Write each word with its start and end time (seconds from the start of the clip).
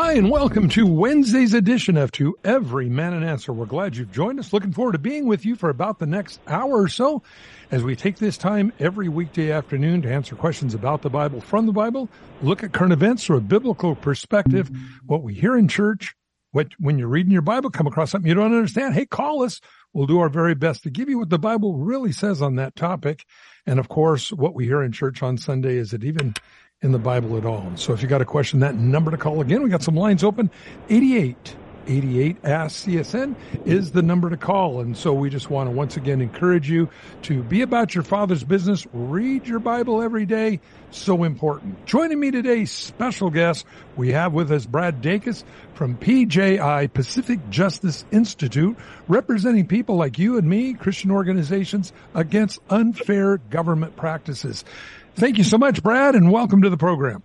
Hi, 0.00 0.12
and 0.12 0.30
welcome 0.30 0.68
to 0.68 0.86
Wednesday's 0.86 1.54
edition 1.54 1.96
of 1.96 2.12
To 2.12 2.38
Every 2.44 2.88
Man 2.88 3.14
an 3.14 3.24
Answer. 3.24 3.52
We're 3.52 3.66
glad 3.66 3.96
you've 3.96 4.12
joined 4.12 4.38
us. 4.38 4.52
Looking 4.52 4.72
forward 4.72 4.92
to 4.92 4.98
being 4.98 5.26
with 5.26 5.44
you 5.44 5.56
for 5.56 5.70
about 5.70 5.98
the 5.98 6.06
next 6.06 6.38
hour 6.46 6.82
or 6.82 6.86
so 6.86 7.24
as 7.72 7.82
we 7.82 7.96
take 7.96 8.18
this 8.18 8.38
time 8.38 8.72
every 8.78 9.08
weekday 9.08 9.50
afternoon 9.50 10.02
to 10.02 10.12
answer 10.12 10.36
questions 10.36 10.72
about 10.72 11.02
the 11.02 11.10
Bible 11.10 11.40
from 11.40 11.66
the 11.66 11.72
Bible, 11.72 12.08
look 12.42 12.62
at 12.62 12.72
current 12.72 12.92
events 12.92 13.24
through 13.24 13.38
a 13.38 13.40
biblical 13.40 13.96
perspective, 13.96 14.70
what 15.04 15.24
we 15.24 15.34
hear 15.34 15.58
in 15.58 15.66
church, 15.66 16.14
what 16.52 16.68
when 16.78 16.96
you're 16.96 17.08
reading 17.08 17.32
your 17.32 17.42
Bible, 17.42 17.68
come 17.68 17.88
across 17.88 18.12
something 18.12 18.28
you 18.28 18.34
don't 18.34 18.54
understand, 18.54 18.94
hey, 18.94 19.04
call 19.04 19.42
us. 19.42 19.60
We'll 19.92 20.06
do 20.06 20.20
our 20.20 20.28
very 20.28 20.54
best 20.54 20.84
to 20.84 20.90
give 20.90 21.08
you 21.08 21.18
what 21.18 21.30
the 21.30 21.40
Bible 21.40 21.76
really 21.76 22.12
says 22.12 22.40
on 22.40 22.54
that 22.54 22.76
topic. 22.76 23.24
And 23.66 23.80
of 23.80 23.88
course, 23.88 24.30
what 24.30 24.54
we 24.54 24.66
hear 24.66 24.80
in 24.80 24.92
church 24.92 25.24
on 25.24 25.38
Sunday 25.38 25.76
is 25.76 25.92
it 25.92 26.04
even 26.04 26.34
in 26.80 26.92
the 26.92 26.98
Bible 26.98 27.36
at 27.36 27.44
all. 27.44 27.72
So 27.74 27.92
if 27.92 28.02
you 28.02 28.08
got 28.08 28.22
a 28.22 28.24
question, 28.24 28.60
that 28.60 28.76
number 28.76 29.10
to 29.10 29.16
call 29.16 29.40
again, 29.40 29.62
we 29.62 29.70
got 29.70 29.82
some 29.82 29.96
lines 29.96 30.22
open. 30.22 30.50
88 30.88 31.56
88 31.88 32.36
Ask 32.44 32.86
CSN 32.86 33.34
is 33.66 33.92
the 33.92 34.02
number 34.02 34.30
to 34.30 34.36
call. 34.36 34.80
And 34.80 34.96
so 34.96 35.12
we 35.12 35.30
just 35.30 35.50
want 35.50 35.68
to 35.68 35.74
once 35.74 35.96
again 35.96 36.20
encourage 36.20 36.70
you 36.70 36.88
to 37.22 37.42
be 37.42 37.62
about 37.62 37.94
your 37.94 38.04
father's 38.04 38.44
business. 38.44 38.86
Read 38.92 39.46
your 39.46 39.58
Bible 39.58 40.02
every 40.02 40.26
day. 40.26 40.60
So 40.90 41.24
important. 41.24 41.86
Joining 41.86 42.20
me 42.20 42.30
today, 42.30 42.64
special 42.66 43.30
guest, 43.30 43.66
we 43.96 44.12
have 44.12 44.32
with 44.32 44.52
us 44.52 44.66
Brad 44.66 45.02
Dacus 45.02 45.44
from 45.74 45.96
PJI, 45.96 46.92
Pacific 46.92 47.40
Justice 47.50 48.04
Institute, 48.10 48.76
representing 49.08 49.66
people 49.66 49.96
like 49.96 50.18
you 50.18 50.38
and 50.38 50.48
me, 50.48 50.74
Christian 50.74 51.10
organizations 51.10 51.92
against 52.14 52.60
unfair 52.70 53.38
government 53.38 53.96
practices. 53.96 54.64
Thank 55.18 55.36
you 55.36 55.42
so 55.42 55.58
much, 55.58 55.82
Brad, 55.82 56.14
and 56.14 56.30
welcome 56.30 56.62
to 56.62 56.70
the 56.70 56.76
program. 56.76 57.24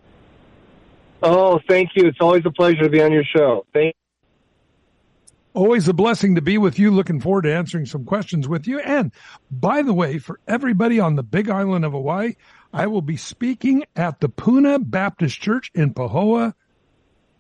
Oh, 1.22 1.60
thank 1.68 1.92
you. 1.96 2.08
It's 2.08 2.18
always 2.20 2.42
a 2.44 2.50
pleasure 2.50 2.82
to 2.82 2.90
be 2.90 3.02
on 3.04 3.12
your 3.12 3.24
show. 3.24 3.68
Thank 3.72 3.96
Always 5.54 5.88
a 5.88 5.94
blessing 5.94 6.34
to 6.34 6.42
be 6.42 6.58
with 6.58 6.80
you. 6.80 6.90
Looking 6.90 7.22
forward 7.22 7.44
to 7.44 7.54
answering 7.54 7.86
some 7.86 8.04
questions 8.04 8.48
with 8.48 8.66
you. 8.66 8.80
And 8.80 9.12
by 9.52 9.84
the 9.84 9.94
way, 9.94 10.18
for 10.18 10.40
everybody 10.48 11.00
on 11.00 11.16
the 11.16 11.22
big 11.22 11.52
island 11.52 11.86
of 11.86 11.92
Hawaii, 11.92 12.34
I 12.74 12.88
will 12.88 13.04
be 13.04 13.18
speaking 13.18 13.84
at 13.96 14.20
the 14.20 14.30
Puna 14.30 14.80
Baptist 14.80 15.40
Church 15.40 15.70
in 15.76 15.94
Pahoa, 15.94 16.56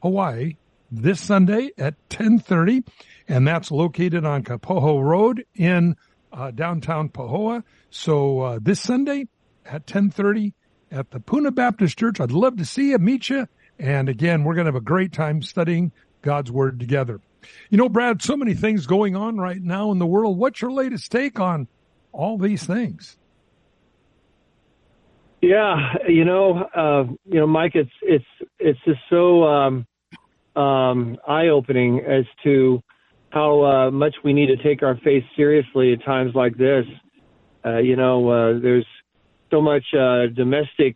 Hawaii 0.04 0.58
this 0.92 1.20
Sunday 1.20 1.72
at 1.80 1.96
1030. 2.12 2.84
And 3.28 3.48
that's 3.48 3.72
located 3.72 4.24
on 4.24 4.44
Kapoho 4.44 5.04
Road 5.04 5.44
in 5.56 5.96
uh, 6.32 6.52
downtown 6.52 7.10
Pahoa. 7.10 7.64
So 7.90 8.40
uh, 8.42 8.60
this 8.62 8.80
Sunday, 8.80 9.28
at 9.66 9.82
1030 9.82 10.54
at 10.92 11.12
the 11.12 11.20
Puna 11.20 11.52
Baptist 11.52 11.98
Church. 11.98 12.20
I'd 12.20 12.32
love 12.32 12.58
to 12.58 12.66
see 12.66 12.92
you, 12.92 12.98
meet 12.98 13.30
you. 13.30 13.48
And 13.80 14.08
again, 14.10 14.44
we're 14.44 14.54
going 14.54 14.66
to 14.66 14.70
have 14.70 14.76
a 14.76 14.82
great 14.82 15.12
time 15.12 15.42
studying 15.42 15.92
God's 16.22 16.52
Word 16.52 16.80
together. 16.80 17.20
You 17.70 17.78
know, 17.78 17.90
Brad, 17.90 18.22
so 18.22 18.38
many 18.38 18.54
things 18.54 18.86
going 18.86 19.16
on 19.16 19.38
right 19.38 19.62
now 19.62 19.92
in 19.92 20.00
the 20.00 20.06
world. 20.06 20.38
What's 20.38 20.62
your 20.62 20.72
latest 20.72 21.12
take 21.12 21.40
on 21.40 21.68
all 22.12 22.38
these 22.38 22.66
things? 22.66 23.18
Yeah, 25.42 25.96
you 26.08 26.24
know, 26.24 26.64
uh, 26.74 27.04
you 27.26 27.40
know, 27.42 27.48
Mike, 27.48 27.74
it's 27.76 27.92
it's 28.02 28.24
it's 28.60 28.80
just 28.86 29.02
so 29.10 29.44
um, 29.44 29.86
um, 30.56 31.18
eye-opening 31.28 32.00
as 32.00 32.24
to 32.46 32.82
how 33.30 33.62
uh, 33.62 33.92
much 33.92 34.16
we 34.24 34.32
need 34.32 34.46
to 34.46 34.64
take 34.64 34.84
our 34.84 34.96
faith 35.04 35.26
seriously 35.36 35.92
at 35.92 36.06
times 36.06 36.34
like 36.34 36.56
this. 36.56 36.86
Uh, 37.66 37.80
you 37.80 37.98
know, 37.98 38.30
uh, 38.30 38.60
there's 38.60 38.86
so 39.54 39.62
much 39.62 39.84
uh, 39.94 40.26
domestic 40.36 40.96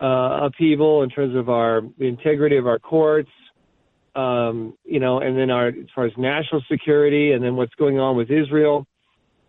uh, 0.00 0.40
upheaval 0.42 1.04
in 1.04 1.08
terms 1.08 1.36
of 1.36 1.48
our 1.48 1.82
the 1.98 2.06
integrity 2.06 2.56
of 2.56 2.66
our 2.66 2.80
courts, 2.80 3.30
um, 4.16 4.74
you 4.84 4.98
know, 4.98 5.20
and 5.20 5.38
then 5.38 5.50
our 5.50 5.68
as 5.68 5.74
far 5.94 6.04
as 6.04 6.12
national 6.18 6.62
security, 6.70 7.32
and 7.32 7.42
then 7.44 7.54
what's 7.54 7.74
going 7.76 7.98
on 7.98 8.16
with 8.16 8.28
Israel, 8.30 8.86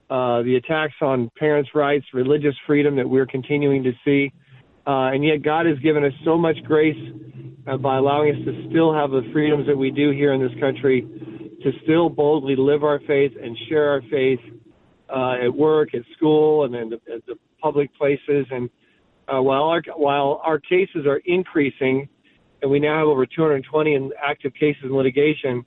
uh, 0.10 0.44
the 0.44 0.56
attacks 0.56 0.94
on 1.02 1.32
parents' 1.38 1.72
rights, 1.74 2.06
religious 2.14 2.56
freedom 2.68 2.96
that 2.96 3.10
we're 3.10 3.26
continuing 3.26 3.84
to 3.84 3.92
see, 4.06 4.32
uh, 4.86 5.10
and 5.14 5.26
yet 5.26 5.42
God 5.42 5.66
has 5.66 5.80
given 5.80 6.06
us 6.06 6.14
so 6.24 6.38
much 6.38 6.58
grace 6.64 6.96
uh, 7.68 7.76
by 7.78 7.98
allowing 7.98 8.36
us 8.36 8.46
to 8.46 8.70
still 8.70 8.94
have 8.94 9.10
the 9.10 9.28
freedoms 9.34 9.66
that 9.66 9.78
we 9.78 9.90
do 9.90 10.12
here 10.12 10.34
in 10.34 10.42
this 10.42 10.58
country, 10.60 11.02
to 11.64 11.72
still 11.84 12.08
boldly 12.08 12.56
live 12.56 12.84
our 12.84 13.00
faith 13.08 13.32
and 13.42 13.58
share 13.68 13.90
our 13.90 14.02
faith 14.12 14.40
uh, 15.10 15.44
at 15.44 15.54
work, 15.54 15.96
at 15.96 16.04
school, 16.16 16.66
and 16.66 16.74
then 16.74 16.94
at 16.94 17.26
the 17.26 17.36
public 17.62 17.94
places. 17.96 18.46
And 18.52 18.70
uh, 19.28 19.42
while 19.42 19.64
our 19.64 19.82
while 19.96 20.42
our 20.44 20.60
cases 20.60 21.06
are 21.06 21.22
increasing, 21.26 22.08
and 22.62 22.72
we 22.72 22.80
now 22.80 23.00
have 23.00 23.08
over 23.08 23.26
220 23.26 23.94
in 23.94 24.12
active 24.24 24.54
cases 24.54 24.84
in 24.84 24.96
litigation, 24.96 25.66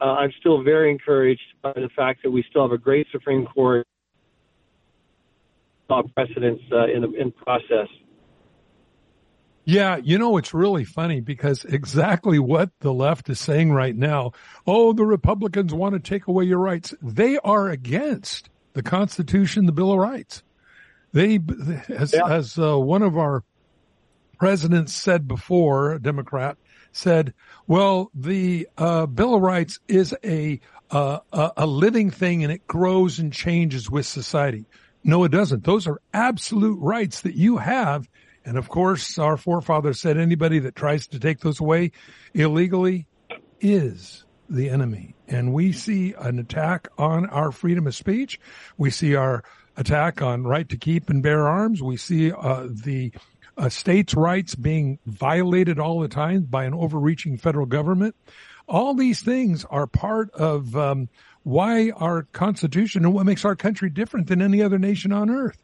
uh, 0.00 0.04
I'm 0.04 0.32
still 0.40 0.62
very 0.62 0.90
encouraged 0.90 1.42
by 1.62 1.72
the 1.72 1.88
fact 1.94 2.22
that 2.24 2.30
we 2.30 2.44
still 2.48 2.62
have 2.62 2.72
a 2.72 2.78
great 2.78 3.06
Supreme 3.12 3.46
Court 3.46 3.86
precedents 6.14 6.62
uh, 6.72 6.86
in 6.86 7.04
in 7.14 7.30
process. 7.32 7.88
Yeah, 9.66 9.96
you 9.96 10.18
know, 10.18 10.36
it's 10.36 10.52
really 10.52 10.84
funny 10.84 11.20
because 11.20 11.64
exactly 11.64 12.38
what 12.38 12.70
the 12.80 12.92
left 12.92 13.30
is 13.30 13.40
saying 13.40 13.72
right 13.72 13.96
now. 13.96 14.32
Oh, 14.66 14.92
the 14.92 15.06
Republicans 15.06 15.72
want 15.72 15.94
to 15.94 16.00
take 16.00 16.26
away 16.26 16.44
your 16.44 16.58
rights. 16.58 16.94
They 17.00 17.38
are 17.38 17.70
against 17.70 18.50
the 18.74 18.82
Constitution, 18.82 19.64
the 19.64 19.72
Bill 19.72 19.92
of 19.92 19.98
Rights. 19.98 20.42
They, 21.14 21.38
as, 21.88 22.12
yeah. 22.12 22.26
as 22.26 22.58
uh, 22.58 22.76
one 22.76 23.02
of 23.02 23.16
our 23.16 23.44
presidents 24.38 24.92
said 24.92 25.28
before, 25.28 25.92
a 25.92 26.02
Democrat 26.02 26.58
said, 26.90 27.32
well, 27.68 28.10
the 28.14 28.68
uh, 28.76 29.06
Bill 29.06 29.36
of 29.36 29.40
Rights 29.40 29.78
is 29.86 30.14
a, 30.24 30.60
uh, 30.90 31.20
a 31.32 31.66
living 31.66 32.10
thing 32.10 32.42
and 32.42 32.52
it 32.52 32.66
grows 32.66 33.20
and 33.20 33.32
changes 33.32 33.88
with 33.88 34.06
society. 34.06 34.66
No, 35.04 35.22
it 35.22 35.30
doesn't. 35.30 35.62
Those 35.64 35.86
are 35.86 36.00
absolute 36.12 36.80
rights 36.80 37.20
that 37.20 37.36
you 37.36 37.58
have. 37.58 38.08
And 38.44 38.58
of 38.58 38.68
course, 38.68 39.16
our 39.16 39.36
forefathers 39.36 40.00
said 40.00 40.18
anybody 40.18 40.58
that 40.60 40.74
tries 40.74 41.06
to 41.08 41.20
take 41.20 41.38
those 41.40 41.60
away 41.60 41.92
illegally 42.34 43.06
is 43.60 44.24
the 44.50 44.68
enemy. 44.68 45.14
And 45.28 45.52
we 45.52 45.72
see 45.72 46.14
an 46.18 46.40
attack 46.40 46.88
on 46.98 47.26
our 47.30 47.52
freedom 47.52 47.86
of 47.86 47.94
speech. 47.94 48.40
We 48.76 48.90
see 48.90 49.14
our 49.14 49.44
attack 49.76 50.22
on 50.22 50.44
right 50.44 50.68
to 50.68 50.76
keep 50.76 51.10
and 51.10 51.22
bear 51.22 51.48
arms. 51.48 51.82
We 51.82 51.96
see 51.96 52.32
uh, 52.32 52.68
the 52.70 53.12
uh, 53.56 53.68
states' 53.68 54.14
rights 54.14 54.54
being 54.54 54.98
violated 55.06 55.78
all 55.78 56.00
the 56.00 56.08
time 56.08 56.42
by 56.42 56.64
an 56.64 56.74
overreaching 56.74 57.38
federal 57.38 57.66
government. 57.66 58.16
All 58.68 58.94
these 58.94 59.20
things 59.22 59.64
are 59.66 59.86
part 59.86 60.30
of 60.30 60.74
um, 60.76 61.08
why 61.42 61.90
our 61.90 62.22
Constitution 62.32 63.04
and 63.04 63.14
what 63.14 63.26
makes 63.26 63.44
our 63.44 63.56
country 63.56 63.90
different 63.90 64.26
than 64.26 64.42
any 64.42 64.62
other 64.62 64.78
nation 64.78 65.12
on 65.12 65.30
earth. 65.30 65.58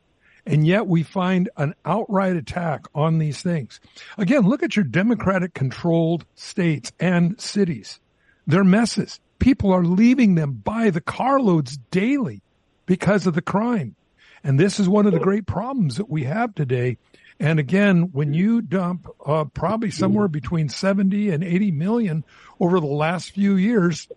And 0.47 0.67
yet 0.67 0.87
we 0.87 1.03
find 1.03 1.51
an 1.57 1.75
outright 1.85 2.37
attack 2.37 2.87
on 2.95 3.19
these 3.19 3.43
things. 3.43 3.81
Again, 4.17 4.43
look 4.43 4.63
at 4.63 4.77
your 4.77 4.85
Democratic 4.85 5.55
controlled 5.55 6.25
states 6.35 6.93
and 6.99 7.41
cities. 7.41 8.01
They're 8.47 8.65
messes. 8.65 9.21
People 9.39 9.73
are 9.73 9.85
leaving 9.85 10.35
them 10.35 10.53
by 10.53 10.91
the 10.91 11.01
carloads 11.01 11.79
daily 11.91 12.43
because 12.87 13.27
of 13.27 13.35
the 13.35 13.43
crime. 13.43 13.95
And 14.43 14.59
this 14.59 14.81
is 14.81 14.89
one 14.89 15.07
of 15.07 15.13
the 15.13 15.21
great 15.21 15.47
problems 15.47 15.97
that 15.97 16.09
we 16.09 16.25
have 16.25 16.55
today. 16.55 16.97
And 17.39 17.59
again, 17.59 18.11
when 18.13 18.35
you 18.35 18.61
dump 18.61 19.09
uh, 19.25 19.45
probably 19.45 19.91
somewhere 19.91 20.29
between 20.29 20.69
70 20.69 21.31
and 21.31 21.43
80 21.43 21.71
million 21.73 22.25
over 22.59 22.81
the 22.81 22.87
last 22.87 23.31
few 23.31 23.57
years 23.57 24.09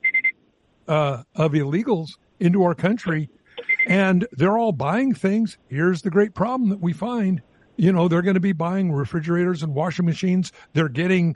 uh, 0.88 1.24
of 1.36 1.54
illegals 1.54 2.18
into 2.40 2.64
our 2.64 2.76
country, 2.76 3.30
and 3.88 4.28
they're 4.34 4.58
all 4.58 4.74
buying 4.74 5.14
things, 5.14 5.58
here's 5.68 6.02
the 6.02 6.10
great 6.10 6.34
problem 6.34 6.70
that 6.70 6.82
we 6.82 6.94
find. 6.94 7.42
You 7.78 7.92
know, 7.92 8.08
they're 8.08 8.22
going 8.22 8.34
to 8.36 8.42
be 8.42 8.52
buying 8.52 8.92
refrigerators 8.92 9.64
and 9.64 9.74
washing 9.74 10.06
machines. 10.06 10.52
They're 10.74 10.90
getting 10.90 11.36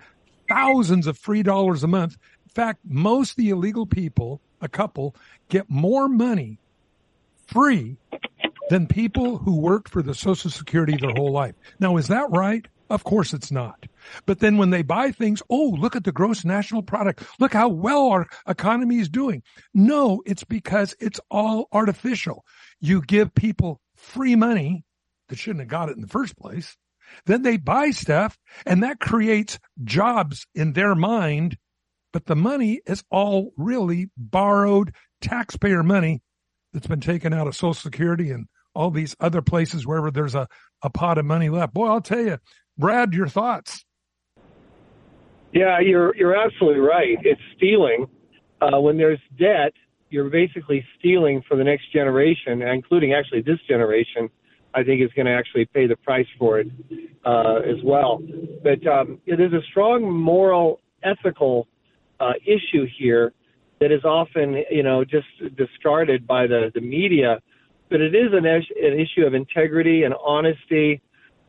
thousands 0.50 1.08
of 1.08 1.18
free 1.18 1.44
dollars 1.44 1.84
a 1.84 1.88
month. 1.88 2.18
In 2.46 2.50
fact, 2.50 2.82
most 2.86 3.32
of 3.32 3.36
the 3.38 3.50
illegal 3.50 3.86
people, 3.86 4.42
a 4.62 4.68
couple, 4.68 5.16
get 5.50 5.70
more 5.70 6.08
money 6.08 6.60
free 7.48 7.98
than 8.70 8.88
people 8.88 9.38
who 9.38 9.60
worked 9.60 9.90
for 9.90 10.02
the 10.02 10.14
Social 10.14 10.52
Security 10.52 10.98
their 10.98 11.12
whole 11.12 11.32
life. 11.32 11.56
Now, 11.80 11.98
is 11.98 12.08
that 12.08 12.30
right? 12.30 12.68
Of 12.90 13.04
course 13.04 13.34
it's 13.34 13.52
not. 13.52 13.86
But 14.26 14.40
then 14.40 14.58
when 14.58 14.70
they 14.70 14.82
buy 14.82 15.12
things, 15.12 15.42
oh, 15.50 15.76
look 15.78 15.96
at 15.96 16.06
the 16.06 16.12
gross 16.12 16.46
national 16.46 16.84
product. 16.84 17.24
Look 17.40 17.54
how 17.54 17.68
well 17.68 18.08
our 18.08 18.28
economy 18.48 19.00
is 19.00 19.10
doing. 19.10 19.44
No, 19.74 20.22
it's 20.26 20.46
because 20.46 20.96
it's 21.00 21.20
all 21.30 21.68
artificial. 21.72 22.46
You 22.80 23.02
give 23.02 23.36
people 23.36 23.82
free 23.96 24.36
money 24.36 24.86
that 25.28 25.38
shouldn't 25.38 25.62
have 25.62 25.68
got 25.68 25.90
it 25.90 25.96
in 25.96 26.02
the 26.02 26.08
first 26.08 26.38
place. 26.38 26.78
Then 27.26 27.42
they 27.42 27.58
buy 27.58 27.92
stuff 27.92 28.38
and 28.66 28.84
that 28.84 29.00
creates 29.00 29.60
jobs 29.84 30.46
in 30.56 30.74
their 30.74 30.96
mind. 30.96 31.58
But 32.14 32.26
the 32.26 32.36
money 32.36 32.82
is 32.86 33.04
all 33.12 33.52
really 33.58 34.10
borrowed 34.16 34.94
taxpayer 35.22 35.84
money 35.84 36.22
that's 36.74 36.88
been 36.88 37.02
taken 37.02 37.34
out 37.34 37.48
of 37.48 37.56
social 37.56 37.74
security 37.74 38.32
and 38.32 38.48
all 38.78 38.92
these 38.92 39.16
other 39.20 39.42
places 39.42 39.88
wherever 39.88 40.12
there's 40.12 40.36
a, 40.36 40.48
a 40.84 40.90
pot 40.90 41.18
of 41.18 41.26
money 41.26 41.50
left. 41.50 41.74
Boy, 41.74 41.88
I'll 41.88 42.00
tell 42.00 42.22
you, 42.24 42.38
Brad, 42.78 43.14
your 43.14 43.28
thoughts. 43.28 43.84
Yeah, 45.52 45.80
you're 45.80 46.16
you're 46.16 46.36
absolutely 46.36 46.82
right. 46.82 47.18
It's 47.24 47.42
stealing. 47.56 48.06
Uh, 48.62 48.80
when 48.80 48.98
there's 48.98 49.20
debt, 49.40 49.74
you're 50.10 50.30
basically 50.30 50.86
stealing 51.00 51.42
for 51.48 51.58
the 51.58 51.64
next 51.64 51.92
generation, 51.92 52.62
including 52.62 53.14
actually 53.14 53.42
this 53.42 53.60
generation. 53.68 54.30
I 54.74 54.84
think 54.84 55.02
is 55.02 55.10
going 55.16 55.26
to 55.26 55.32
actually 55.32 55.66
pay 55.66 55.88
the 55.88 55.96
price 55.96 56.28
for 56.38 56.60
it 56.60 56.68
uh, 57.26 57.62
as 57.66 57.82
well. 57.84 58.22
But 58.62 58.86
um, 58.86 59.20
there's 59.26 59.54
a 59.54 59.66
strong 59.72 60.04
moral, 60.12 60.82
ethical 61.02 61.68
uh, 62.20 62.34
issue 62.46 62.86
here 63.00 63.34
that 63.80 63.92
is 63.92 64.04
often, 64.04 64.64
you 64.70 64.84
know, 64.84 65.04
just 65.04 65.28
discarded 65.56 66.28
by 66.28 66.46
the, 66.46 66.72
the 66.76 66.82
media. 66.82 67.40
But 67.90 68.02
it 68.02 68.14
is 68.16 68.34
an, 68.34 68.46
an 68.46 69.00
issue 69.00 69.26
of 69.26 69.34
integrity 69.34 70.04
and 70.04 70.14
honesty 70.26 71.02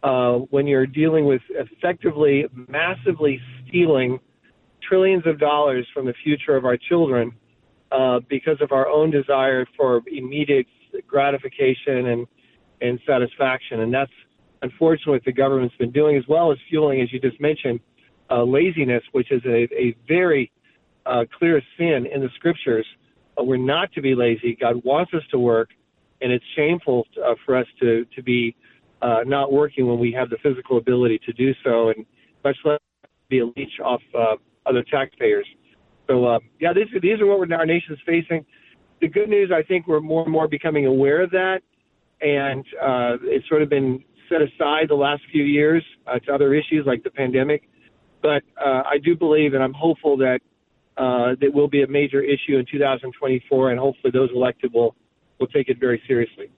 uh, 0.02 0.34
when 0.50 0.66
you're 0.66 0.86
dealing 0.86 1.24
with 1.24 1.42
effectively, 1.50 2.46
massively 2.68 3.40
stealing 3.66 4.20
trillions 4.86 5.26
of 5.26 5.38
dollars 5.38 5.86
from 5.92 6.06
the 6.06 6.14
future 6.22 6.56
of 6.56 6.64
our 6.64 6.76
children 6.76 7.32
uh, 7.90 8.20
because 8.28 8.60
of 8.60 8.72
our 8.72 8.86
own 8.88 9.10
desire 9.10 9.66
for 9.76 10.02
immediate 10.06 10.66
gratification 11.06 12.06
and, 12.06 12.26
and 12.80 13.00
satisfaction. 13.06 13.80
And 13.80 13.92
that's 13.92 14.12
unfortunately 14.62 15.14
what 15.14 15.24
the 15.24 15.32
government's 15.32 15.74
been 15.76 15.92
doing, 15.92 16.16
as 16.16 16.24
well 16.28 16.52
as 16.52 16.58
fueling, 16.68 17.00
as 17.00 17.12
you 17.12 17.20
just 17.20 17.40
mentioned, 17.40 17.80
uh, 18.30 18.42
laziness, 18.42 19.02
which 19.12 19.32
is 19.32 19.42
a, 19.46 19.68
a 19.74 19.96
very 20.06 20.50
uh, 21.06 21.24
clear 21.38 21.62
sin 21.76 22.06
in 22.12 22.20
the 22.20 22.28
scriptures. 22.36 22.86
Uh, 23.38 23.44
we're 23.44 23.56
not 23.56 23.92
to 23.92 24.02
be 24.02 24.14
lazy. 24.14 24.56
God 24.60 24.84
wants 24.84 25.12
us 25.14 25.22
to 25.30 25.38
work, 25.38 25.70
and 26.20 26.32
it's 26.32 26.44
shameful 26.56 27.06
uh, 27.24 27.34
for 27.44 27.56
us 27.56 27.66
to, 27.80 28.04
to 28.16 28.22
be 28.22 28.54
uh, 29.02 29.20
not 29.26 29.52
working 29.52 29.86
when 29.86 29.98
we 29.98 30.12
have 30.12 30.30
the 30.30 30.36
physical 30.42 30.78
ability 30.78 31.20
to 31.26 31.32
do 31.32 31.52
so, 31.64 31.88
and 31.90 32.04
much 32.44 32.56
less 32.64 32.78
be 33.28 33.40
a 33.40 33.46
leech 33.46 33.80
off 33.84 34.00
uh, 34.18 34.36
other 34.66 34.84
taxpayers. 34.90 35.46
So, 36.08 36.24
uh, 36.24 36.38
yeah, 36.60 36.72
these, 36.72 36.86
these 37.02 37.20
are 37.20 37.26
what 37.26 37.52
our 37.52 37.66
nation's 37.66 37.98
facing. 38.06 38.44
The 39.00 39.08
good 39.08 39.28
news, 39.28 39.52
I 39.54 39.62
think, 39.62 39.86
we're 39.86 40.00
more 40.00 40.22
and 40.24 40.32
more 40.32 40.48
becoming 40.48 40.86
aware 40.86 41.22
of 41.22 41.30
that, 41.30 41.60
and 42.20 42.64
uh, 42.82 43.16
it's 43.22 43.48
sort 43.48 43.62
of 43.62 43.68
been 43.68 44.02
set 44.28 44.40
aside 44.42 44.88
the 44.88 44.94
last 44.94 45.22
few 45.30 45.44
years 45.44 45.84
uh, 46.06 46.18
to 46.20 46.32
other 46.32 46.54
issues 46.54 46.84
like 46.86 47.04
the 47.04 47.10
pandemic. 47.10 47.68
But 48.22 48.42
uh, 48.60 48.82
I 48.90 48.98
do 49.02 49.16
believe, 49.16 49.54
and 49.54 49.62
I'm 49.62 49.72
hopeful 49.72 50.16
that 50.18 50.40
uh, 50.96 51.36
that 51.40 51.52
will 51.52 51.68
be 51.68 51.82
a 51.82 51.86
major 51.86 52.20
issue 52.20 52.56
in 52.56 52.66
2024, 52.70 53.70
and 53.70 53.78
hopefully 53.78 54.10
those 54.12 54.30
elected 54.34 54.72
will 54.72 54.96
will 55.38 55.46
take 55.48 55.68
it 55.68 55.78
very 55.78 56.02
seriously. 56.06 56.50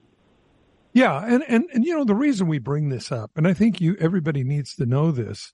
Yeah, 0.92 1.24
and, 1.24 1.44
and 1.46 1.64
and 1.72 1.84
you 1.84 1.96
know 1.96 2.04
the 2.04 2.14
reason 2.14 2.48
we 2.48 2.58
bring 2.58 2.88
this 2.88 3.12
up, 3.12 3.30
and 3.36 3.46
I 3.46 3.52
think 3.52 3.80
you 3.80 3.96
everybody 4.00 4.42
needs 4.42 4.74
to 4.74 4.86
know 4.86 5.12
this, 5.12 5.52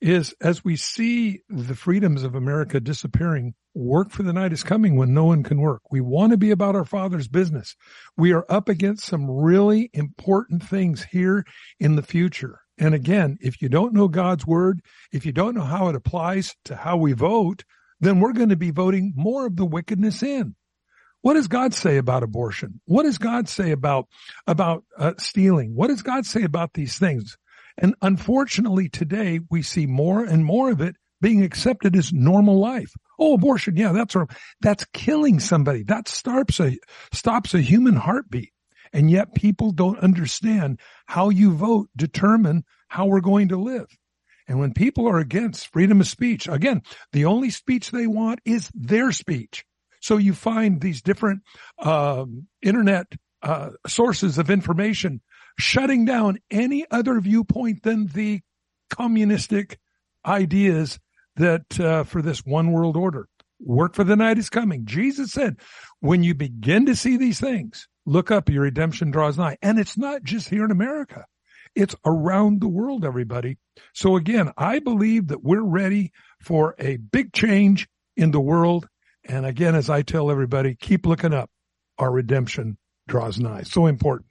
is 0.00 0.34
as 0.40 0.64
we 0.64 0.76
see 0.76 1.40
the 1.48 1.74
freedoms 1.74 2.22
of 2.22 2.34
America 2.34 2.78
disappearing, 2.78 3.54
work 3.74 4.10
for 4.10 4.22
the 4.22 4.32
night 4.32 4.52
is 4.52 4.62
coming 4.62 4.96
when 4.96 5.12
no 5.12 5.24
one 5.24 5.42
can 5.42 5.60
work. 5.60 5.82
We 5.90 6.00
want 6.00 6.32
to 6.32 6.36
be 6.36 6.50
about 6.50 6.76
our 6.76 6.84
Father's 6.84 7.28
business. 7.28 7.74
We 8.16 8.32
are 8.32 8.46
up 8.48 8.68
against 8.68 9.06
some 9.06 9.30
really 9.30 9.90
important 9.92 10.62
things 10.62 11.04
here 11.10 11.44
in 11.80 11.96
the 11.96 12.02
future. 12.02 12.60
And 12.78 12.94
again, 12.94 13.38
if 13.40 13.62
you 13.62 13.68
don't 13.68 13.94
know 13.94 14.08
God's 14.08 14.46
word, 14.46 14.82
if 15.12 15.24
you 15.24 15.32
don't 15.32 15.54
know 15.54 15.64
how 15.64 15.88
it 15.88 15.96
applies 15.96 16.54
to 16.66 16.76
how 16.76 16.96
we 16.96 17.12
vote, 17.12 17.64
then 18.00 18.20
we're 18.20 18.34
going 18.34 18.50
to 18.50 18.56
be 18.56 18.70
voting 18.70 19.14
more 19.16 19.46
of 19.46 19.56
the 19.56 19.64
wickedness 19.64 20.22
in. 20.22 20.54
What 21.26 21.34
does 21.34 21.48
God 21.48 21.74
say 21.74 21.96
about 21.96 22.22
abortion? 22.22 22.80
What 22.84 23.02
does 23.02 23.18
God 23.18 23.48
say 23.48 23.72
about 23.72 24.06
about 24.46 24.84
uh, 24.96 25.14
stealing? 25.18 25.74
What 25.74 25.88
does 25.88 26.02
God 26.02 26.24
say 26.24 26.44
about 26.44 26.74
these 26.74 27.00
things? 27.00 27.36
And 27.76 27.96
unfortunately, 28.00 28.88
today 28.88 29.40
we 29.50 29.62
see 29.62 29.86
more 29.86 30.22
and 30.22 30.44
more 30.44 30.70
of 30.70 30.80
it 30.80 30.94
being 31.20 31.42
accepted 31.42 31.96
as 31.96 32.12
normal 32.12 32.60
life. 32.60 32.92
Oh, 33.18 33.34
abortion, 33.34 33.74
yeah, 33.74 33.90
that's 33.90 34.14
that's 34.60 34.84
killing 34.92 35.40
somebody. 35.40 35.82
That 35.82 36.06
stops 36.06 36.60
a 36.60 36.78
stops 37.12 37.54
a 37.54 37.60
human 37.60 37.96
heartbeat. 37.96 38.52
And 38.92 39.10
yet 39.10 39.34
people 39.34 39.72
don't 39.72 39.98
understand 39.98 40.78
how 41.06 41.30
you 41.30 41.56
vote 41.56 41.88
determine 41.96 42.62
how 42.86 43.06
we're 43.06 43.20
going 43.20 43.48
to 43.48 43.56
live. 43.56 43.88
And 44.46 44.60
when 44.60 44.74
people 44.74 45.08
are 45.08 45.18
against 45.18 45.72
freedom 45.72 46.00
of 46.00 46.06
speech, 46.06 46.46
again, 46.46 46.82
the 47.10 47.24
only 47.24 47.50
speech 47.50 47.90
they 47.90 48.06
want 48.06 48.38
is 48.44 48.70
their 48.76 49.10
speech. 49.10 49.64
So 50.06 50.18
you 50.18 50.34
find 50.34 50.80
these 50.80 51.02
different 51.02 51.42
um, 51.80 52.46
internet 52.62 53.08
uh, 53.42 53.70
sources 53.88 54.38
of 54.38 54.50
information 54.50 55.20
shutting 55.58 56.04
down 56.04 56.38
any 56.48 56.86
other 56.92 57.20
viewpoint 57.20 57.82
than 57.82 58.06
the 58.06 58.40
communistic 58.88 59.80
ideas 60.24 61.00
that 61.34 61.80
uh, 61.80 62.04
for 62.04 62.22
this 62.22 62.46
one 62.46 62.70
world 62.70 62.96
order. 62.96 63.28
Work 63.58 63.96
for 63.96 64.04
the 64.04 64.14
night 64.14 64.38
is 64.38 64.48
coming. 64.48 64.84
Jesus 64.84 65.32
said, 65.32 65.56
when 65.98 66.22
you 66.22 66.36
begin 66.36 66.86
to 66.86 66.94
see 66.94 67.16
these 67.16 67.40
things, 67.40 67.88
look 68.04 68.30
up, 68.30 68.48
your 68.48 68.62
redemption 68.62 69.10
draws 69.10 69.36
nigh. 69.36 69.56
And 69.60 69.76
it's 69.76 69.98
not 69.98 70.22
just 70.22 70.48
here 70.48 70.64
in 70.64 70.70
America. 70.70 71.24
It's 71.74 71.96
around 72.04 72.60
the 72.60 72.68
world, 72.68 73.04
everybody. 73.04 73.58
So 73.92 74.14
again, 74.14 74.52
I 74.56 74.78
believe 74.78 75.26
that 75.28 75.42
we're 75.42 75.64
ready 75.64 76.12
for 76.40 76.76
a 76.78 76.96
big 76.96 77.32
change 77.32 77.88
in 78.16 78.30
the 78.30 78.40
world 78.40 78.88
and 79.28 79.46
again, 79.46 79.74
as 79.74 79.90
I 79.90 80.02
tell 80.02 80.30
everybody, 80.30 80.74
keep 80.74 81.06
looking 81.06 81.34
up. 81.34 81.50
Our 81.98 82.10
redemption 82.10 82.76
draws 83.08 83.38
nigh. 83.38 83.62
So 83.62 83.86
important. 83.86 84.28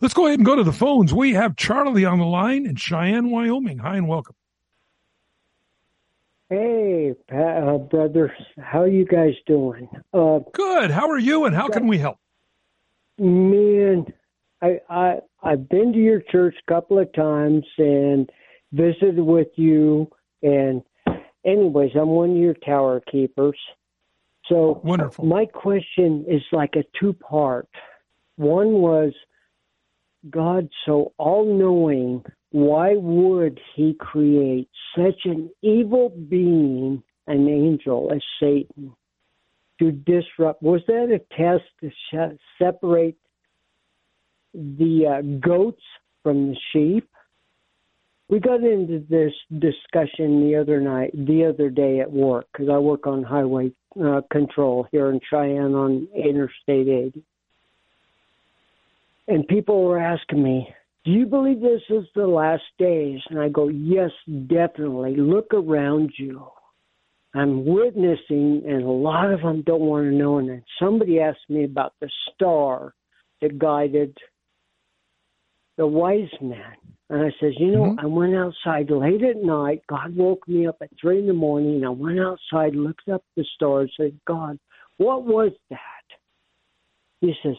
Let's 0.00 0.14
go 0.14 0.26
ahead 0.26 0.38
and 0.38 0.46
go 0.46 0.56
to 0.56 0.64
the 0.64 0.72
phones. 0.72 1.12
We 1.12 1.34
have 1.34 1.56
Charlie 1.56 2.04
on 2.04 2.18
the 2.18 2.26
line 2.26 2.66
in 2.66 2.76
Cheyenne, 2.76 3.30
Wyoming. 3.30 3.78
Hi 3.78 3.96
and 3.96 4.08
welcome. 4.08 4.34
Hey, 6.50 7.14
uh, 7.30 7.76
brothers. 7.76 8.30
How 8.58 8.82
are 8.82 8.88
you 8.88 9.04
guys 9.04 9.34
doing? 9.46 9.88
Uh, 10.14 10.40
Good. 10.54 10.90
How 10.90 11.10
are 11.10 11.18
you 11.18 11.44
and 11.44 11.54
how 11.54 11.68
can 11.68 11.86
we 11.86 11.98
help? 11.98 12.18
Man, 13.18 14.06
I, 14.62 14.80
I, 14.88 15.16
I've 15.42 15.68
been 15.68 15.92
to 15.92 15.98
your 15.98 16.22
church 16.32 16.54
a 16.66 16.72
couple 16.72 16.98
of 16.98 17.12
times 17.12 17.64
and 17.76 18.30
visited 18.72 19.18
with 19.18 19.48
you. 19.56 20.10
And 20.42 20.82
anyways, 21.44 21.90
I'm 21.94 22.08
one 22.08 22.30
of 22.30 22.36
your 22.36 22.54
tower 22.54 23.02
keepers. 23.10 23.58
So 24.48 24.80
wonderful. 24.82 25.24
My 25.26 25.46
question 25.46 26.24
is 26.28 26.42
like 26.52 26.74
a 26.76 26.84
two 26.98 27.12
part. 27.12 27.68
One 28.36 28.72
was 28.74 29.12
God 30.30 30.68
so 30.86 31.12
all 31.18 31.44
knowing, 31.44 32.24
why 32.50 32.94
would 32.96 33.60
he 33.76 33.94
create 33.94 34.68
such 34.96 35.20
an 35.24 35.50
evil 35.62 36.10
being, 36.10 37.02
an 37.26 37.48
angel 37.48 38.10
as 38.14 38.22
Satan, 38.40 38.94
to 39.78 39.92
disrupt? 39.92 40.62
Was 40.62 40.82
that 40.86 41.10
a 41.10 41.20
test 41.36 41.64
to 41.80 41.90
sh- 41.90 42.38
separate 42.60 43.16
the 44.54 45.06
uh, 45.06 45.38
goats 45.46 45.82
from 46.22 46.48
the 46.48 46.56
sheep? 46.72 47.08
We 48.28 48.40
got 48.40 48.62
into 48.62 49.02
this 49.08 49.32
discussion 49.50 50.46
the 50.46 50.56
other 50.60 50.80
night, 50.80 51.12
the 51.14 51.46
other 51.46 51.70
day 51.70 52.00
at 52.00 52.12
work, 52.12 52.46
because 52.52 52.68
I 52.68 52.76
work 52.76 53.06
on 53.06 53.22
highway 53.22 53.72
uh, 54.02 54.20
control 54.30 54.86
here 54.92 55.10
in 55.10 55.20
Cheyenne 55.30 55.74
on 55.74 56.08
Interstate 56.14 56.88
80. 56.88 57.22
And 59.28 59.48
people 59.48 59.82
were 59.84 59.98
asking 59.98 60.42
me, 60.42 60.68
Do 61.06 61.10
you 61.10 61.24
believe 61.24 61.60
this 61.60 61.82
is 61.88 62.04
the 62.14 62.26
last 62.26 62.64
days? 62.78 63.20
And 63.30 63.40
I 63.40 63.48
go, 63.48 63.68
Yes, 63.68 64.10
definitely. 64.46 65.16
Look 65.16 65.54
around 65.54 66.12
you. 66.18 66.48
I'm 67.34 67.64
witnessing, 67.64 68.62
and 68.66 68.82
a 68.82 68.90
lot 68.90 69.32
of 69.32 69.40
them 69.40 69.62
don't 69.62 69.80
want 69.80 70.04
to 70.04 70.14
know. 70.14 70.38
And 70.38 70.48
then 70.48 70.64
somebody 70.78 71.20
asked 71.20 71.48
me 71.48 71.64
about 71.64 71.94
the 72.00 72.10
star 72.34 72.94
that 73.40 73.58
guided 73.58 74.16
the 75.78 75.86
wise 75.86 76.28
man. 76.42 76.74
And 77.08 77.22
I 77.22 77.30
says, 77.40 77.54
you 77.58 77.70
know, 77.70 77.84
mm-hmm. 77.84 78.00
I 78.00 78.06
went 78.06 78.34
outside 78.34 78.90
late 78.90 79.22
at 79.22 79.42
night. 79.42 79.82
God 79.88 80.14
woke 80.14 80.46
me 80.46 80.66
up 80.66 80.76
at 80.82 80.90
three 81.00 81.20
in 81.20 81.26
the 81.26 81.32
morning. 81.32 81.82
I 81.86 81.88
went 81.88 82.20
outside, 82.20 82.74
looked 82.74 83.08
up 83.08 83.24
the 83.34 83.46
stars, 83.54 83.90
said, 83.98 84.20
God, 84.26 84.58
what 84.98 85.24
was 85.24 85.52
that? 85.70 85.78
He 87.22 87.32
says, 87.42 87.54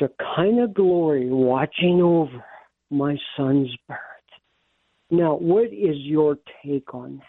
Shekinah 0.00 0.68
glory 0.68 1.28
watching 1.30 2.00
over 2.02 2.44
my 2.90 3.16
son's 3.36 3.70
birth. 3.86 3.98
Now, 5.10 5.36
what 5.36 5.66
is 5.66 5.96
your 5.98 6.38
take 6.64 6.94
on 6.94 7.18
that? 7.18 7.26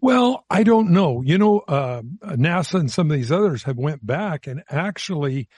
Well, 0.00 0.44
I 0.48 0.62
don't 0.62 0.90
know. 0.90 1.22
You 1.22 1.36
know, 1.36 1.58
uh, 1.60 2.02
NASA 2.22 2.78
and 2.78 2.90
some 2.90 3.10
of 3.10 3.16
these 3.16 3.32
others 3.32 3.64
have 3.64 3.76
went 3.76 4.06
back 4.06 4.46
and 4.46 4.62
actually 4.68 5.48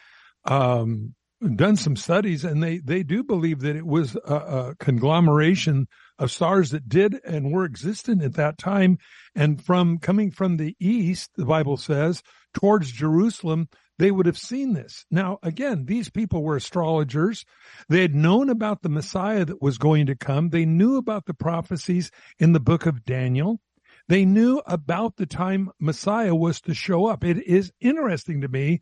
um, 0.44 1.15
done 1.54 1.76
some 1.76 1.96
studies, 1.96 2.44
and 2.44 2.62
they 2.62 2.78
they 2.78 3.02
do 3.02 3.22
believe 3.22 3.60
that 3.60 3.76
it 3.76 3.86
was 3.86 4.16
a, 4.16 4.34
a, 4.34 4.74
conglomeration 4.76 5.86
of 6.18 6.30
stars 6.30 6.70
that 6.70 6.88
did 6.88 7.20
and 7.24 7.52
were 7.52 7.64
existent 7.64 8.22
at 8.22 8.34
that 8.34 8.58
time, 8.58 8.98
and 9.34 9.62
from 9.62 9.98
coming 9.98 10.30
from 10.30 10.56
the 10.56 10.74
east, 10.80 11.30
the 11.36 11.44
Bible 11.44 11.76
says 11.76 12.22
towards 12.54 12.90
Jerusalem, 12.90 13.68
they 13.98 14.10
would 14.10 14.26
have 14.26 14.38
seen 14.38 14.72
this. 14.72 15.04
Now, 15.10 15.38
again, 15.42 15.84
these 15.86 16.10
people 16.10 16.42
were 16.42 16.56
astrologers. 16.56 17.44
They 17.88 18.02
had 18.02 18.14
known 18.14 18.50
about 18.50 18.82
the 18.82 18.88
Messiah 18.88 19.44
that 19.44 19.62
was 19.62 19.78
going 19.78 20.06
to 20.06 20.16
come. 20.16 20.50
They 20.50 20.64
knew 20.64 20.96
about 20.96 21.26
the 21.26 21.34
prophecies 21.34 22.10
in 22.38 22.52
the 22.52 22.60
book 22.60 22.86
of 22.86 23.04
Daniel. 23.04 23.60
They 24.08 24.24
knew 24.24 24.62
about 24.66 25.16
the 25.16 25.26
time 25.26 25.70
Messiah 25.80 26.34
was 26.34 26.60
to 26.62 26.74
show 26.74 27.06
up. 27.06 27.24
It 27.24 27.46
is 27.46 27.72
interesting 27.80 28.42
to 28.42 28.48
me 28.48 28.80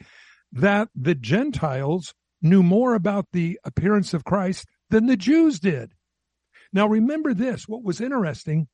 that 0.52 0.88
the 0.94 1.14
Gentiles 1.14 2.14
knew 2.44 2.62
more 2.62 2.94
about 2.94 3.26
the 3.32 3.58
appearance 3.64 4.14
of 4.14 4.24
Christ 4.24 4.66
than 4.90 5.06
the 5.06 5.16
Jews 5.16 5.58
did. 5.58 5.92
Now 6.72 6.86
remember 6.86 7.34
this, 7.34 7.66
what 7.66 7.82
was 7.82 8.00
interesting, 8.00 8.68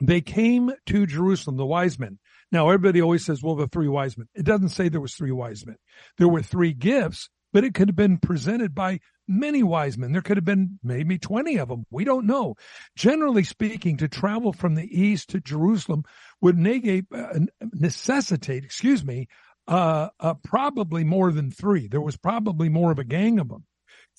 they 0.00 0.20
came 0.20 0.72
to 0.86 1.06
Jerusalem, 1.06 1.56
the 1.56 1.66
wise 1.66 1.98
men. 1.98 2.18
Now 2.50 2.68
everybody 2.68 3.00
always 3.00 3.24
says, 3.24 3.42
well, 3.42 3.54
the 3.54 3.68
three 3.68 3.88
wise 3.88 4.18
men. 4.18 4.26
It 4.34 4.44
doesn't 4.44 4.70
say 4.70 4.88
there 4.88 5.00
was 5.00 5.14
three 5.14 5.32
wise 5.32 5.64
men. 5.64 5.76
There 6.18 6.28
were 6.28 6.42
three 6.42 6.72
gifts, 6.72 7.28
but 7.52 7.64
it 7.64 7.74
could 7.74 7.88
have 7.88 7.96
been 7.96 8.18
presented 8.18 8.74
by 8.74 9.00
many 9.28 9.62
wise 9.62 9.96
men. 9.96 10.12
There 10.12 10.22
could 10.22 10.36
have 10.36 10.44
been 10.44 10.78
maybe 10.82 11.18
20 11.18 11.58
of 11.58 11.68
them. 11.68 11.84
We 11.90 12.04
don't 12.04 12.26
know. 12.26 12.56
Generally 12.96 13.44
speaking, 13.44 13.96
to 13.98 14.08
travel 14.08 14.52
from 14.52 14.74
the 14.74 15.00
east 15.00 15.30
to 15.30 15.40
Jerusalem 15.40 16.02
would 16.40 16.58
negate, 16.58 17.04
uh, 17.14 17.38
necessitate, 17.72 18.64
excuse 18.64 19.04
me, 19.04 19.28
uh, 19.68 20.08
uh, 20.20 20.34
probably 20.42 21.04
more 21.04 21.32
than 21.32 21.50
three. 21.50 21.88
There 21.88 22.00
was 22.00 22.16
probably 22.16 22.68
more 22.68 22.90
of 22.90 22.98
a 22.98 23.04
gang 23.04 23.38
of 23.38 23.48
them 23.48 23.64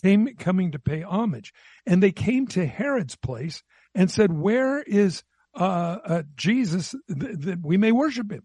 came 0.01 0.35
coming 0.37 0.71
to 0.71 0.79
pay 0.79 1.01
homage, 1.01 1.53
and 1.85 2.01
they 2.01 2.11
came 2.11 2.47
to 2.47 2.65
Herod's 2.65 3.15
place 3.15 3.63
and 3.95 4.11
said, 4.11 4.33
"Where 4.33 4.81
is 4.81 5.23
uh, 5.55 5.97
uh, 6.05 6.23
Jesus 6.35 6.95
that 7.07 7.41
th- 7.41 7.57
we 7.63 7.77
may 7.77 7.91
worship 7.91 8.31
him?" 8.31 8.43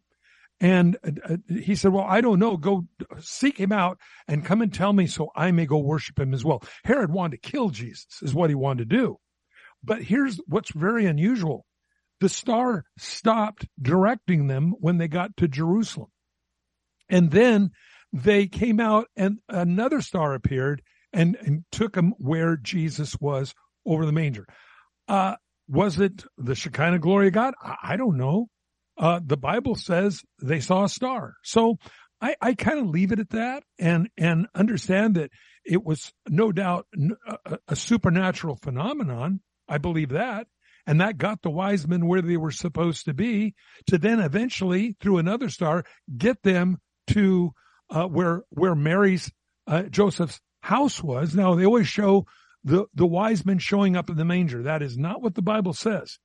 And 0.61 0.97
uh, 1.05 1.37
he 1.49 1.77
said, 1.77 1.93
Well, 1.93 2.07
I 2.07 2.21
don't 2.21 2.41
know. 2.41 2.57
Go 2.57 2.87
seek 3.21 3.59
him 3.59 3.71
out 3.71 3.99
and 4.27 4.45
come 4.45 4.61
and 4.61 4.75
tell 4.75 4.93
me 4.93 5.07
so 5.07 5.31
I 5.37 5.53
may 5.53 5.67
go 5.67 5.79
worship 5.79 6.19
him 6.19 6.35
as 6.35 6.45
well. 6.45 6.63
Herod 6.85 7.13
wanted 7.13 7.41
to 7.43 7.51
kill 7.51 7.69
Jesus, 7.69 8.07
is 8.23 8.35
what 8.35 8.51
he 8.51 8.57
wanted 8.57 8.91
to 8.91 8.97
do. 8.97 9.19
But 9.85 10.03
here's 10.03 10.39
what's 10.49 10.73
very 10.73 11.07
unusual 11.07 11.65
the 12.21 12.29
star 12.29 12.85
stopped 12.99 13.67
directing 13.81 14.49
them 14.49 14.75
when 14.81 14.99
they 14.99 15.07
got 15.07 15.37
to 15.37 15.47
Jerusalem. 15.47 16.09
And 17.09 17.31
then 17.31 17.71
they 18.13 18.47
came 18.47 18.81
out 18.81 19.09
and 19.17 19.39
another 19.49 20.01
star 20.01 20.35
appeared 20.35 20.83
and, 21.13 21.37
and 21.41 21.65
took 21.73 21.95
them 21.95 22.15
where 22.19 22.57
Jesus 22.57 23.17
was 23.21 23.55
over 23.87 24.07
the 24.07 24.13
manger. 24.13 24.47
Uh, 25.07 25.37
was 25.69 25.99
it 25.99 26.25
the 26.37 26.55
Shekinah 26.55 26.99
glory 26.99 27.29
of 27.29 27.35
God? 27.35 27.55
I, 27.63 27.77
I 27.83 27.97
don't 27.97 28.17
know. 28.17 28.49
Uh, 28.97 29.21
the 29.25 29.37
Bible 29.37 29.75
says 29.75 30.23
they 30.43 30.61
saw 30.61 30.85
a 30.85 30.89
star. 30.89 31.35
So 31.45 31.77
I, 32.21 32.35
I 32.41 32.55
kind 32.55 32.81
of 32.81 32.89
leave 32.89 33.13
it 33.13 33.21
at 33.21 33.31
that 33.31 33.63
and, 33.79 34.09
and 34.17 34.49
understand 34.55 35.15
that 35.15 35.31
it 35.65 35.85
was 35.85 36.13
no 36.29 36.51
doubt 36.51 36.87
a, 37.47 37.59
a 37.69 37.77
supernatural 37.77 38.57
phenomenon. 38.57 39.41
I 39.69 39.79
believe 39.79 40.11
that. 40.11 40.47
And 40.87 41.03
that 41.03 41.19
got 41.19 41.43
the 41.43 41.51
wise 41.51 41.87
men 41.87 42.07
where 42.07 42.23
they 42.23 42.39
were 42.39 42.51
supposed 42.51 43.05
to 43.05 43.15
be 43.15 43.55
to 43.89 43.99
then 43.99 44.21
eventually 44.21 44.97
through 45.01 45.19
another 45.19 45.51
star 45.51 45.85
get 46.17 46.43
them 46.43 46.79
to 47.09 47.53
uh, 47.91 48.07
where 48.07 48.43
where 48.51 48.75
Mary's 48.75 49.31
uh, 49.67 49.83
Joseph's 49.85 50.41
house 50.61 51.03
was. 51.03 51.35
Now 51.35 51.55
they 51.55 51.67
always 51.67 51.89
show 51.89 52.27
the 52.65 52.87
the 52.95 53.07
wise 53.07 53.45
men 53.45 53.59
showing 53.59 53.97
up 53.97 54.11
in 54.11 54.17
the 54.17 54.25
manger. 54.25 54.63
That 54.63 54.83
is 54.83 54.97
not 54.97 55.23
what 55.23 55.35
the 55.35 55.43
Bible 55.43 55.73
says. 55.73 56.19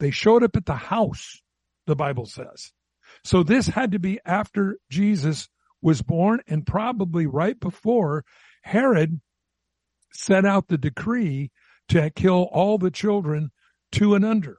They 0.00 0.10
showed 0.10 0.42
up 0.42 0.56
at 0.56 0.66
the 0.66 0.74
house. 0.74 1.40
The 1.86 1.96
Bible 1.96 2.26
says. 2.26 2.72
So 3.24 3.42
this 3.42 3.66
had 3.66 3.92
to 3.92 3.98
be 3.98 4.20
after 4.24 4.78
Jesus 4.90 5.48
was 5.80 6.02
born 6.02 6.40
and 6.46 6.66
probably 6.66 7.26
right 7.26 7.58
before 7.58 8.24
Herod 8.62 9.20
set 10.12 10.44
out 10.44 10.68
the 10.68 10.78
decree 10.78 11.50
to 11.88 12.10
kill 12.10 12.48
all 12.52 12.78
the 12.78 12.90
children 12.90 13.50
two 13.90 14.14
and 14.14 14.24
under. 14.24 14.58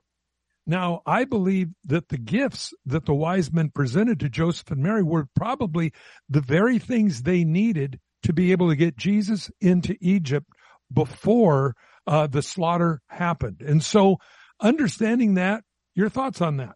Now, 0.69 1.01
I 1.03 1.25
believe 1.25 1.69
that 1.85 2.09
the 2.09 2.19
gifts 2.19 2.75
that 2.85 3.07
the 3.07 3.13
wise 3.15 3.51
men 3.51 3.71
presented 3.73 4.19
to 4.19 4.29
Joseph 4.29 4.69
and 4.69 4.83
Mary 4.83 5.01
were 5.01 5.27
probably 5.35 5.91
the 6.29 6.41
very 6.41 6.77
things 6.77 7.23
they 7.23 7.43
needed 7.43 7.99
to 8.21 8.33
be 8.33 8.51
able 8.51 8.69
to 8.69 8.75
get 8.75 8.95
Jesus 8.95 9.49
into 9.59 9.95
Egypt 9.99 10.45
before 10.93 11.75
uh, 12.05 12.27
the 12.27 12.43
slaughter 12.43 13.01
happened. 13.07 13.63
And 13.65 13.83
so, 13.83 14.17
understanding 14.61 15.33
that, 15.33 15.63
your 15.95 16.07
thoughts 16.07 16.39
on 16.39 16.57
that? 16.57 16.75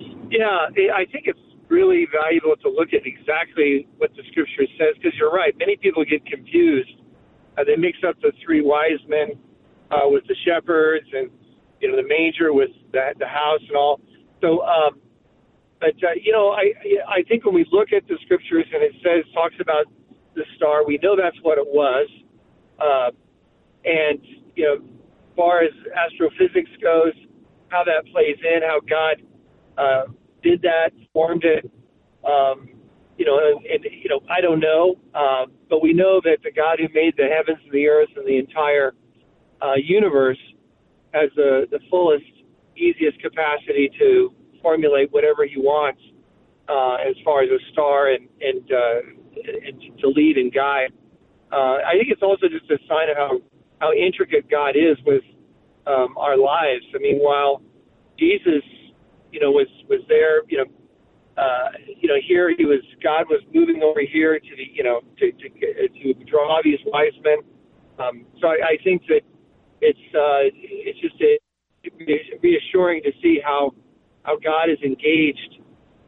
Yeah, 0.00 0.72
I 0.96 1.04
think 1.12 1.26
it's 1.26 1.38
really 1.68 2.06
valuable 2.10 2.56
to 2.62 2.70
look 2.70 2.94
at 2.94 3.04
exactly 3.04 3.86
what 3.98 4.12
the 4.16 4.22
scripture 4.30 4.64
says 4.78 4.96
because 4.96 5.12
you're 5.18 5.30
right. 5.30 5.52
Many 5.58 5.76
people 5.76 6.06
get 6.06 6.24
confused. 6.24 7.02
Uh, 7.58 7.64
they 7.64 7.76
mix 7.76 7.98
up 8.08 8.14
the 8.22 8.32
three 8.42 8.62
wise 8.62 9.00
men 9.08 9.38
uh, 9.90 10.08
with 10.08 10.24
the 10.26 10.34
shepherds 10.46 11.06
and 11.12 11.30
you 11.82 11.90
know, 11.90 11.96
the 11.96 12.08
manger 12.08 12.52
with 12.54 12.70
the, 12.92 13.12
the 13.18 13.26
house 13.26 13.60
and 13.66 13.76
all. 13.76 14.00
So, 14.40 14.62
um, 14.62 15.00
but 15.80 15.94
uh, 16.02 16.14
you 16.22 16.32
know, 16.32 16.50
I 16.50 16.72
I 17.08 17.22
think 17.28 17.44
when 17.44 17.54
we 17.54 17.66
look 17.72 17.92
at 17.92 18.06
the 18.06 18.16
scriptures 18.24 18.64
and 18.72 18.82
it 18.82 18.92
says 19.02 19.24
talks 19.34 19.56
about 19.60 19.86
the 20.34 20.44
star, 20.56 20.86
we 20.86 20.98
know 21.02 21.16
that's 21.16 21.36
what 21.42 21.58
it 21.58 21.66
was. 21.66 22.08
Uh, 22.78 23.10
and 23.84 24.20
you 24.54 24.64
know, 24.64 24.74
as 24.76 25.36
far 25.36 25.62
as 25.62 25.72
astrophysics 25.94 26.70
goes, 26.80 27.12
how 27.68 27.82
that 27.84 28.06
plays 28.12 28.36
in, 28.42 28.62
how 28.62 28.80
God 28.88 29.22
uh, 29.76 30.04
did 30.42 30.62
that, 30.62 30.90
formed 31.12 31.44
it. 31.44 31.68
Um, 32.24 32.70
you 33.18 33.26
know, 33.26 33.38
and, 33.38 33.66
and 33.66 33.84
you 33.92 34.08
know, 34.08 34.20
I 34.30 34.40
don't 34.40 34.60
know, 34.60 34.94
uh, 35.14 35.46
but 35.68 35.82
we 35.82 35.92
know 35.92 36.20
that 36.24 36.38
the 36.44 36.52
God 36.52 36.78
who 36.78 36.86
made 36.94 37.14
the 37.16 37.26
heavens 37.26 37.58
and 37.64 37.72
the 37.72 37.88
earth 37.88 38.08
and 38.16 38.26
the 38.26 38.38
entire 38.38 38.94
uh, 39.60 39.74
universe 39.74 40.38
has 41.12 41.30
the, 41.36 41.66
the 41.70 41.78
fullest, 41.90 42.24
easiest 42.76 43.20
capacity 43.20 43.90
to 43.98 44.34
formulate 44.60 45.12
whatever 45.12 45.44
he 45.44 45.58
wants 45.58 46.00
uh, 46.68 46.96
as 47.08 47.14
far 47.24 47.42
as 47.42 47.50
a 47.50 47.72
star 47.72 48.10
and 48.12 48.28
and, 48.40 48.70
uh, 48.72 49.00
and 49.66 49.98
to 49.98 50.08
lead 50.08 50.36
and 50.36 50.52
guide. 50.52 50.92
Uh, 51.50 51.78
I 51.84 51.92
think 51.98 52.08
it's 52.08 52.22
also 52.22 52.48
just 52.48 52.70
a 52.70 52.78
sign 52.88 53.10
of 53.10 53.16
how 53.16 53.38
how 53.80 53.92
intricate 53.92 54.48
God 54.50 54.76
is 54.76 54.96
with 55.04 55.24
um, 55.86 56.16
our 56.16 56.36
lives. 56.36 56.84
I 56.94 56.98
mean, 56.98 57.18
while 57.18 57.62
Jesus, 58.18 58.62
you 59.32 59.40
know, 59.40 59.50
was 59.50 59.68
was 59.88 60.00
there, 60.08 60.42
you 60.48 60.58
know, 60.58 60.64
uh, 61.36 61.70
you 62.00 62.08
know, 62.08 62.16
here 62.26 62.54
he 62.56 62.64
was, 62.64 62.80
God 63.02 63.24
was 63.28 63.42
moving 63.54 63.82
over 63.82 64.00
here 64.00 64.38
to 64.38 64.56
the, 64.56 64.64
you 64.72 64.84
know, 64.84 65.00
to 65.18 65.32
to, 65.32 65.48
to 65.48 66.24
draw 66.24 66.60
these 66.62 66.78
wise 66.86 67.12
men. 67.24 67.38
Um, 67.98 68.26
so 68.40 68.48
I, 68.48 68.76
I 68.76 68.76
think 68.84 69.02
that 69.08 69.22
it's 69.82 70.06
uh, 70.14 70.46
it's 70.64 71.00
just 71.00 71.20
a, 71.20 71.38
reassuring 72.40 73.02
to 73.02 73.10
see 73.20 73.40
how 73.44 73.72
how 74.22 74.38
God 74.38 74.70
is 74.70 74.78
engaged 74.82 75.60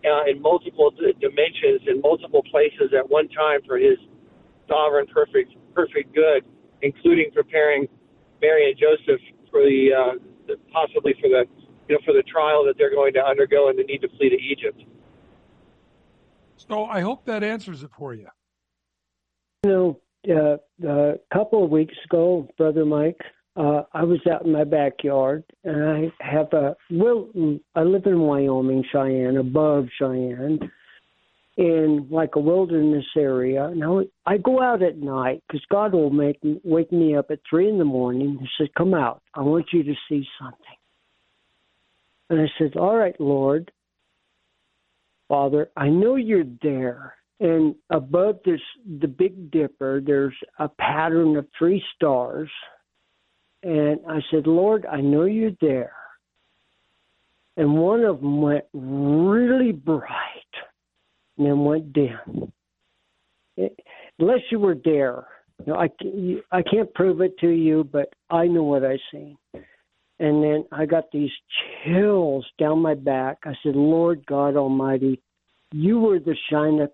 uh, 0.07 0.31
in 0.31 0.41
multiple 0.41 0.91
d- 0.91 1.13
dimensions 1.21 1.83
in 1.87 2.01
multiple 2.01 2.43
places 2.51 2.95
at 2.97 3.09
one 3.11 3.29
time 3.29 3.61
for 3.67 3.77
His 3.77 3.99
sovereign, 4.69 5.07
perfect, 5.13 5.53
perfect 5.75 6.15
good, 6.15 6.45
including 6.83 7.31
preparing 7.35 7.89
Mary 8.41 8.71
and 8.71 8.79
Joseph 8.79 9.21
for 9.51 9.63
the, 9.63 9.91
uh, 9.93 10.19
the 10.47 10.55
possibly 10.73 11.15
for 11.21 11.29
the 11.29 11.45
you 11.89 11.97
know 11.97 12.01
for 12.05 12.15
the 12.15 12.23
trial 12.23 12.65
that 12.65 12.75
they're 12.79 12.95
going 12.95 13.13
to 13.15 13.21
undergo 13.21 13.69
and 13.69 13.79
the 13.79 13.83
need 13.83 13.99
to 13.99 14.09
flee 14.17 14.31
to 14.31 14.37
Egypt. 14.37 14.83
So 16.57 16.85
I 16.85 17.01
hope 17.01 17.25
that 17.27 17.43
answers 17.43 17.83
it 17.83 17.91
for 17.99 18.15
you. 18.15 18.29
You 19.65 19.71
know, 19.71 20.01
uh, 20.29 20.89
a 20.89 21.15
couple 21.33 21.65
of 21.65 21.71
weeks 21.71 21.95
ago, 22.05 22.49
Brother 22.57 22.85
Mike, 22.85 23.21
uh, 23.57 23.83
I 23.93 24.03
was 24.03 24.19
out 24.31 24.45
in 24.45 24.53
my 24.53 24.65
backyard, 24.65 25.45
and 25.63 25.85
I 25.85 26.13
have 26.21 26.53
a 26.53 26.77
well. 26.91 27.29
I 27.75 27.83
live 27.83 28.07
in 28.07 28.21
Wyoming, 28.21 28.85
Cheyenne, 28.91 29.37
above 29.37 29.87
Cheyenne, 29.97 30.59
in 31.57 32.09
like 32.11 32.35
a 32.35 32.41
wilderness 32.41 33.07
area. 33.17 33.71
Now 33.75 34.03
I 34.27 34.39
go 34.39 34.61
out 34.61 34.83
at 34.83 34.99
night 34.99 35.43
because 35.47 35.65
God 35.71 35.93
will 35.93 36.11
make 36.11 36.43
me, 36.43 36.61
wake 36.65 36.91
me 36.91 37.17
up 37.17 37.31
at 37.31 37.39
three 37.49 37.69
in 37.69 37.79
the 37.79 37.85
morning. 37.85 38.39
He 38.41 38.49
said, 38.59 38.75
"Come 38.75 38.93
out. 38.93 39.23
I 39.35 39.43
want 39.43 39.67
you 39.73 39.85
to 39.85 39.95
see 40.09 40.27
something." 40.41 40.59
And 42.31 42.41
I 42.41 42.51
said, 42.59 42.77
"All 42.77 42.97
right, 42.97 43.19
Lord, 43.21 43.71
Father, 45.29 45.71
I 45.77 45.91
know 45.91 46.17
you're 46.17 46.45
there." 46.61 47.15
And 47.39 47.77
above 47.91 48.41
this, 48.45 48.61
the 49.01 49.09
Big 49.09 49.53
Dipper, 49.53 50.01
there's 50.01 50.35
a 50.59 50.69
pattern 50.69 51.37
of 51.37 51.47
three 51.57 51.83
stars 51.95 52.49
and 53.65 53.99
I 54.07 54.21
said, 54.31 54.47
Lord, 54.47 54.85
I 54.85 55.01
know 55.01 55.25
you're 55.25 55.53
there. 55.63 55.95
And 57.57 57.79
one 57.79 58.05
of 58.05 58.21
them 58.21 58.43
went 58.43 58.65
really 58.75 59.73
bright 59.73 60.11
and 61.39 61.47
then 61.47 61.65
went 61.65 61.93
dim. 61.95 62.53
It, 63.57 63.75
eh, 63.79 63.83
unless 64.19 64.41
you 64.51 64.59
were 64.59 64.77
there, 64.85 65.27
you 65.65 65.73
know, 65.73 65.79
I, 65.79 65.89
I 66.53 66.63
can't 66.63 66.93
prove 66.95 67.23
it 67.23 67.39
to 67.39 67.49
you, 67.49 67.89
but 67.91 68.13
I 68.29 68.47
know 68.47 68.65
what 68.65 68.85
I 68.85 68.99
seen. 69.11 69.39
And 70.19 70.45
then 70.45 70.65
I 70.71 70.85
got 70.85 71.11
these 71.11 71.31
chills 71.85 72.47
down 72.59 72.81
my 72.81 72.95
back. 72.95 73.39
I 73.45 73.55
said, 73.63 73.77
Lord 73.77 74.27
God 74.27 74.57
Almighty, 74.57 75.21
you 75.73 76.01
were 76.01 76.19
the 76.19 76.37
shine 76.51 76.87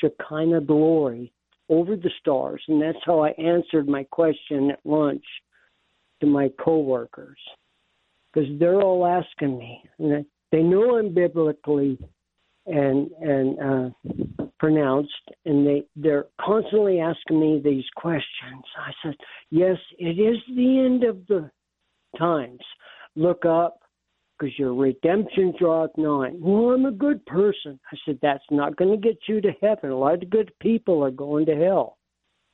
Shekinah 0.00 0.60
glory 0.60 1.32
over 1.68 1.96
the 1.96 2.10
stars. 2.20 2.62
And 2.68 2.80
that's 2.80 2.98
how 3.04 3.24
I 3.24 3.30
answered 3.30 3.88
my 3.88 4.04
question 4.04 4.70
at 4.70 4.80
lunch 4.84 5.24
to 6.20 6.26
my 6.26 6.50
coworkers. 6.62 7.38
Because 8.32 8.48
they're 8.58 8.80
all 8.80 9.06
asking 9.06 9.58
me. 9.58 9.82
And 9.98 10.26
they 10.52 10.62
know 10.62 10.98
I'm 10.98 11.14
biblically 11.14 11.98
and 12.66 13.10
and 13.20 13.58
uh, 13.60 14.44
pronounced, 14.58 15.12
and 15.44 15.66
they 15.66 15.84
they're 15.94 16.26
constantly 16.40 16.98
asking 17.00 17.40
me 17.40 17.60
these 17.64 17.84
questions. 17.96 18.64
I 18.76 18.90
said, 19.02 19.14
"Yes, 19.50 19.76
it 19.98 20.18
is 20.18 20.38
the 20.48 20.80
end 20.84 21.04
of 21.04 21.26
the 21.28 21.50
times. 22.18 22.60
Look 23.14 23.46
up, 23.46 23.80
because 24.38 24.58
your 24.58 24.74
redemption 24.74 25.54
draweth 25.58 25.96
nigh. 25.96 26.30
Well, 26.34 26.74
I'm 26.74 26.86
a 26.86 26.92
good 26.92 27.24
person. 27.26 27.78
I 27.90 27.96
said, 28.04 28.18
that's 28.20 28.44
not 28.50 28.76
going 28.76 28.90
to 28.90 28.96
get 28.96 29.18
you 29.28 29.40
to 29.40 29.52
heaven. 29.62 29.90
A 29.90 29.98
lot 29.98 30.22
of 30.22 30.30
good 30.30 30.52
people 30.60 31.02
are 31.04 31.10
going 31.10 31.46
to 31.46 31.56
hell. 31.56 31.96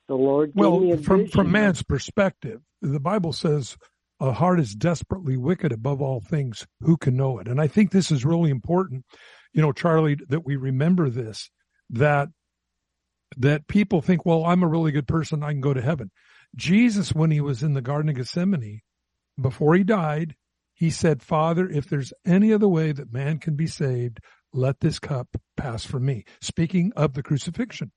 The 0.07 0.15
Lord 0.15 0.51
well, 0.53 0.97
from 0.97 1.27
from 1.27 1.51
man's 1.51 1.81
perspective, 1.81 2.61
the 2.81 2.99
Bible 2.99 3.33
says 3.33 3.77
a 4.19 4.31
heart 4.33 4.59
is 4.59 4.75
desperately 4.75 5.37
wicked 5.37 5.71
above 5.71 6.01
all 6.01 6.19
things. 6.19 6.67
Who 6.81 6.97
can 6.97 7.15
know 7.15 7.39
it? 7.39 7.47
And 7.47 7.59
I 7.59 7.67
think 7.67 7.91
this 7.91 8.11
is 8.11 8.25
really 8.25 8.51
important, 8.51 9.05
you 9.53 9.61
know, 9.61 9.71
Charlie, 9.71 10.17
that 10.29 10.45
we 10.45 10.55
remember 10.55 11.09
this 11.09 11.49
that 11.89 12.29
that 13.37 13.67
people 13.67 14.01
think, 14.01 14.25
well, 14.25 14.45
I'm 14.45 14.63
a 14.63 14.67
really 14.67 14.91
good 14.91 15.07
person, 15.07 15.43
I 15.43 15.51
can 15.51 15.61
go 15.61 15.73
to 15.73 15.81
heaven. 15.81 16.11
Jesus, 16.55 17.13
when 17.13 17.31
he 17.31 17.41
was 17.41 17.63
in 17.63 17.73
the 17.73 17.81
Garden 17.81 18.09
of 18.09 18.15
Gethsemane, 18.15 18.81
before 19.39 19.75
he 19.75 19.83
died, 19.83 20.35
he 20.73 20.89
said, 20.89 21.23
Father, 21.23 21.67
if 21.67 21.87
there's 21.87 22.13
any 22.25 22.53
other 22.53 22.67
way 22.67 22.91
that 22.91 23.11
man 23.11 23.39
can 23.39 23.55
be 23.55 23.67
saved, 23.67 24.19
let 24.53 24.79
this 24.79 24.99
cup 24.99 25.35
pass 25.57 25.83
from 25.83 26.05
me. 26.05 26.25
Speaking 26.41 26.91
of 26.95 27.13
the 27.13 27.23
crucifixion. 27.23 27.91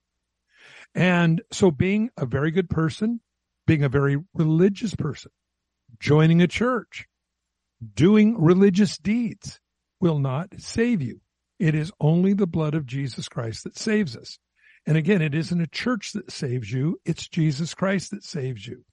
And 0.95 1.41
so 1.51 1.71
being 1.71 2.09
a 2.17 2.25
very 2.25 2.51
good 2.51 2.69
person, 2.69 3.21
being 3.65 3.83
a 3.83 3.89
very 3.89 4.17
religious 4.33 4.95
person, 4.95 5.31
joining 5.99 6.41
a 6.41 6.47
church, 6.47 7.05
doing 7.93 8.41
religious 8.41 8.97
deeds 8.97 9.59
will 9.99 10.19
not 10.19 10.49
save 10.57 11.01
you. 11.01 11.21
It 11.59 11.75
is 11.75 11.91
only 11.99 12.33
the 12.33 12.47
blood 12.47 12.75
of 12.75 12.85
Jesus 12.85 13.27
Christ 13.27 13.63
that 13.63 13.77
saves 13.77 14.15
us. 14.15 14.37
And 14.85 14.95
again, 14.95 15.21
it 15.21 15.35
isn't 15.35 15.61
a 15.61 15.67
church 15.67 16.13
that 16.13 16.31
saves 16.31 16.71
you. 16.71 16.99
It's 17.05 17.27
Jesus 17.27 17.73
Christ 17.73 18.11
that 18.11 18.23
saves 18.23 18.65
you. 18.65 18.85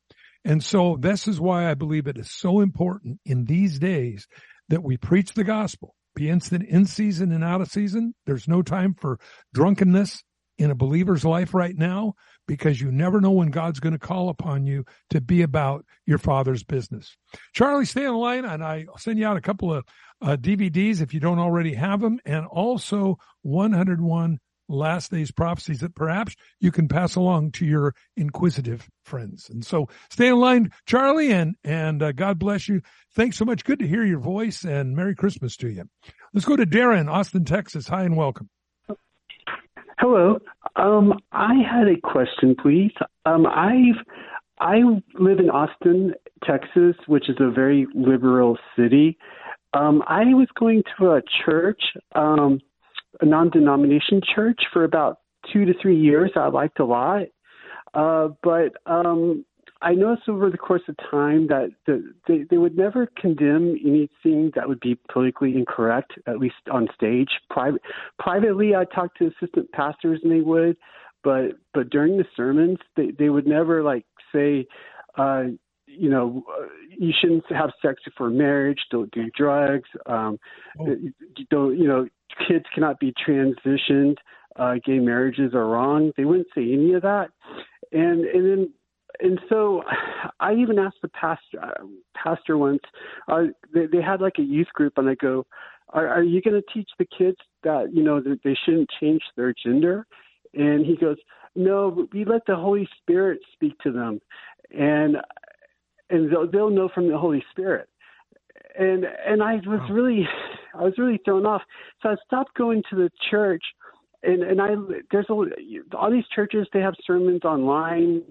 And 0.45 0.63
so 0.63 0.97
this 0.99 1.29
is 1.29 1.41
why 1.41 1.71
I 1.71 1.75
believe 1.75 2.07
it 2.07 2.19
is 2.19 2.31
so 2.31 2.61
important 2.61 3.21
in 3.25 3.45
these 3.45 3.79
days 3.79 4.27
that 4.69 4.83
we 4.83 4.97
preach 4.97 5.33
the 5.35 5.45
gospel. 5.45 5.95
Be 6.15 6.29
instant 6.29 6.65
in 6.65 6.85
season 6.85 7.33
and 7.33 7.43
out 7.43 7.61
of 7.61 7.71
season. 7.71 8.15
There's 8.27 8.49
no 8.49 8.63
time 8.63 8.95
for 8.95 9.19
drunkenness 9.53 10.23
in 10.59 10.71
a 10.71 10.75
believer's 10.75 11.25
life 11.25 11.55
right 11.55 11.77
now 11.77 12.15
because 12.47 12.81
you 12.81 12.93
never 12.93 13.21
know 13.21 13.31
when 13.31 13.51
God's 13.51 13.81
going 13.81 13.93
to 13.93 13.99
call 13.99 14.29
upon 14.29 14.67
you 14.67 14.85
to 15.11 15.21
be 15.21 15.43
about 15.43 15.85
your 16.07 16.19
father's 16.19 16.63
business. 16.63 17.17
Charlie, 17.53 17.87
stay 17.87 18.07
on 18.07 18.15
the 18.15 18.19
line 18.19 18.45
and 18.45 18.63
I'll 18.63 18.99
send 18.99 19.19
you 19.19 19.27
out 19.27 19.37
a 19.37 19.43
couple 19.43 19.73
of 19.73 19.85
uh, 20.23 20.37
DVDs 20.37 21.01
if 21.01 21.13
you 21.13 21.21
don't 21.21 21.39
already 21.39 21.75
have 21.75 22.01
them 22.01 22.21
and 22.25 22.47
also 22.47 23.19
101 23.43 24.39
last 24.69 25.11
days 25.11 25.31
prophecies 25.31 25.81
that 25.81 25.95
perhaps 25.95 26.35
you 26.61 26.73
can 26.73 26.89
pass 26.89 27.17
along 27.17 27.53
to 27.53 27.67
your 27.67 27.95
inquisitive 28.17 28.89
friends. 29.05 29.51
And 29.51 29.65
so 29.65 29.89
stay 30.11 30.29
in 30.29 30.39
line, 30.39 30.71
Charlie, 30.87 31.33
and, 31.33 31.55
and 31.65 32.03
uh, 32.03 32.13
God 32.13 32.39
bless 32.39 32.69
you. 32.69 32.81
Thanks 33.15 33.37
so 33.37 33.45
much. 33.45 33.65
Good 33.65 33.81
to 33.81 33.87
hear 33.87 34.05
your 34.05 34.21
voice 34.21 34.65
and 34.65 34.97
Merry 34.97 35.15
Christmas 35.15 35.57
to 35.59 35.69
you. 35.69 35.85
Let's 36.33 36.47
go 36.47 36.57
to 36.57 36.67
Darren, 36.67 37.11
Austin, 37.11 37.45
Texas. 37.45 37.89
Hi 37.89 38.05
and 38.05 38.17
welcome. 38.17 38.49
Hello. 39.99 40.39
Um, 40.77 41.15
I 41.33 41.55
had 41.55 41.87
a 41.87 42.01
question, 42.01 42.57
please. 42.61 42.93
Um, 43.27 43.47
I've 43.47 44.03
I 44.61 44.77
live 45.19 45.41
in 45.41 45.51
Austin, 45.51 46.15
Texas, 46.45 46.95
which 47.07 47.29
is 47.29 47.37
a 47.41 47.51
very 47.51 47.87
liberal 47.95 48.57
city. 48.77 49.19
Um, 49.73 50.03
I 50.07 50.35
was 50.35 50.49
going 50.59 50.83
to 50.99 51.13
a 51.13 51.23
church 51.45 51.81
um, 52.15 52.61
a 53.21 53.27
non-denomination 53.27 54.21
church 54.35 54.61
for 54.73 54.85
about 54.85 55.19
two 55.53 55.65
to 55.65 55.73
three 55.81 55.99
years. 55.99 56.33
I 56.35 56.49
liked 56.49 56.81
a 56.81 56.85
lot, 56.85 57.27
uh, 57.95 58.29
but 58.43 58.73
um, 58.87 59.45
I 59.85 59.93
noticed 59.93 60.29
over 60.29 60.51
the 60.51 60.59
course 60.59 60.83
of 60.89 60.97
time 61.11 61.47
that 61.49 61.71
the, 61.87 62.13
they, 62.27 62.45
they 62.51 62.57
would 62.57 62.77
never 62.77 63.07
condemn 63.21 63.77
anything 63.85 64.51
that 64.55 64.67
would 64.67 64.81
be 64.81 64.99
politically 65.13 65.55
incorrect, 65.57 66.13
at 66.27 66.39
least 66.39 66.57
on 66.73 66.89
stage. 66.95 67.29
Private, 67.51 67.83
privately, 68.19 68.75
I 68.75 68.85
talked 68.85 69.19
to 69.19 69.27
assistant 69.27 69.71
pastors 69.73 70.21
and 70.23 70.33
they 70.33 70.41
would, 70.41 70.77
but 71.23 71.53
but 71.73 71.91
during 71.91 72.17
the 72.17 72.25
sermons, 72.37 72.79
they 72.97 73.13
they 73.19 73.29
would 73.29 73.47
never 73.47 73.83
like 73.83 74.05
say. 74.33 74.67
Uh, 75.17 75.45
you 75.87 76.11
know, 76.11 76.43
uh, 76.51 76.67
you 76.89 77.13
shouldn't 77.21 77.45
have 77.51 77.71
sex 77.81 78.03
before 78.05 78.29
marriage. 78.29 78.81
Don't 78.91 79.13
do 79.13 79.31
drugs. 79.37 79.89
Um, 80.07 80.41
oh. 80.81 80.97
Don't 81.51 81.79
you 81.79 81.87
know? 81.87 82.09
kids 82.49 82.65
cannot 82.75 82.99
be 83.01 83.13
transitioned, 83.13 84.17
uh, 84.57 84.75
gay 84.85 84.99
marriages 84.99 85.55
are 85.55 85.67
wrong. 85.67 86.13
They 86.17 86.25
wouldn't 86.25 86.49
say 86.55 86.63
any 86.73 86.95
of 86.95 87.03
that, 87.03 87.31
and 87.93 88.25
and 88.25 88.47
then 88.47 88.73
and 89.21 89.41
so 89.49 89.83
I 90.41 90.55
even 90.55 90.79
asked 90.79 90.99
the 91.03 91.09
pastor 91.09 91.61
uh, 91.63 91.85
pastor 92.15 92.59
once. 92.59 92.83
Uh, 93.29 93.45
they, 93.73 93.87
they 93.87 94.03
had 94.03 94.21
like 94.21 94.39
a 94.39 94.43
youth 94.43 94.69
group, 94.75 94.95
and 94.97 95.09
I 95.09 95.15
go, 95.15 95.47
"Are, 95.91 96.09
are 96.09 96.23
you 96.23 96.43
going 96.43 96.61
to 96.61 96.73
teach 96.73 96.91
the 96.99 97.07
kids 97.07 97.39
that 97.63 97.91
you 97.93 98.03
know 98.03 98.21
that 98.21 98.41
they 98.45 98.57
shouldn't 98.65 98.91
change 99.01 99.23
their 99.37 99.55
gender?" 99.65 100.07
And 100.55 100.85
he 100.85 100.97
goes, 100.97 101.17
"No, 101.55 102.07
we 102.13 102.25
let 102.25 102.43
the 102.47 102.57
Holy 102.57 102.89
Spirit 103.01 103.41
speak 103.53 103.79
to 103.81 103.93
them, 103.93 104.21
and 104.71 105.17
and 106.11 106.31
they'll, 106.31 106.51
they'll 106.51 106.71
know 106.71 106.89
from 106.95 107.09
the 107.09 107.19
Holy 107.19 107.45
Spirit." 107.51 107.89
and 108.79 109.05
and 109.05 109.43
I 109.43 109.55
was 109.67 109.81
really 109.91 110.27
I 110.75 110.83
was 110.83 110.95
really 110.99 111.21
thrown 111.25 111.47
off. 111.47 111.63
So 112.03 112.11
I 112.11 112.17
stopped 112.27 112.55
going 112.55 112.83
to 112.91 112.97
the 112.97 113.11
church, 113.31 113.63
and 114.23 114.43
and 114.43 114.61
I 114.61 114.75
there's 115.11 115.27
a, 115.29 115.97
all 115.97 116.11
these 116.11 116.27
churches 116.35 116.67
they 116.73 116.81
have 116.81 116.95
sermons 117.07 117.45
online. 117.45 118.23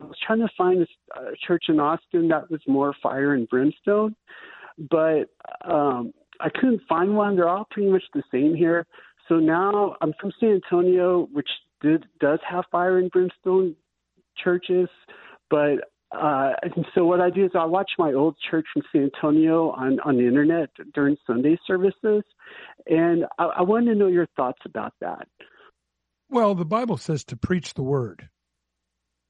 I 0.00 0.04
was 0.04 0.16
trying 0.26 0.40
to 0.40 0.48
find 0.56 0.86
a 1.16 1.36
church 1.46 1.64
in 1.68 1.80
Austin 1.80 2.28
that 2.28 2.50
was 2.50 2.60
more 2.66 2.94
fire 3.02 3.34
and 3.34 3.48
brimstone, 3.48 4.14
but 4.90 5.24
um, 5.64 6.12
I 6.40 6.50
couldn't 6.50 6.82
find 6.88 7.16
one. 7.16 7.36
They're 7.36 7.48
all 7.48 7.66
pretty 7.70 7.90
much 7.90 8.02
the 8.12 8.22
same 8.30 8.54
here. 8.54 8.86
So 9.28 9.36
now 9.36 9.96
I'm 10.00 10.12
from 10.20 10.32
San 10.38 10.60
Antonio, 10.62 11.28
which 11.32 11.48
did 11.80 12.06
does 12.20 12.38
have 12.48 12.64
fire 12.70 12.98
and 12.98 13.10
brimstone 13.10 13.74
churches, 14.42 14.88
but 15.50 15.76
uh, 16.12 16.52
and 16.62 16.86
so 16.94 17.04
what 17.04 17.20
I 17.20 17.30
do 17.30 17.44
is 17.44 17.50
I 17.54 17.64
watch 17.64 17.90
my 17.98 18.12
old 18.12 18.36
church 18.50 18.66
from 18.72 18.82
San 18.92 19.10
Antonio 19.14 19.70
on, 19.70 19.98
on 20.00 20.16
the 20.16 20.26
internet 20.26 20.70
during 20.94 21.16
Sunday 21.26 21.58
services, 21.66 22.22
and 22.86 23.24
I, 23.38 23.44
I 23.44 23.62
wanted 23.62 23.92
to 23.92 23.98
know 23.98 24.06
your 24.06 24.28
thoughts 24.36 24.60
about 24.64 24.94
that. 25.00 25.26
Well, 26.30 26.54
the 26.54 26.64
Bible 26.64 26.96
says 26.96 27.24
to 27.24 27.36
preach 27.36 27.74
the 27.74 27.82
word, 27.82 28.28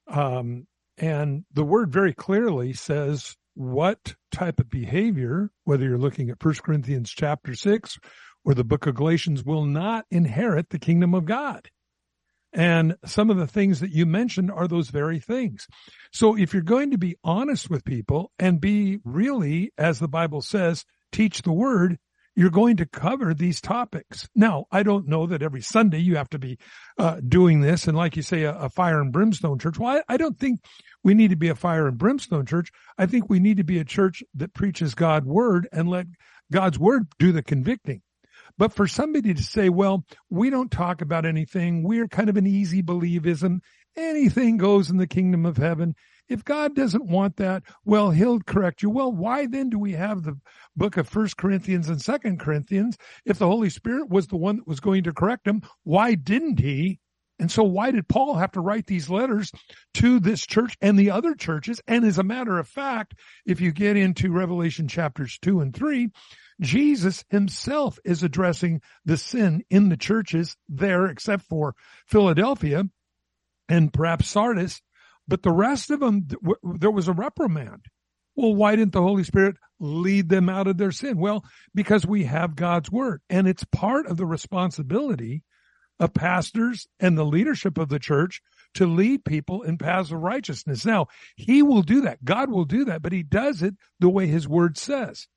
um, 0.07 0.67
and 0.97 1.45
the 1.53 1.63
word 1.63 1.91
very 1.91 2.13
clearly 2.13 2.73
says 2.73 3.35
what 3.53 4.15
type 4.31 4.59
of 4.59 4.69
behavior, 4.69 5.51
whether 5.63 5.85
you're 5.85 5.97
looking 5.97 6.29
at 6.29 6.41
First 6.41 6.63
Corinthians 6.63 7.09
chapter 7.09 7.55
six 7.55 7.97
or 8.45 8.53
the 8.53 8.63
book 8.63 8.87
of 8.87 8.95
Galatians, 8.95 9.43
will 9.43 9.65
not 9.65 10.05
inherit 10.11 10.69
the 10.69 10.79
kingdom 10.79 11.13
of 11.13 11.25
God. 11.25 11.69
And 12.53 12.95
some 13.05 13.29
of 13.29 13.37
the 13.37 13.47
things 13.47 13.81
that 13.81 13.91
you 13.91 14.05
mentioned 14.05 14.49
are 14.51 14.67
those 14.67 14.89
very 14.89 15.19
things. 15.19 15.67
So 16.13 16.37
if 16.37 16.53
you're 16.53 16.63
going 16.63 16.91
to 16.91 16.97
be 16.97 17.17
honest 17.23 17.69
with 17.69 17.83
people 17.83 18.31
and 18.39 18.61
be 18.61 18.99
really, 19.03 19.71
as 19.77 19.99
the 19.99 20.07
Bible 20.07 20.41
says, 20.41 20.85
teach 21.11 21.41
the 21.41 21.51
word, 21.51 21.99
you're 22.37 22.51
going 22.51 22.77
to 22.77 22.85
cover 22.85 23.33
these 23.33 23.59
topics. 23.59 24.29
Now, 24.35 24.65
I 24.71 24.83
don't 24.83 25.07
know 25.07 25.25
that 25.25 25.41
every 25.41 25.61
Sunday 25.61 25.97
you 25.97 26.17
have 26.17 26.29
to 26.29 26.37
be 26.37 26.59
uh, 26.99 27.19
doing 27.27 27.61
this. 27.61 27.87
And 27.87 27.97
like 27.97 28.15
you 28.15 28.21
say, 28.21 28.43
a, 28.43 28.55
a 28.55 28.69
fire 28.69 29.01
and 29.01 29.11
brimstone 29.11 29.57
church. 29.57 29.79
Well, 29.79 29.97
I, 29.97 30.13
I 30.13 30.17
don't 30.17 30.37
think 30.37 30.59
we 31.03 31.15
need 31.15 31.31
to 31.31 31.35
be 31.35 31.49
a 31.49 31.55
fire 31.55 31.87
and 31.87 31.97
brimstone 31.97 32.45
church. 32.45 32.69
I 32.95 33.07
think 33.07 33.27
we 33.27 33.39
need 33.39 33.57
to 33.57 33.63
be 33.63 33.79
a 33.79 33.83
church 33.83 34.21
that 34.35 34.53
preaches 34.53 34.93
God's 34.93 35.25
word 35.25 35.67
and 35.71 35.89
let 35.89 36.05
God's 36.51 36.77
word 36.77 37.07
do 37.17 37.31
the 37.31 37.41
convicting. 37.41 38.03
But 38.55 38.71
for 38.71 38.85
somebody 38.85 39.33
to 39.33 39.43
say, 39.43 39.69
well, 39.69 40.05
we 40.29 40.51
don't 40.51 40.69
talk 40.69 41.01
about 41.01 41.25
anything. 41.25 41.83
We're 41.83 42.07
kind 42.07 42.29
of 42.29 42.37
an 42.37 42.45
easy 42.45 42.83
believism. 42.83 43.61
Anything 43.95 44.57
goes 44.57 44.91
in 44.91 44.97
the 44.97 45.07
kingdom 45.07 45.43
of 45.43 45.57
heaven. 45.57 45.95
If 46.29 46.43
God 46.43 46.75
doesn't 46.75 47.05
want 47.05 47.37
that, 47.37 47.63
well, 47.85 48.11
he'll 48.11 48.39
correct 48.41 48.81
you. 48.81 48.89
Well, 48.89 49.11
why 49.11 49.45
then 49.47 49.69
do 49.69 49.79
we 49.79 49.93
have 49.93 50.23
the 50.23 50.39
book 50.75 50.97
of 50.97 51.07
first 51.07 51.37
Corinthians 51.37 51.89
and 51.89 52.01
second 52.01 52.39
Corinthians? 52.39 52.97
If 53.25 53.39
the 53.39 53.47
Holy 53.47 53.69
Spirit 53.69 54.09
was 54.09 54.27
the 54.27 54.37
one 54.37 54.57
that 54.57 54.67
was 54.67 54.79
going 54.79 55.03
to 55.03 55.13
correct 55.13 55.47
him, 55.47 55.61
why 55.83 56.15
didn't 56.15 56.59
he? 56.59 56.99
And 57.39 57.51
so 57.51 57.63
why 57.63 57.91
did 57.91 58.07
Paul 58.07 58.35
have 58.35 58.51
to 58.53 58.61
write 58.61 58.87
these 58.87 59.09
letters 59.09 59.51
to 59.95 60.19
this 60.19 60.45
church 60.45 60.75
and 60.81 60.97
the 60.97 61.11
other 61.11 61.35
churches? 61.35 61.79
And 61.87 62.03
as 62.03 62.17
a 62.17 62.23
matter 62.23 62.57
of 62.57 62.67
fact, 62.67 63.13
if 63.45 63.61
you 63.61 63.71
get 63.71 63.95
into 63.95 64.31
Revelation 64.31 64.87
chapters 64.87 65.37
two 65.39 65.59
and 65.59 65.73
three, 65.73 66.09
Jesus 66.59 67.23
himself 67.29 67.99
is 68.03 68.23
addressing 68.23 68.81
the 69.05 69.17
sin 69.17 69.63
in 69.69 69.89
the 69.89 69.97
churches 69.97 70.57
there, 70.67 71.05
except 71.05 71.43
for 71.43 71.75
Philadelphia 72.07 72.85
and 73.69 73.93
perhaps 73.93 74.27
Sardis. 74.27 74.81
But 75.27 75.43
the 75.43 75.51
rest 75.51 75.91
of 75.91 75.99
them, 75.99 76.27
there 76.63 76.91
was 76.91 77.07
a 77.07 77.13
reprimand. 77.13 77.85
Well, 78.35 78.53
why 78.53 78.75
didn't 78.75 78.93
the 78.93 79.01
Holy 79.01 79.23
Spirit 79.23 79.57
lead 79.79 80.29
them 80.29 80.47
out 80.47 80.67
of 80.67 80.77
their 80.77 80.91
sin? 80.91 81.17
Well, 81.17 81.43
because 81.73 82.05
we 82.05 82.25
have 82.25 82.55
God's 82.55 82.91
word 82.91 83.21
and 83.29 83.47
it's 83.47 83.63
part 83.65 84.07
of 84.07 84.17
the 84.17 84.25
responsibility 84.25 85.43
of 85.99 86.13
pastors 86.13 86.87
and 86.99 87.17
the 87.17 87.25
leadership 87.25 87.77
of 87.77 87.89
the 87.89 87.99
church 87.99 88.41
to 88.75 88.85
lead 88.85 89.25
people 89.25 89.63
in 89.63 89.77
paths 89.77 90.11
of 90.11 90.19
righteousness. 90.19 90.85
Now, 90.85 91.07
he 91.35 91.63
will 91.63 91.81
do 91.81 92.01
that. 92.01 92.23
God 92.23 92.51
will 92.51 92.65
do 92.65 92.85
that, 92.85 93.01
but 93.01 93.11
he 93.11 93.23
does 93.23 93.63
it 93.63 93.73
the 93.99 94.09
way 94.09 94.27
his 94.27 94.47
word 94.47 94.77
says. 94.77 95.27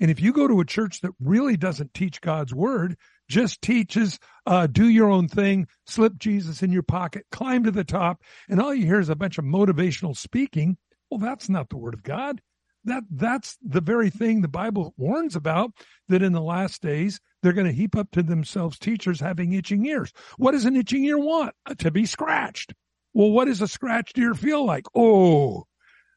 And 0.00 0.10
if 0.10 0.20
you 0.20 0.32
go 0.32 0.48
to 0.48 0.60
a 0.60 0.64
church 0.64 1.00
that 1.02 1.12
really 1.20 1.56
doesn't 1.56 1.92
teach 1.92 2.20
God's 2.20 2.54
word, 2.54 2.96
just 3.28 3.62
teaches, 3.62 4.18
uh, 4.46 4.66
do 4.66 4.88
your 4.88 5.10
own 5.10 5.28
thing, 5.28 5.66
slip 5.86 6.16
Jesus 6.18 6.62
in 6.62 6.72
your 6.72 6.82
pocket, 6.82 7.26
climb 7.30 7.64
to 7.64 7.70
the 7.70 7.84
top, 7.84 8.22
and 8.48 8.60
all 8.60 8.74
you 8.74 8.86
hear 8.86 9.00
is 9.00 9.08
a 9.08 9.16
bunch 9.16 9.38
of 9.38 9.44
motivational 9.44 10.16
speaking. 10.16 10.76
Well, 11.10 11.18
that's 11.18 11.48
not 11.48 11.68
the 11.68 11.76
word 11.76 11.94
of 11.94 12.02
God. 12.02 12.40
That, 12.84 13.02
that's 13.10 13.58
the 13.62 13.80
very 13.80 14.10
thing 14.10 14.40
the 14.40 14.48
Bible 14.48 14.94
warns 14.96 15.34
about 15.34 15.72
that 16.08 16.22
in 16.22 16.32
the 16.32 16.40
last 16.40 16.82
days, 16.82 17.18
they're 17.42 17.52
going 17.52 17.66
to 17.66 17.72
heap 17.72 17.96
up 17.96 18.10
to 18.12 18.22
themselves 18.22 18.78
teachers 18.78 19.18
having 19.18 19.52
itching 19.52 19.84
ears. 19.86 20.12
What 20.36 20.52
does 20.52 20.64
an 20.66 20.76
itching 20.76 21.04
ear 21.04 21.18
want? 21.18 21.52
Uh, 21.68 21.74
to 21.74 21.90
be 21.90 22.06
scratched. 22.06 22.74
Well, 23.12 23.30
what 23.30 23.46
does 23.46 23.60
a 23.60 23.66
scratched 23.66 24.18
ear 24.18 24.34
feel 24.34 24.64
like? 24.64 24.86
Oh, 24.94 25.64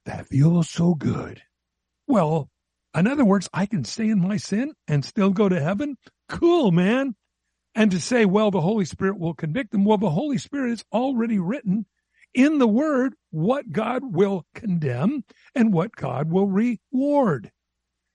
that 0.06 0.28
feels 0.28 0.70
so 0.70 0.94
good. 0.94 1.42
Well, 2.08 2.50
in 2.96 3.08
other 3.08 3.26
words, 3.26 3.50
I 3.54 3.66
can 3.66 3.84
stay 3.84 4.10
in 4.10 4.20
my 4.20 4.38
sin 4.38 4.74
and 4.88 5.06
still 5.06 5.30
go 5.30 5.50
to 5.50 5.60
heaven. 5.60 5.98
Cool, 6.30 6.72
man. 6.72 7.16
And 7.76 7.92
to 7.92 8.00
say, 8.00 8.26
well, 8.26 8.52
the 8.52 8.62
Holy 8.62 8.86
Spirit 8.86 9.20
will 9.20 9.34
convict 9.34 9.72
them. 9.72 9.86
Well, 9.86 9.98
the 9.98 10.10
Holy 10.10 10.38
Spirit 10.38 10.72
is 10.72 10.84
already 10.92 11.40
written 11.40 11.86
in 12.34 12.60
the 12.60 12.68
word 12.68 13.16
what 13.32 13.72
God 13.72 14.02
will 14.04 14.46
condemn 14.54 15.24
and 15.56 15.74
what 15.74 15.96
God 15.96 16.32
will 16.32 16.48
reward. 16.48 17.52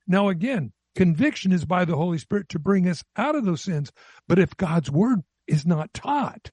Now, 0.06 0.28
again, 0.28 0.72
conviction 0.94 1.52
is 1.52 1.64
by 1.64 1.84
the 1.84 1.96
Holy 1.96 2.18
Spirit 2.18 2.48
to 2.50 2.58
bring 2.58 2.88
us 2.88 3.02
out 3.16 3.34
of 3.34 3.44
those 3.44 3.62
sins. 3.62 3.92
But 4.28 4.38
if 4.38 4.56
God's 4.56 4.90
word 4.90 5.20
is 5.46 5.66
not 5.66 5.92
taught, 5.94 6.50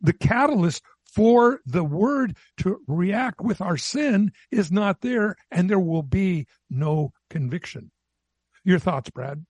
the 0.00 0.12
catalyst 0.12 0.82
for 1.04 1.60
the 1.64 1.84
word 1.84 2.36
to 2.58 2.78
react 2.86 3.40
with 3.40 3.60
our 3.60 3.76
sin 3.76 4.32
is 4.50 4.70
not 4.70 5.00
there 5.00 5.36
and 5.50 5.70
there 5.70 5.80
will 5.80 6.02
be 6.02 6.46
no 6.68 7.12
conviction. 7.30 7.90
Your 8.64 8.78
thoughts, 8.78 9.10
Brad? 9.10 9.44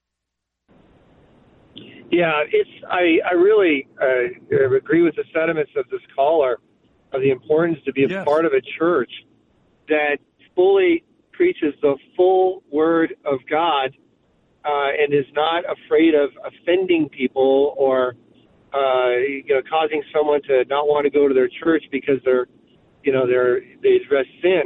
Yeah, 2.11 2.43
it's 2.49 2.69
I 2.89 3.19
I 3.27 3.33
really 3.33 3.87
uh, 4.01 4.75
agree 4.75 5.01
with 5.01 5.15
the 5.15 5.23
sentiments 5.33 5.71
of 5.75 5.89
this 5.89 6.01
caller 6.15 6.59
of 7.11 7.21
the 7.21 7.31
importance 7.31 7.79
to 7.85 7.93
be 7.93 8.03
a 8.03 8.07
yes. 8.07 8.25
part 8.25 8.45
of 8.45 8.53
a 8.53 8.61
church 8.77 9.11
that 9.87 10.17
fully 10.55 11.03
preaches 11.31 11.73
the 11.81 11.95
full 12.15 12.63
word 12.71 13.15
of 13.25 13.39
God 13.49 13.95
uh, 14.65 14.89
and 14.99 15.13
is 15.13 15.25
not 15.33 15.63
afraid 15.69 16.13
of 16.15 16.29
offending 16.45 17.09
people 17.09 17.75
or 17.77 18.15
uh, 18.73 19.15
you 19.17 19.45
know, 19.49 19.61
causing 19.69 20.03
someone 20.13 20.41
to 20.43 20.65
not 20.65 20.87
want 20.87 21.05
to 21.05 21.09
go 21.09 21.27
to 21.27 21.33
their 21.33 21.47
church 21.63 21.83
because 21.91 22.19
they're, 22.25 22.47
you 23.03 23.11
know, 23.13 23.25
they're 23.25 23.61
they 23.81 24.01
address 24.03 24.25
sin. 24.41 24.63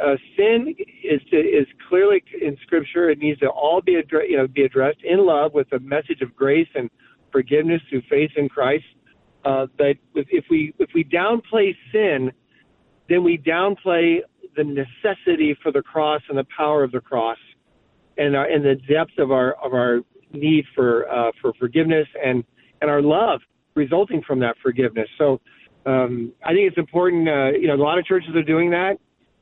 Uh, 0.00 0.14
sin 0.36 0.74
is 1.02 1.20
to, 1.30 1.36
is 1.36 1.66
clearly 1.88 2.22
in 2.40 2.56
Scripture. 2.62 3.10
It 3.10 3.18
needs 3.18 3.40
to 3.40 3.48
all 3.48 3.80
be 3.80 3.96
addressed, 3.96 4.28
you 4.30 4.36
know, 4.36 4.46
be 4.46 4.62
addressed 4.62 5.02
in 5.02 5.26
love 5.26 5.54
with 5.54 5.72
a 5.72 5.80
message 5.80 6.20
of 6.22 6.34
grace 6.36 6.68
and 6.74 6.88
forgiveness 7.32 7.80
through 7.90 8.02
faith 8.08 8.30
in 8.36 8.48
Christ. 8.48 8.84
Uh, 9.44 9.66
but 9.76 9.96
if 10.14 10.44
we 10.50 10.72
if 10.78 10.90
we 10.94 11.04
downplay 11.04 11.74
sin, 11.92 12.30
then 13.08 13.24
we 13.24 13.38
downplay 13.38 14.18
the 14.56 14.64
necessity 14.64 15.56
for 15.62 15.72
the 15.72 15.82
cross 15.82 16.22
and 16.28 16.38
the 16.38 16.46
power 16.56 16.84
of 16.84 16.92
the 16.92 17.00
cross, 17.00 17.38
and 18.18 18.36
our, 18.36 18.46
and 18.46 18.64
the 18.64 18.76
depth 18.92 19.18
of 19.18 19.30
our 19.32 19.52
of 19.64 19.72
our 19.72 20.00
need 20.32 20.64
for 20.74 21.08
uh, 21.10 21.32
for 21.40 21.52
forgiveness 21.58 22.06
and 22.24 22.44
and 22.82 22.90
our 22.90 23.02
love 23.02 23.40
resulting 23.74 24.22
from 24.26 24.40
that 24.40 24.56
forgiveness. 24.62 25.08
So 25.18 25.40
um, 25.86 26.32
I 26.44 26.52
think 26.52 26.68
it's 26.68 26.78
important. 26.78 27.28
Uh, 27.28 27.50
you 27.50 27.68
know, 27.68 27.74
a 27.74 27.82
lot 27.82 27.98
of 27.98 28.04
churches 28.04 28.30
are 28.34 28.42
doing 28.42 28.70
that. 28.70 28.98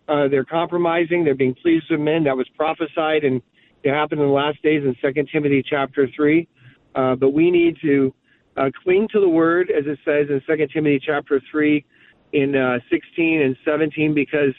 Uh, 0.08 0.28
they're 0.28 0.44
compromising. 0.44 1.24
They're 1.24 1.34
being 1.34 1.54
pleased 1.54 1.86
with 1.90 2.00
men. 2.00 2.24
That 2.24 2.36
was 2.36 2.48
prophesied 2.56 3.24
and 3.24 3.42
it 3.86 3.92
happened 3.92 4.20
in 4.20 4.26
the 4.26 4.32
last 4.32 4.60
days 4.62 4.82
in 4.84 4.96
Second 5.00 5.28
Timothy 5.32 5.62
chapter 5.68 6.08
three. 6.16 6.48
Uh, 6.96 7.14
but 7.14 7.30
we 7.30 7.52
need 7.52 7.76
to 7.82 8.12
uh, 8.56 8.70
cling 8.82 9.06
to 9.12 9.20
the 9.20 9.28
word, 9.28 9.70
as 9.70 9.84
it 9.86 9.98
says 10.04 10.26
in 10.28 10.40
Second 10.46 10.70
Timothy 10.72 11.00
chapter 11.04 11.40
three, 11.50 11.84
in 12.32 12.56
uh, 12.56 12.78
16 12.90 13.42
and 13.42 13.56
17, 13.64 14.12
because 14.12 14.54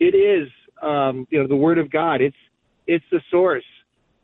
it 0.00 0.14
is, 0.14 0.48
um, 0.82 1.26
you 1.30 1.40
know, 1.40 1.48
the 1.48 1.56
word 1.56 1.78
of 1.78 1.90
God. 1.90 2.20
It's 2.20 2.36
it's 2.86 3.04
the 3.10 3.20
source, 3.30 3.64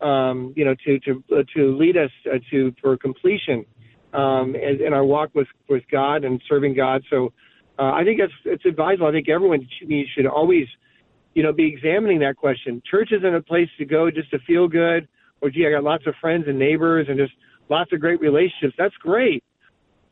um, 0.01 0.53
you 0.57 0.65
know, 0.65 0.75
to 0.85 0.99
to 1.01 1.25
uh, 1.33 1.43
to 1.57 1.77
lead 1.77 1.97
us 1.97 2.11
uh, 2.31 2.39
to 2.51 2.75
for 2.83 2.97
completion 2.99 3.65
um, 4.13 4.55
in, 4.55 4.85
in 4.85 4.93
our 4.93 5.05
walk 5.05 5.31
with 5.35 5.49
with 5.69 5.85
God 5.91 6.25
and 6.25 6.43
serving 6.49 6.75
God. 6.75 7.03
So 7.09 7.33
uh, 7.79 7.93
I 7.93 8.05
think 8.05 8.21
it's 8.21 8.33
it's 8.45 8.65
advisable. 8.67 9.07
I 9.07 9.13
think 9.13 9.29
everyone 9.29 9.67
should, 9.79 9.91
should 10.15 10.27
always, 10.27 10.67
you 11.35 11.43
know, 11.43 11.53
be 11.53 11.67
examining 11.67 12.21
that 12.21 12.37
question. 12.37 12.83
Church 12.89 13.11
isn't 13.13 13.35
a 13.35 13.43
place 13.43 13.69
to 13.79 13.85
go 13.85 14.11
just 14.11 14.31
to 14.31 14.39
feel 14.41 14.69
good, 14.69 15.09
or 15.41 15.51
gee, 15.51 15.67
I 15.67 15.71
got 15.71 15.83
lots 15.83 16.07
of 16.07 16.15
friends 16.21 16.45
and 16.47 16.59
neighbors 16.59 17.07
and 17.09 17.19
just 17.19 17.33
lots 17.69 17.93
of 17.93 18.01
great 18.01 18.21
relationships. 18.21 18.75
That's 18.79 18.95
great, 18.97 19.43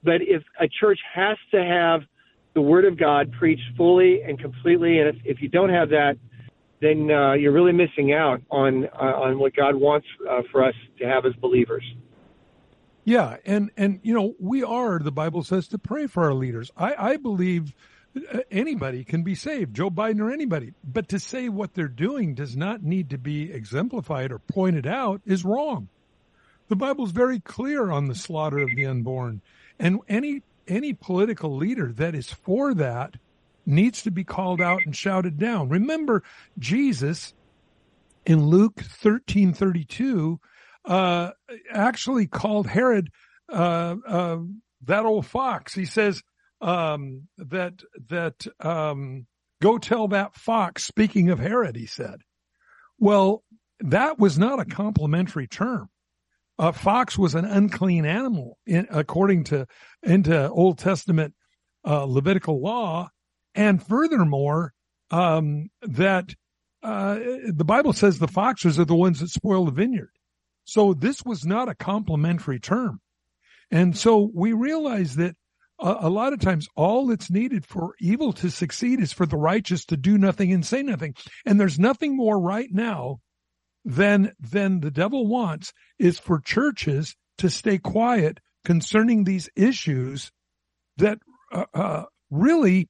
but 0.03 0.21
if 0.23 0.43
a 0.61 0.69
church 0.81 0.99
has 1.15 1.37
to 1.53 1.65
have 1.65 2.01
the 2.55 2.61
Word 2.61 2.85
of 2.85 2.99
God 2.99 3.33
preached 3.39 3.77
fully 3.77 4.23
and 4.23 4.39
completely, 4.39 4.99
and 4.99 5.09
if, 5.09 5.17
if 5.25 5.43
you 5.43 5.49
don't 5.49 5.71
have 5.71 5.89
that, 5.91 6.17
then 6.81 7.11
uh, 7.11 7.35
you're 7.35 7.53
really 7.53 7.73
missing 7.73 8.13
out 8.13 8.43
on 8.51 8.87
uh, 8.87 9.15
on 9.23 9.39
what 9.39 9.55
God 9.55 9.77
wants 9.77 10.07
uh, 10.29 10.43
for 10.51 10.65
us 10.65 10.75
to 10.99 11.07
have 11.07 11.25
as 11.27 11.33
believers. 11.35 11.85
Yeah, 13.05 13.37
and 13.45 13.71
and 13.77 14.01
you 14.03 14.15
know 14.15 14.35
we 14.39 14.63
are 14.63 14.99
the 14.99 15.13
Bible 15.13 15.43
says 15.43 15.69
to 15.69 15.79
pray 15.79 16.07
for 16.07 16.25
our 16.25 16.35
leaders. 16.35 16.71
I 16.77 16.95
I 17.13 17.17
believe 17.17 17.75
uh, 18.17 18.41
anybody 18.51 19.03
can 19.05 19.23
be 19.23 19.35
saved, 19.35 19.75
Joe 19.75 19.91
Biden 19.91 20.21
or 20.21 20.31
anybody, 20.31 20.73
but 20.85 21.09
to 21.09 21.19
say 21.19 21.49
what 21.49 21.75
they're 21.75 21.89
doing 21.89 22.35
does 22.35 22.57
not 22.57 22.83
need 22.83 23.11
to 23.11 23.19
be 23.19 23.53
exemplified 23.53 24.31
or 24.31 24.39
pointed 24.39 24.87
out 24.87 25.21
is 25.27 25.45
wrong. 25.45 25.89
The 26.69 26.77
Bible's 26.77 27.11
very 27.11 27.41
clear 27.41 27.91
on 27.91 28.07
the 28.07 28.15
slaughter 28.15 28.59
of 28.59 28.71
the 28.77 28.87
unborn, 28.87 29.43
and 29.81 29.99
any 30.09 30.43
any 30.69 30.93
political 30.93 31.57
leader 31.57 31.93
that 31.95 32.15
is 32.15 32.31
for 32.31 32.73
that 32.75 33.17
needs 33.67 34.03
to 34.03 34.11
be 34.13 34.25
called 34.25 34.61
out 34.61 34.81
and 34.85 34.95
shouted 34.95 35.39
down. 35.39 35.69
Remember 35.69 36.23
Jesus 36.59 37.35
in 38.25 38.47
Luke 38.47 38.77
13:32 38.77 40.39
uh, 40.85 41.31
actually 41.71 42.27
called 42.27 42.67
Herod 42.67 43.09
uh, 43.49 43.97
uh, 44.07 44.39
that 44.85 45.05
old 45.05 45.27
fox. 45.27 45.75
He 45.75 45.85
says 45.85 46.23
um, 46.61 47.29
that 47.39 47.75
that 48.09 48.47
um, 48.61 49.27
go 49.61 49.79
tell 49.79 50.09
that 50.09 50.35
fox. 50.35 50.85
Speaking 50.85 51.31
of 51.31 51.39
Herod, 51.39 51.77
he 51.77 51.87
said, 51.87 52.23
"Well, 52.99 53.45
that 53.81 54.19
was 54.19 54.39
not 54.39 54.61
a 54.61 54.65
complimentary 54.65 55.47
term. 55.47 55.89
A 56.59 56.73
fox 56.73 57.19
was 57.19 57.35
an 57.35 57.45
unclean 57.45 58.05
animal, 58.05 58.59
in, 58.67 58.87
according 58.91 59.45
to 59.45 59.67
into 60.03 60.49
Old 60.51 60.79
Testament 60.79 61.35
uh, 61.87 62.05
Levitical 62.05 62.61
law, 62.61 63.11
and 63.55 63.83
furthermore, 63.83 64.73
um, 65.11 65.71
that." 65.83 66.35
Uh, 66.85 67.17
the 67.47 67.65
Bible 67.65 67.93
says 67.93 68.19
the 68.19 68.27
foxes 68.27 68.77
are 68.77 68.85
the 68.85 68.93
ones 68.93 69.21
that 69.21 69.29
spoil 69.29 69.65
the 69.67 69.71
vineyard. 69.71 70.11
So 70.65 70.95
this 70.95 71.25
was 71.25 71.45
not 71.45 71.69
a 71.69 71.75
complimentary 71.75 72.61
term. 72.61 73.01
And 73.71 73.97
so 73.97 74.31
we 74.33 74.53
realize 74.53 75.17
that 75.17 75.35
a, 75.81 75.97
a, 76.01 76.11
lot 76.11 76.33
of 76.33 76.41
times 76.41 76.69
all 76.77 77.07
that's 77.07 77.31
needed 77.31 77.67
for 77.67 77.95
evil 78.01 78.33
to 78.35 78.51
succeed 78.51 79.01
is 79.01 79.13
for 79.13 79.27
the 79.27 79.37
righteous 79.37 79.87
to 79.87 79.97
do 79.97 80.19
nothing 80.19 80.53
and 80.53 80.65
say 80.65 80.83
nothing. 80.83 81.15
And 81.47 81.59
there's 81.59 81.79
nothing 81.79 82.17
more 82.17 82.39
right 82.39 82.69
now 82.71 83.21
than, 83.85 84.33
than 84.39 84.81
the 84.81 84.91
devil 84.91 85.27
wants 85.27 85.73
is 85.99 86.19
for 86.19 86.39
churches 86.39 87.17
to 87.39 87.51
stay 87.51 87.79
quiet 87.79 88.39
concerning 88.65 89.25
these 89.25 89.49
issues 89.57 90.31
that 90.99 91.19
uh, 91.51 91.65
uh, 91.75 92.05
really 92.31 92.89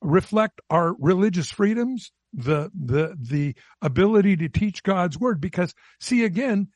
reflect 0.00 0.60
our 0.70 0.94
religious 0.98 1.50
freedoms, 1.50 2.10
the, 2.32 2.70
the, 2.74 3.16
the 3.20 3.54
ability 3.80 4.36
to 4.36 4.48
teach 4.48 4.82
God's 4.82 5.18
word. 5.18 5.40
Because 5.40 5.74
see, 6.00 6.24
again, 6.24 6.68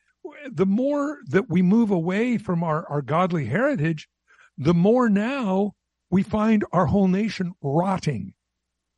the 0.51 0.65
more 0.65 1.19
that 1.27 1.49
we 1.49 1.61
move 1.61 1.91
away 1.91 2.37
from 2.37 2.63
our, 2.63 2.85
our 2.89 3.01
godly 3.01 3.45
heritage, 3.45 4.07
the 4.57 4.73
more 4.73 5.09
now 5.09 5.73
we 6.09 6.23
find 6.23 6.65
our 6.71 6.85
whole 6.85 7.07
nation 7.07 7.53
rotting. 7.61 8.33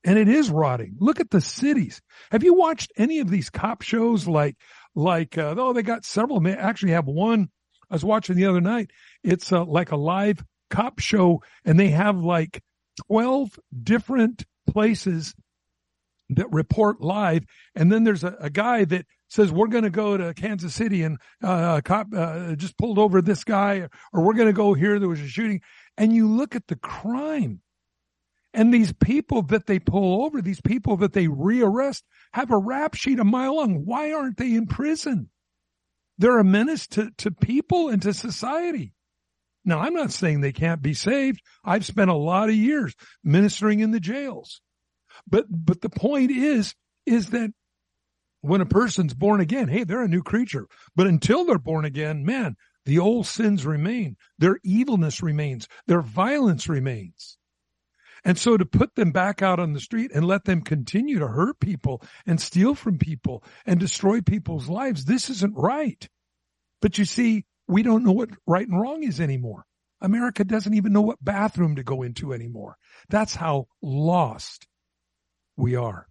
And 0.04 0.18
it 0.18 0.28
is 0.28 0.50
rotting. 0.50 0.96
Look 1.00 1.20
at 1.20 1.30
the 1.30 1.42
cities. 1.42 2.02
Have 2.32 2.44
you 2.44 2.56
watched 2.56 2.92
any 2.98 3.20
of 3.20 3.30
these 3.30 3.50
cop 3.50 3.84
shows 3.84 4.28
like, 4.28 4.56
like, 4.96 5.38
uh, 5.38 5.56
oh, 5.58 5.74
they 5.74 5.84
got 5.84 6.06
several, 6.06 6.40
they 6.40 6.54
actually 6.54 6.94
have 6.94 7.06
one 7.06 7.50
I 7.92 7.96
was 7.96 8.06
watching 8.06 8.38
the 8.38 8.46
other 8.46 8.62
night. 8.62 8.92
It's 9.22 9.52
uh, 9.52 9.66
like 9.66 9.92
a 9.92 9.98
live 9.98 10.44
cop 10.70 11.00
show 11.00 11.44
and 11.66 11.78
they 11.78 11.90
have 11.90 12.18
like 12.18 12.64
12 13.08 13.60
different 13.84 14.46
places 14.70 15.36
that 16.30 16.52
report 16.52 17.02
live. 17.02 17.44
And 17.76 17.92
then 17.92 18.06
there's 18.06 18.24
a, 18.24 18.36
a 18.40 18.50
guy 18.50 18.86
that 18.86 19.06
says, 19.32 19.52
we're 19.52 19.68
going 19.68 19.86
to 19.86 19.90
go 19.90 20.18
to 20.18 20.34
Kansas 20.34 20.76
City 20.76 21.04
and, 21.04 21.18
uh, 21.44 21.76
a 21.78 21.82
cop, 21.82 22.08
uh, 22.16 22.56
just 22.56 22.78
pulled 22.78 23.00
over 23.00 23.22
this 23.22 23.44
guy 23.44 23.88
or 24.14 24.24
we're 24.24 24.34
going 24.34 24.48
to 24.48 24.54
go 24.54 24.74
here. 24.74 25.00
There 25.00 25.10
was 25.10 25.22
a 25.22 25.28
shooting 25.28 25.62
and 25.98 26.14
you 26.14 26.28
look 26.28 26.56
at 26.56 26.68
the 26.68 26.76
crime 26.76 27.62
and 28.54 28.74
these 28.74 28.92
people 28.94 29.44
that 29.44 29.66
they 29.66 29.80
pull 29.80 30.26
over, 30.26 30.42
these 30.42 30.62
people 30.62 30.98
that 30.98 31.14
they 31.14 31.28
rearrest 31.28 32.04
have 32.34 32.52
a 32.52 32.58
rap 32.58 32.96
sheet 32.96 33.20
a 33.20 33.24
mile 33.24 33.56
long. 33.56 33.86
Why 33.86 34.12
aren't 34.12 34.38
they 34.38 34.54
in 34.54 34.68
prison? 34.68 35.30
They're 36.18 36.40
a 36.40 36.44
menace 36.44 36.88
to, 36.88 37.12
to 37.20 37.32
people 37.32 37.90
and 37.90 38.02
to 38.02 38.14
society. 38.14 38.94
Now, 39.64 39.80
I'm 39.80 39.94
not 39.94 40.12
saying 40.12 40.42
they 40.42 40.52
can't 40.52 40.82
be 40.82 40.94
saved. 40.94 41.42
I've 41.64 41.86
spent 41.86 42.10
a 42.10 42.16
lot 42.16 42.50
of 42.50 42.56
years 42.56 42.96
ministering 43.24 43.80
in 43.80 43.92
the 43.92 44.00
jails. 44.00 44.62
But, 45.28 45.46
but 45.50 45.82
the 45.82 45.90
point 45.90 46.32
is, 46.32 46.76
is 47.06 47.30
that 47.30 47.52
when 48.42 48.62
a 48.62 48.66
person's 48.66 49.14
born 49.14 49.40
again, 49.40 49.68
hey, 49.68 49.84
they're 49.84 50.04
a 50.04 50.08
new 50.08 50.24
creature. 50.24 50.68
But 50.96 51.08
until 51.08 51.46
they're 51.46 51.58
born 51.58 51.86
again, 51.86 52.26
man, 52.26 52.58
the 52.86 53.00
old 53.00 53.28
sins 53.28 53.66
remain. 53.66 54.18
Their 54.40 54.60
evilness 54.64 55.22
remains. 55.22 55.68
Their 55.88 56.02
violence 56.02 56.68
remains. 56.68 57.38
And 58.24 58.38
so 58.38 58.56
to 58.58 58.66
put 58.66 58.96
them 58.96 59.12
back 59.12 59.42
out 59.42 59.60
on 59.60 59.74
the 59.74 59.80
street 59.80 60.12
and 60.14 60.26
let 60.26 60.46
them 60.46 60.62
continue 60.62 61.20
to 61.20 61.28
hurt 61.28 61.60
people 61.60 62.04
and 62.26 62.40
steal 62.40 62.76
from 62.76 62.98
people 62.98 63.44
and 63.66 63.80
destroy 63.80 64.22
people's 64.22 64.68
lives, 64.70 65.06
this 65.06 65.30
isn't 65.30 65.56
right. 65.56 66.08
But 66.82 66.98
you 66.98 67.06
see, 67.06 67.46
we 67.68 67.84
don't 67.84 68.04
know 68.04 68.12
what 68.12 68.30
right 68.46 68.68
and 68.68 68.80
wrong 68.80 69.04
is 69.04 69.20
anymore. 69.20 69.64
America 70.02 70.44
doesn't 70.44 70.74
even 70.74 70.94
know 70.94 71.02
what 71.02 71.24
bathroom 71.24 71.76
to 71.76 71.84
go 71.84 72.02
into 72.02 72.34
anymore. 72.34 72.76
That's 73.10 73.36
how 73.36 73.68
lost 73.82 74.68
we 75.58 75.76
are. 75.76 76.08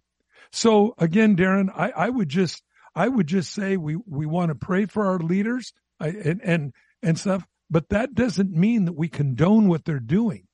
So 0.51 0.93
again, 0.97 1.35
Darren, 1.35 1.69
I, 1.75 1.91
I 1.91 2.09
would 2.09 2.29
just, 2.29 2.61
I 2.95 3.07
would 3.07 3.27
just 3.27 3.53
say 3.53 3.77
we, 3.77 3.95
we 4.07 4.25
want 4.25 4.49
to 4.49 4.55
pray 4.55 4.85
for 4.85 5.05
our 5.05 5.19
leaders 5.19 5.73
and, 5.99 6.41
and, 6.43 6.73
and 7.01 7.17
stuff, 7.17 7.45
but 7.69 7.89
that 7.89 8.13
doesn't 8.13 8.51
mean 8.51 8.85
that 8.85 8.97
we 8.97 9.07
condone 9.07 9.67
what 9.67 9.85
they're 9.85 9.99
doing. 9.99 10.45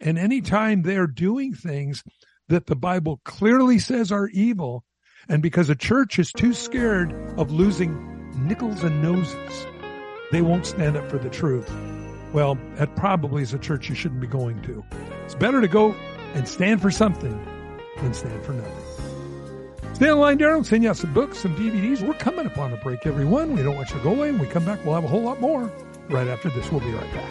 And 0.00 0.18
anytime 0.18 0.82
they're 0.82 1.06
doing 1.06 1.54
things 1.54 2.02
that 2.48 2.66
the 2.66 2.76
Bible 2.76 3.20
clearly 3.24 3.78
says 3.78 4.12
are 4.12 4.28
evil, 4.28 4.84
and 5.28 5.42
because 5.42 5.70
a 5.70 5.76
church 5.76 6.18
is 6.18 6.32
too 6.32 6.52
scared 6.52 7.12
of 7.36 7.50
losing 7.50 8.30
nickels 8.46 8.82
and 8.82 9.02
noses, 9.02 9.66
they 10.32 10.42
won't 10.42 10.66
stand 10.66 10.96
up 10.96 11.08
for 11.08 11.18
the 11.18 11.30
truth. 11.30 11.70
Well, 12.32 12.58
that 12.74 12.94
probably 12.96 13.42
is 13.42 13.54
a 13.54 13.58
church 13.58 13.88
you 13.88 13.94
shouldn't 13.94 14.20
be 14.20 14.26
going 14.26 14.60
to. 14.62 14.84
It's 15.24 15.34
better 15.34 15.60
to 15.60 15.68
go 15.68 15.92
and 16.34 16.46
stand 16.46 16.82
for 16.82 16.90
something 16.90 17.40
than 17.96 18.12
stand 18.12 18.44
for 18.44 18.52
nothing. 18.52 18.85
Stay 19.96 20.10
on 20.10 20.18
line, 20.18 20.38
Darren. 20.38 20.62
Send 20.62 20.82
you 20.82 20.90
out 20.90 20.98
some 20.98 21.14
books, 21.14 21.38
some 21.38 21.56
DVDs. 21.56 22.06
We're 22.06 22.12
coming 22.12 22.44
upon 22.44 22.70
a 22.70 22.76
break, 22.76 23.06
everyone. 23.06 23.56
We 23.56 23.62
don't 23.62 23.76
want 23.76 23.88
you 23.88 23.96
to 23.96 24.02
go 24.02 24.10
away. 24.10 24.30
When 24.30 24.38
we 24.38 24.46
come 24.46 24.62
back, 24.62 24.84
we'll 24.84 24.94
have 24.94 25.04
a 25.04 25.08
whole 25.08 25.22
lot 25.22 25.40
more 25.40 25.72
right 26.10 26.28
after 26.28 26.50
this. 26.50 26.70
We'll 26.70 26.80
be 26.80 26.92
right 26.92 27.14
back. 27.14 27.30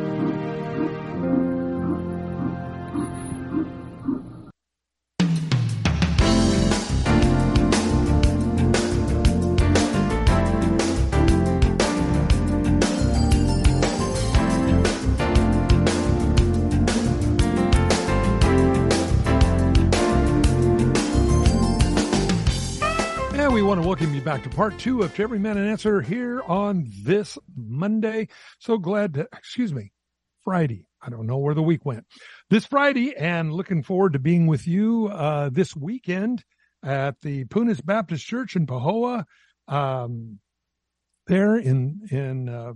Back 24.30 24.44
to 24.44 24.48
part 24.50 24.78
two 24.78 25.02
of 25.02 25.12
To 25.16 25.24
Every 25.24 25.40
Man 25.40 25.58
an 25.58 25.66
Answer 25.66 26.00
here 26.00 26.40
on 26.42 26.88
this 27.02 27.36
Monday. 27.56 28.28
So 28.60 28.78
glad 28.78 29.14
to, 29.14 29.28
excuse 29.36 29.74
me, 29.74 29.90
Friday. 30.44 30.86
I 31.02 31.10
don't 31.10 31.26
know 31.26 31.38
where 31.38 31.56
the 31.56 31.64
week 31.64 31.84
went. 31.84 32.06
This 32.48 32.64
Friday 32.64 33.12
and 33.16 33.52
looking 33.52 33.82
forward 33.82 34.12
to 34.12 34.20
being 34.20 34.46
with 34.46 34.68
you, 34.68 35.08
uh, 35.08 35.50
this 35.50 35.74
weekend 35.74 36.44
at 36.84 37.20
the 37.22 37.42
Puna's 37.46 37.80
Baptist 37.80 38.24
Church 38.24 38.54
in 38.54 38.68
Pahoa. 38.68 39.24
Um, 39.66 40.38
there 41.26 41.56
in, 41.56 42.02
in, 42.12 42.48
uh, 42.48 42.74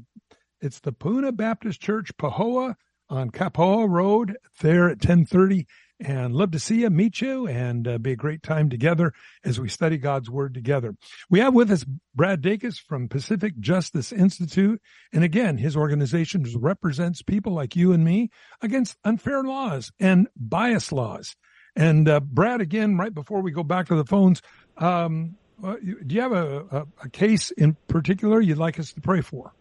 it's 0.60 0.80
the 0.80 0.90
Puna 0.90 1.30
Baptist 1.30 1.80
Church, 1.80 2.10
Pahoa 2.20 2.74
on 3.08 3.30
Kapoho 3.30 3.88
Road 3.88 4.36
there 4.60 4.86
at 4.88 4.96
1030 4.96 5.68
and 6.04 6.34
love 6.34 6.50
to 6.50 6.58
see 6.58 6.82
you, 6.82 6.90
meet 6.90 7.20
you, 7.20 7.48
and 7.48 7.88
uh, 7.88 7.98
be 7.98 8.12
a 8.12 8.16
great 8.16 8.42
time 8.42 8.68
together 8.68 9.12
as 9.42 9.58
we 9.58 9.68
study 9.68 9.96
God's 9.96 10.28
Word 10.28 10.52
together. 10.52 10.94
We 11.30 11.40
have 11.40 11.54
with 11.54 11.70
us 11.70 11.84
Brad 12.14 12.42
Dacus 12.42 12.78
from 12.78 13.08
Pacific 13.08 13.58
Justice 13.58 14.12
Institute. 14.12 14.80
And 15.12 15.24
again, 15.24 15.56
his 15.56 15.76
organization 15.76 16.44
represents 16.56 17.22
people 17.22 17.52
like 17.52 17.74
you 17.74 17.92
and 17.92 18.04
me 18.04 18.30
against 18.60 18.98
unfair 19.04 19.42
laws 19.42 19.90
and 19.98 20.28
bias 20.36 20.92
laws. 20.92 21.34
And 21.74 22.08
uh, 22.08 22.20
Brad, 22.20 22.60
again, 22.60 22.96
right 22.96 23.12
before 23.12 23.40
we 23.40 23.50
go 23.50 23.62
back 23.62 23.88
to 23.88 23.96
the 23.96 24.04
phones, 24.04 24.42
um, 24.76 25.36
uh, 25.62 25.76
do 25.76 26.14
you 26.14 26.20
have 26.20 26.32
a, 26.32 26.60
a, 26.70 26.86
a 27.04 27.08
case 27.08 27.50
in 27.52 27.76
particular 27.88 28.40
you'd 28.40 28.58
like 28.58 28.78
us 28.78 28.92
to 28.92 29.00
pray 29.00 29.22
for? 29.22 29.52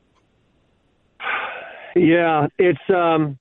Yeah, 1.96 2.48
it's 2.58 2.80
um, 2.90 3.38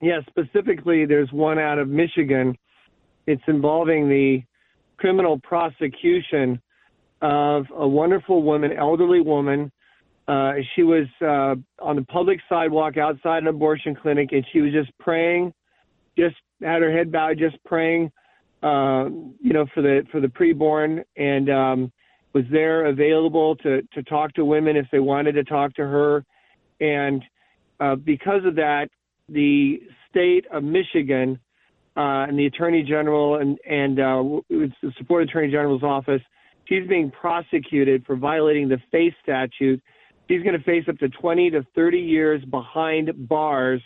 yeah. 0.00 0.20
Specifically, 0.28 1.06
there's 1.06 1.30
one 1.32 1.58
out 1.58 1.78
of 1.78 1.88
Michigan. 1.88 2.56
It's 3.26 3.42
involving 3.48 4.08
the 4.08 4.42
criminal 4.96 5.38
prosecution 5.40 6.60
of 7.22 7.66
a 7.74 7.86
wonderful 7.86 8.42
woman, 8.42 8.72
elderly 8.72 9.20
woman. 9.20 9.72
Uh, 10.28 10.54
she 10.74 10.82
was 10.82 11.06
uh, 11.22 11.54
on 11.82 11.96
the 11.96 12.04
public 12.08 12.40
sidewalk 12.48 12.96
outside 12.96 13.42
an 13.42 13.48
abortion 13.48 13.94
clinic, 13.94 14.30
and 14.32 14.44
she 14.52 14.60
was 14.60 14.72
just 14.72 14.90
praying, 14.98 15.52
just 16.18 16.36
had 16.62 16.82
her 16.82 16.92
head 16.92 17.12
bowed, 17.12 17.38
just 17.38 17.56
praying, 17.64 18.10
uh, 18.62 19.04
you 19.40 19.52
know, 19.52 19.66
for 19.72 19.82
the 19.82 20.02
for 20.10 20.20
the 20.20 20.26
preborn, 20.26 21.04
and 21.16 21.48
um, 21.50 21.92
was 22.32 22.44
there 22.50 22.86
available 22.86 23.54
to 23.56 23.82
to 23.92 24.02
talk 24.02 24.32
to 24.34 24.44
women 24.44 24.76
if 24.76 24.86
they 24.90 24.98
wanted 24.98 25.32
to 25.32 25.44
talk 25.44 25.72
to 25.74 25.82
her, 25.82 26.24
and 26.80 27.22
uh, 27.78 27.94
because 27.94 28.44
of 28.44 28.56
that, 28.56 28.88
the 29.28 29.80
state 30.10 30.46
of 30.52 30.62
Michigan 30.62 31.38
uh, 31.96 32.26
and 32.28 32.38
the 32.38 32.46
Attorney 32.46 32.82
General 32.82 33.36
and 33.36 33.58
and 33.68 33.98
uh, 33.98 34.22
the 34.48 34.92
support 34.98 35.22
Attorney 35.22 35.50
General's 35.50 35.82
office, 35.82 36.22
she's 36.66 36.86
being 36.88 37.10
prosecuted 37.10 38.04
for 38.06 38.16
violating 38.16 38.68
the 38.68 38.78
FACE 38.90 39.14
statute. 39.22 39.82
She's 40.28 40.42
going 40.42 40.58
to 40.58 40.64
face 40.64 40.84
up 40.88 40.98
to 40.98 41.08
20 41.08 41.50
to 41.50 41.66
30 41.74 41.98
years 41.98 42.44
behind 42.44 43.28
bars 43.28 43.80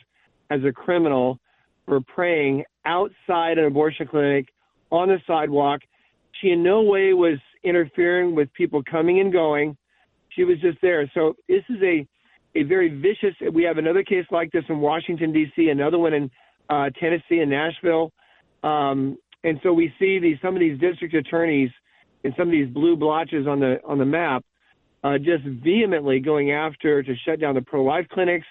as 0.50 0.60
a 0.64 0.72
criminal 0.72 1.38
for 1.86 2.00
praying 2.00 2.64
outside 2.84 3.58
an 3.58 3.66
abortion 3.66 4.06
clinic 4.06 4.48
on 4.90 5.08
the 5.08 5.18
sidewalk. 5.26 5.80
She 6.40 6.50
in 6.50 6.62
no 6.62 6.82
way 6.82 7.12
was 7.12 7.38
interfering 7.62 8.34
with 8.34 8.52
people 8.54 8.82
coming 8.82 9.20
and 9.20 9.32
going. 9.32 9.76
She 10.30 10.44
was 10.44 10.58
just 10.60 10.78
there. 10.80 11.10
So 11.14 11.34
this 11.48 11.62
is 11.68 11.82
a 11.82 12.06
a 12.54 12.62
very 12.64 12.88
vicious. 12.88 13.34
We 13.52 13.62
have 13.64 13.78
another 13.78 14.02
case 14.02 14.26
like 14.30 14.50
this 14.52 14.64
in 14.68 14.80
Washington 14.80 15.32
D.C., 15.32 15.68
another 15.68 15.98
one 15.98 16.14
in 16.14 16.30
uh, 16.68 16.90
Tennessee 16.98 17.40
and 17.40 17.50
Nashville, 17.50 18.12
um, 18.62 19.16
and 19.44 19.58
so 19.62 19.72
we 19.72 19.92
see 19.98 20.18
these 20.18 20.36
some 20.42 20.54
of 20.54 20.60
these 20.60 20.78
district 20.78 21.14
attorneys 21.14 21.70
and 22.24 22.34
some 22.36 22.48
of 22.48 22.52
these 22.52 22.68
blue 22.68 22.96
blotches 22.96 23.46
on 23.46 23.60
the 23.60 23.80
on 23.86 23.98
the 23.98 24.04
map 24.04 24.44
uh, 25.02 25.18
just 25.18 25.44
vehemently 25.44 26.20
going 26.20 26.52
after 26.52 27.02
to 27.02 27.14
shut 27.26 27.40
down 27.40 27.54
the 27.54 27.62
pro-life 27.62 28.06
clinics. 28.12 28.46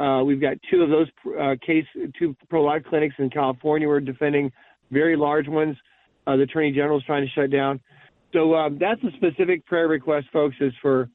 Uh, 0.00 0.22
we've 0.24 0.40
got 0.40 0.56
two 0.70 0.82
of 0.82 0.90
those 0.90 1.06
uh, 1.40 1.54
case 1.64 1.86
two 2.18 2.34
pro-life 2.48 2.82
clinics 2.88 3.14
in 3.18 3.30
California. 3.30 3.86
We're 3.86 4.00
defending 4.00 4.50
very 4.90 5.16
large 5.16 5.48
ones. 5.48 5.76
Uh, 6.26 6.36
the 6.36 6.42
attorney 6.42 6.72
general 6.72 6.98
is 6.98 7.04
trying 7.04 7.24
to 7.24 7.30
shut 7.32 7.50
down. 7.50 7.80
So 8.32 8.54
um, 8.54 8.78
that's 8.80 9.00
a 9.04 9.16
specific 9.16 9.64
prayer 9.66 9.86
request, 9.86 10.26
folks, 10.32 10.56
is 10.60 10.72
for 10.82 11.08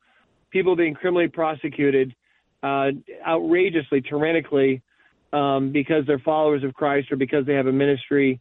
people 0.52 0.76
being 0.76 0.94
criminally 0.94 1.28
prosecuted 1.28 2.16
uh, 2.64 2.92
outrageously, 3.26 4.02
tyrannically, 4.02 4.82
um, 5.34 5.72
because 5.72 6.06
they're 6.08 6.20
followers 6.20 6.64
of 6.64 6.74
Christ 6.74 7.12
or 7.12 7.16
because 7.16 7.46
they 7.46 7.54
have 7.54 7.68
a 7.68 7.72
ministry. 7.72 8.40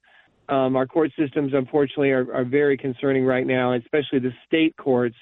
Um, 0.48 0.76
our 0.76 0.86
court 0.86 1.10
systems, 1.18 1.52
unfortunately, 1.54 2.10
are, 2.10 2.32
are, 2.34 2.44
very 2.44 2.78
concerning 2.78 3.24
right 3.24 3.46
now, 3.46 3.74
especially 3.74 4.20
the 4.20 4.32
state 4.46 4.74
courts. 4.78 5.16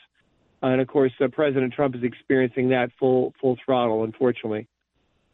Uh, 0.63 0.67
and 0.67 0.81
of 0.81 0.87
course, 0.87 1.13
uh, 1.21 1.27
President 1.29 1.73
Trump 1.73 1.97
is 1.97 2.05
experiencing 2.05 2.69
that 2.69 2.91
full 2.99 3.35
full 3.41 3.57
throttle, 3.65 4.05
unfortunately. 4.05 4.69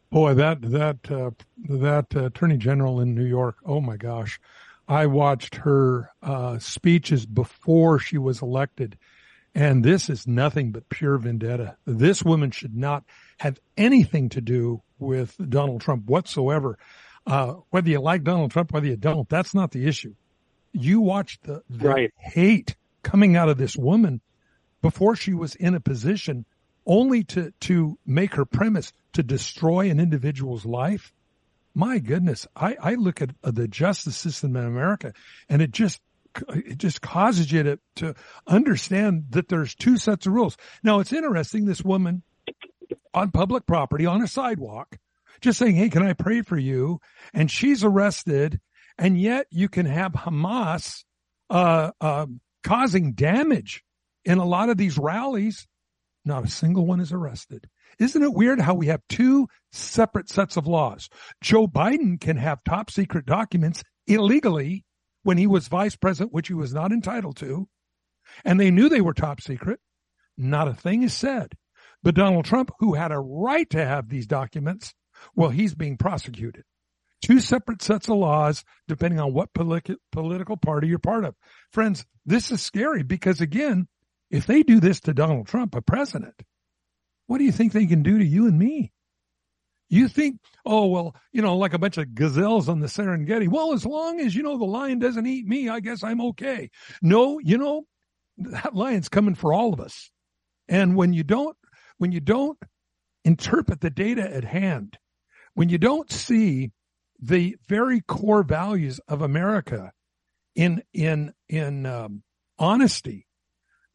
Boy, 0.09 0.33
that 0.33 0.61
that 0.63 1.11
uh, 1.11 1.31
that 1.69 2.15
Attorney 2.15 2.57
General 2.57 2.99
in 2.99 3.13
New 3.13 3.25
York. 3.25 3.57
Oh 3.65 3.81
my 3.81 3.97
gosh, 3.97 4.39
I 4.87 5.05
watched 5.05 5.55
her 5.55 6.11
uh, 6.21 6.59
speeches 6.59 7.25
before 7.25 7.99
she 7.99 8.17
was 8.17 8.41
elected, 8.41 8.97
and 9.55 9.83
this 9.83 10.09
is 10.09 10.27
nothing 10.27 10.71
but 10.71 10.89
pure 10.89 11.17
vendetta. 11.17 11.77
This 11.85 12.23
woman 12.23 12.51
should 12.51 12.75
not 12.75 13.03
have 13.39 13.59
anything 13.77 14.29
to 14.29 14.41
do 14.41 14.81
with 14.97 15.35
Donald 15.49 15.81
Trump 15.81 16.05
whatsoever. 16.05 16.77
Uh, 17.25 17.55
whether 17.69 17.89
you 17.89 17.99
like 17.99 18.23
Donald 18.23 18.51
Trump, 18.51 18.71
whether 18.71 18.87
you 18.87 18.97
don't, 18.97 19.29
that's 19.29 19.53
not 19.53 19.71
the 19.71 19.87
issue. 19.87 20.15
You 20.71 21.01
watch 21.01 21.39
the, 21.43 21.61
the 21.69 21.87
right. 21.87 22.13
hate 22.17 22.75
coming 23.03 23.35
out 23.35 23.49
of 23.49 23.57
this 23.57 23.77
woman 23.77 24.21
before 24.81 25.15
she 25.15 25.33
was 25.33 25.55
in 25.55 25.75
a 25.75 25.79
position 25.79 26.45
only 26.85 27.23
to, 27.23 27.53
to 27.61 27.97
make 28.05 28.35
her 28.35 28.45
premise 28.45 28.91
to 29.13 29.23
destroy 29.23 29.89
an 29.89 29.99
individual's 29.99 30.65
life. 30.65 31.13
My 31.75 31.99
goodness, 31.99 32.47
I, 32.55 32.75
I 32.81 32.95
look 32.95 33.21
at 33.21 33.29
the 33.41 33.67
justice 33.67 34.17
system 34.17 34.55
in 34.55 34.65
America 34.65 35.13
and 35.47 35.61
it 35.61 35.71
just 35.71 36.01
it 36.49 36.77
just 36.77 37.01
causes 37.01 37.51
you 37.51 37.63
to, 37.63 37.79
to 37.97 38.15
understand 38.47 39.25
that 39.29 39.49
there's 39.49 39.75
two 39.75 39.97
sets 39.97 40.25
of 40.25 40.33
rules. 40.33 40.57
Now 40.83 40.99
it's 40.99 41.13
interesting. 41.13 41.65
This 41.65 41.83
woman 41.83 42.23
on 43.13 43.31
public 43.31 43.65
property 43.65 44.05
on 44.05 44.21
a 44.21 44.27
sidewalk, 44.27 44.97
just 45.41 45.59
saying, 45.59 45.75
Hey, 45.75 45.89
can 45.89 46.03
I 46.03 46.13
pray 46.13 46.41
for 46.41 46.57
you? 46.57 46.99
And 47.33 47.49
she's 47.49 47.83
arrested. 47.83 48.59
And 48.97 49.19
yet 49.19 49.47
you 49.49 49.69
can 49.69 49.85
have 49.85 50.13
Hamas, 50.13 51.03
uh, 51.49 51.91
uh, 51.99 52.27
causing 52.63 53.13
damage 53.13 53.83
in 54.23 54.37
a 54.37 54.45
lot 54.45 54.69
of 54.69 54.77
these 54.77 54.97
rallies. 54.97 55.67
Not 56.25 56.45
a 56.45 56.49
single 56.49 56.85
one 56.85 57.01
is 57.01 57.11
arrested. 57.11 57.67
Isn't 57.99 58.23
it 58.23 58.33
weird 58.33 58.59
how 58.59 58.75
we 58.75 58.87
have 58.87 59.01
two 59.09 59.47
separate 59.71 60.29
sets 60.29 60.57
of 60.57 60.67
laws? 60.67 61.09
Joe 61.41 61.67
Biden 61.67 62.19
can 62.19 62.37
have 62.37 62.63
top 62.63 62.89
secret 62.89 63.25
documents 63.25 63.83
illegally 64.07 64.83
when 65.23 65.37
he 65.37 65.47
was 65.47 65.67
vice 65.67 65.95
president, 65.95 66.33
which 66.33 66.47
he 66.47 66.53
was 66.53 66.73
not 66.73 66.91
entitled 66.91 67.37
to, 67.37 67.67
and 68.45 68.59
they 68.59 68.71
knew 68.71 68.89
they 68.89 69.01
were 69.01 69.13
top 69.13 69.41
secret. 69.41 69.79
Not 70.37 70.67
a 70.67 70.73
thing 70.73 71.03
is 71.03 71.13
said. 71.13 71.53
But 72.01 72.15
Donald 72.15 72.45
Trump, 72.45 72.71
who 72.79 72.93
had 72.93 73.11
a 73.11 73.19
right 73.19 73.69
to 73.69 73.85
have 73.85 74.09
these 74.09 74.27
documents, 74.27 74.93
well, 75.35 75.49
he's 75.49 75.73
being 75.73 75.97
prosecuted. 75.97 76.63
Two 77.21 77.39
separate 77.39 77.81
sets 77.81 78.09
of 78.09 78.17
laws, 78.17 78.65
depending 78.87 79.19
on 79.19 79.33
what 79.33 79.53
politi- 79.53 79.95
political 80.11 80.57
party 80.57 80.87
you're 80.87 80.99
part 80.99 81.23
of. 81.23 81.35
Friends, 81.71 82.05
this 82.25 82.51
is 82.51 82.61
scary 82.61 83.03
because 83.03 83.39
again, 83.39 83.87
if 84.29 84.45
they 84.45 84.63
do 84.63 84.81
this 84.81 84.99
to 85.01 85.13
Donald 85.13 85.47
Trump, 85.47 85.75
a 85.75 85.81
president, 85.81 86.35
what 87.27 87.37
do 87.37 87.45
you 87.45 87.51
think 87.53 87.71
they 87.71 87.85
can 87.85 88.03
do 88.03 88.17
to 88.17 88.25
you 88.25 88.47
and 88.47 88.59
me? 88.59 88.91
You 89.93 90.07
think, 90.07 90.39
oh, 90.65 90.87
well, 90.87 91.15
you 91.31 91.43
know, 91.43 91.55
like 91.55 91.75
a 91.75 91.77
bunch 91.77 91.99
of 91.99 92.15
gazelles 92.15 92.67
on 92.67 92.79
the 92.79 92.87
Serengeti. 92.87 93.47
Well, 93.47 93.73
as 93.73 93.85
long 93.85 94.19
as, 94.19 94.33
you 94.33 94.41
know, 94.41 94.57
the 94.57 94.65
lion 94.65 94.97
doesn't 94.97 95.27
eat 95.27 95.45
me, 95.45 95.69
I 95.69 95.81
guess 95.81 96.03
I'm 96.03 96.19
okay. 96.19 96.71
No, 97.03 97.37
you 97.37 97.59
know, 97.59 97.83
that 98.37 98.73
lion's 98.73 99.07
coming 99.07 99.35
for 99.35 99.53
all 99.53 99.71
of 99.71 99.79
us. 99.79 100.09
And 100.67 100.95
when 100.95 101.13
you 101.13 101.23
don't, 101.23 101.55
when 101.99 102.11
you 102.11 102.21
don't 102.21 102.57
interpret 103.23 103.81
the 103.81 103.91
data 103.91 104.23
at 104.23 104.43
hand, 104.43 104.97
when 105.53 105.69
you 105.69 105.77
don't 105.77 106.11
see 106.11 106.71
the 107.21 107.55
very 107.67 108.01
core 108.01 108.41
values 108.41 108.99
of 109.07 109.21
America 109.21 109.91
in, 110.55 110.81
in, 110.91 111.33
in, 111.47 111.85
um, 111.85 112.23
honesty, 112.57 113.27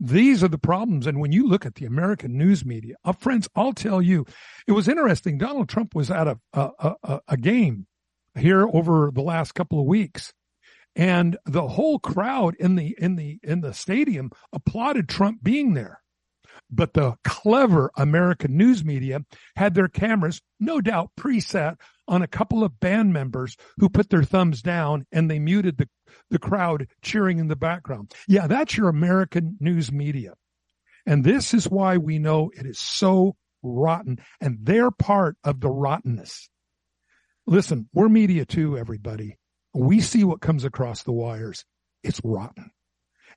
these 0.00 0.44
are 0.44 0.48
the 0.48 0.58
problems. 0.58 1.06
And 1.06 1.20
when 1.20 1.32
you 1.32 1.46
look 1.46 1.66
at 1.66 1.76
the 1.76 1.86
American 1.86 2.36
news 2.36 2.64
media, 2.64 2.94
uh, 3.04 3.12
friends, 3.12 3.48
I'll 3.56 3.72
tell 3.72 4.00
you, 4.00 4.26
it 4.66 4.72
was 4.72 4.88
interesting. 4.88 5.38
Donald 5.38 5.68
Trump 5.68 5.94
was 5.94 6.10
at 6.10 6.28
a, 6.28 6.38
a, 6.52 6.70
a, 7.02 7.20
a 7.28 7.36
game 7.36 7.86
here 8.36 8.68
over 8.72 9.10
the 9.12 9.22
last 9.22 9.52
couple 9.52 9.80
of 9.80 9.86
weeks 9.86 10.32
and 10.98 11.36
the 11.46 11.66
whole 11.66 12.00
crowd 12.00 12.56
in 12.58 12.74
the 12.74 12.94
in 12.98 13.16
the 13.16 13.38
in 13.42 13.60
the 13.60 13.72
stadium 13.72 14.30
applauded 14.52 15.08
Trump 15.08 15.42
being 15.42 15.74
there. 15.74 16.00
But 16.70 16.92
the 16.92 17.16
clever 17.24 17.90
American 17.96 18.56
news 18.56 18.84
media 18.84 19.20
had 19.56 19.74
their 19.74 19.88
cameras, 19.88 20.42
no 20.60 20.80
doubt 20.80 21.12
preset 21.18 21.76
on 22.06 22.22
a 22.22 22.26
couple 22.26 22.62
of 22.62 22.80
band 22.80 23.12
members 23.12 23.56
who 23.78 23.88
put 23.88 24.10
their 24.10 24.22
thumbs 24.22 24.60
down 24.60 25.06
and 25.10 25.30
they 25.30 25.38
muted 25.38 25.78
the, 25.78 25.88
the 26.30 26.38
crowd 26.38 26.88
cheering 27.02 27.38
in 27.38 27.48
the 27.48 27.56
background. 27.56 28.12
Yeah, 28.26 28.46
that's 28.46 28.76
your 28.76 28.88
American 28.88 29.56
news 29.60 29.90
media. 29.90 30.34
And 31.06 31.24
this 31.24 31.54
is 31.54 31.70
why 31.70 31.96
we 31.96 32.18
know 32.18 32.50
it 32.54 32.66
is 32.66 32.78
so 32.78 33.36
rotten 33.62 34.18
and 34.40 34.58
they're 34.62 34.90
part 34.90 35.36
of 35.44 35.60
the 35.60 35.70
rottenness. 35.70 36.50
Listen, 37.46 37.88
we're 37.94 38.10
media 38.10 38.44
too, 38.44 38.76
everybody. 38.76 39.38
We 39.74 40.00
see 40.00 40.22
what 40.24 40.42
comes 40.42 40.64
across 40.64 41.02
the 41.02 41.12
wires. 41.12 41.64
It's 42.02 42.20
rotten. 42.22 42.70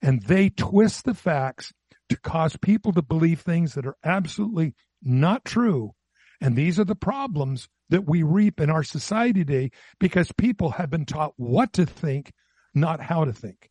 And 0.01 0.21
they 0.23 0.49
twist 0.49 1.05
the 1.05 1.13
facts 1.13 1.71
to 2.11 2.19
cause 2.19 2.55
people 2.57 2.93
to 2.93 3.01
believe 3.01 3.41
things 3.41 3.73
that 3.73 3.85
are 3.85 3.97
absolutely 4.03 4.73
not 5.01 5.45
true. 5.45 5.91
And 6.39 6.55
these 6.55 6.79
are 6.79 6.85
the 6.85 6.95
problems 6.95 7.69
that 7.89 8.07
we 8.07 8.23
reap 8.23 8.59
in 8.59 8.69
our 8.69 8.83
society 8.83 9.43
today 9.45 9.71
because 9.99 10.31
people 10.31 10.71
have 10.71 10.89
been 10.89 11.05
taught 11.05 11.33
what 11.37 11.73
to 11.73 11.85
think, 11.85 12.31
not 12.73 13.01
how 13.01 13.25
to 13.25 13.33
think. 13.33 13.69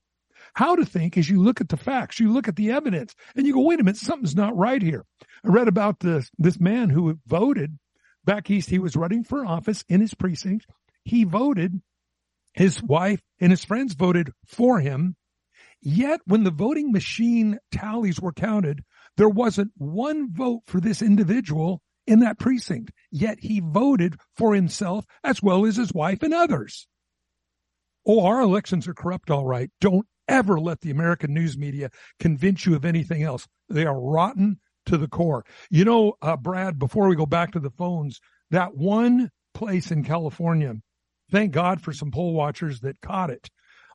How 0.54 0.76
to 0.76 0.84
think 0.84 1.16
is 1.16 1.28
you 1.28 1.42
look 1.42 1.60
at 1.60 1.68
the 1.68 1.76
facts, 1.76 2.18
you 2.18 2.32
look 2.32 2.48
at 2.48 2.56
the 2.56 2.70
evidence, 2.70 3.14
and 3.36 3.46
you 3.46 3.52
go, 3.52 3.60
wait 3.60 3.80
a 3.80 3.84
minute, 3.84 3.98
something's 3.98 4.34
not 4.34 4.56
right 4.56 4.80
here. 4.80 5.04
I 5.44 5.48
read 5.48 5.68
about 5.68 6.00
this, 6.00 6.30
this 6.38 6.58
man 6.58 6.90
who 6.90 7.18
voted 7.26 7.78
back 8.24 8.50
east. 8.50 8.70
He 8.70 8.78
was 8.78 8.96
running 8.96 9.24
for 9.24 9.44
office 9.44 9.84
in 9.88 10.00
his 10.00 10.14
precinct. 10.14 10.66
He 11.04 11.24
voted. 11.24 11.80
His 12.54 12.82
wife 12.82 13.20
and 13.38 13.52
his 13.52 13.64
friends 13.64 13.94
voted 13.94 14.32
for 14.46 14.80
him. 14.80 15.14
Yet 15.82 16.20
when 16.26 16.44
the 16.44 16.50
voting 16.50 16.92
machine 16.92 17.58
tallies 17.72 18.20
were 18.20 18.32
counted, 18.32 18.82
there 19.16 19.28
wasn't 19.28 19.72
one 19.76 20.32
vote 20.32 20.62
for 20.66 20.80
this 20.80 21.02
individual 21.02 21.82
in 22.06 22.20
that 22.20 22.38
precinct. 22.38 22.90
Yet 23.10 23.38
he 23.40 23.60
voted 23.60 24.16
for 24.36 24.54
himself 24.54 25.04
as 25.24 25.42
well 25.42 25.64
as 25.64 25.76
his 25.76 25.92
wife 25.92 26.22
and 26.22 26.34
others. 26.34 26.86
Oh, 28.06 28.24
our 28.24 28.40
elections 28.40 28.88
are 28.88 28.94
corrupt, 28.94 29.30
all 29.30 29.46
right. 29.46 29.70
Don't 29.80 30.06
ever 30.28 30.58
let 30.60 30.80
the 30.80 30.90
American 30.90 31.34
news 31.34 31.58
media 31.58 31.90
convince 32.18 32.64
you 32.64 32.74
of 32.74 32.84
anything 32.84 33.22
else. 33.22 33.46
They 33.68 33.84
are 33.84 34.00
rotten 34.00 34.60
to 34.86 34.96
the 34.96 35.08
core. 35.08 35.44
You 35.70 35.84
know, 35.84 36.14
uh, 36.22 36.36
Brad, 36.36 36.78
before 36.78 37.08
we 37.08 37.16
go 37.16 37.26
back 37.26 37.52
to 37.52 37.60
the 37.60 37.70
phones, 37.70 38.20
that 38.50 38.76
one 38.76 39.30
place 39.54 39.90
in 39.90 40.04
California, 40.04 40.74
thank 41.30 41.52
God 41.52 41.80
for 41.80 41.92
some 41.92 42.10
poll 42.10 42.32
watchers 42.32 42.80
that 42.80 43.00
caught 43.00 43.30
it. 43.30 43.50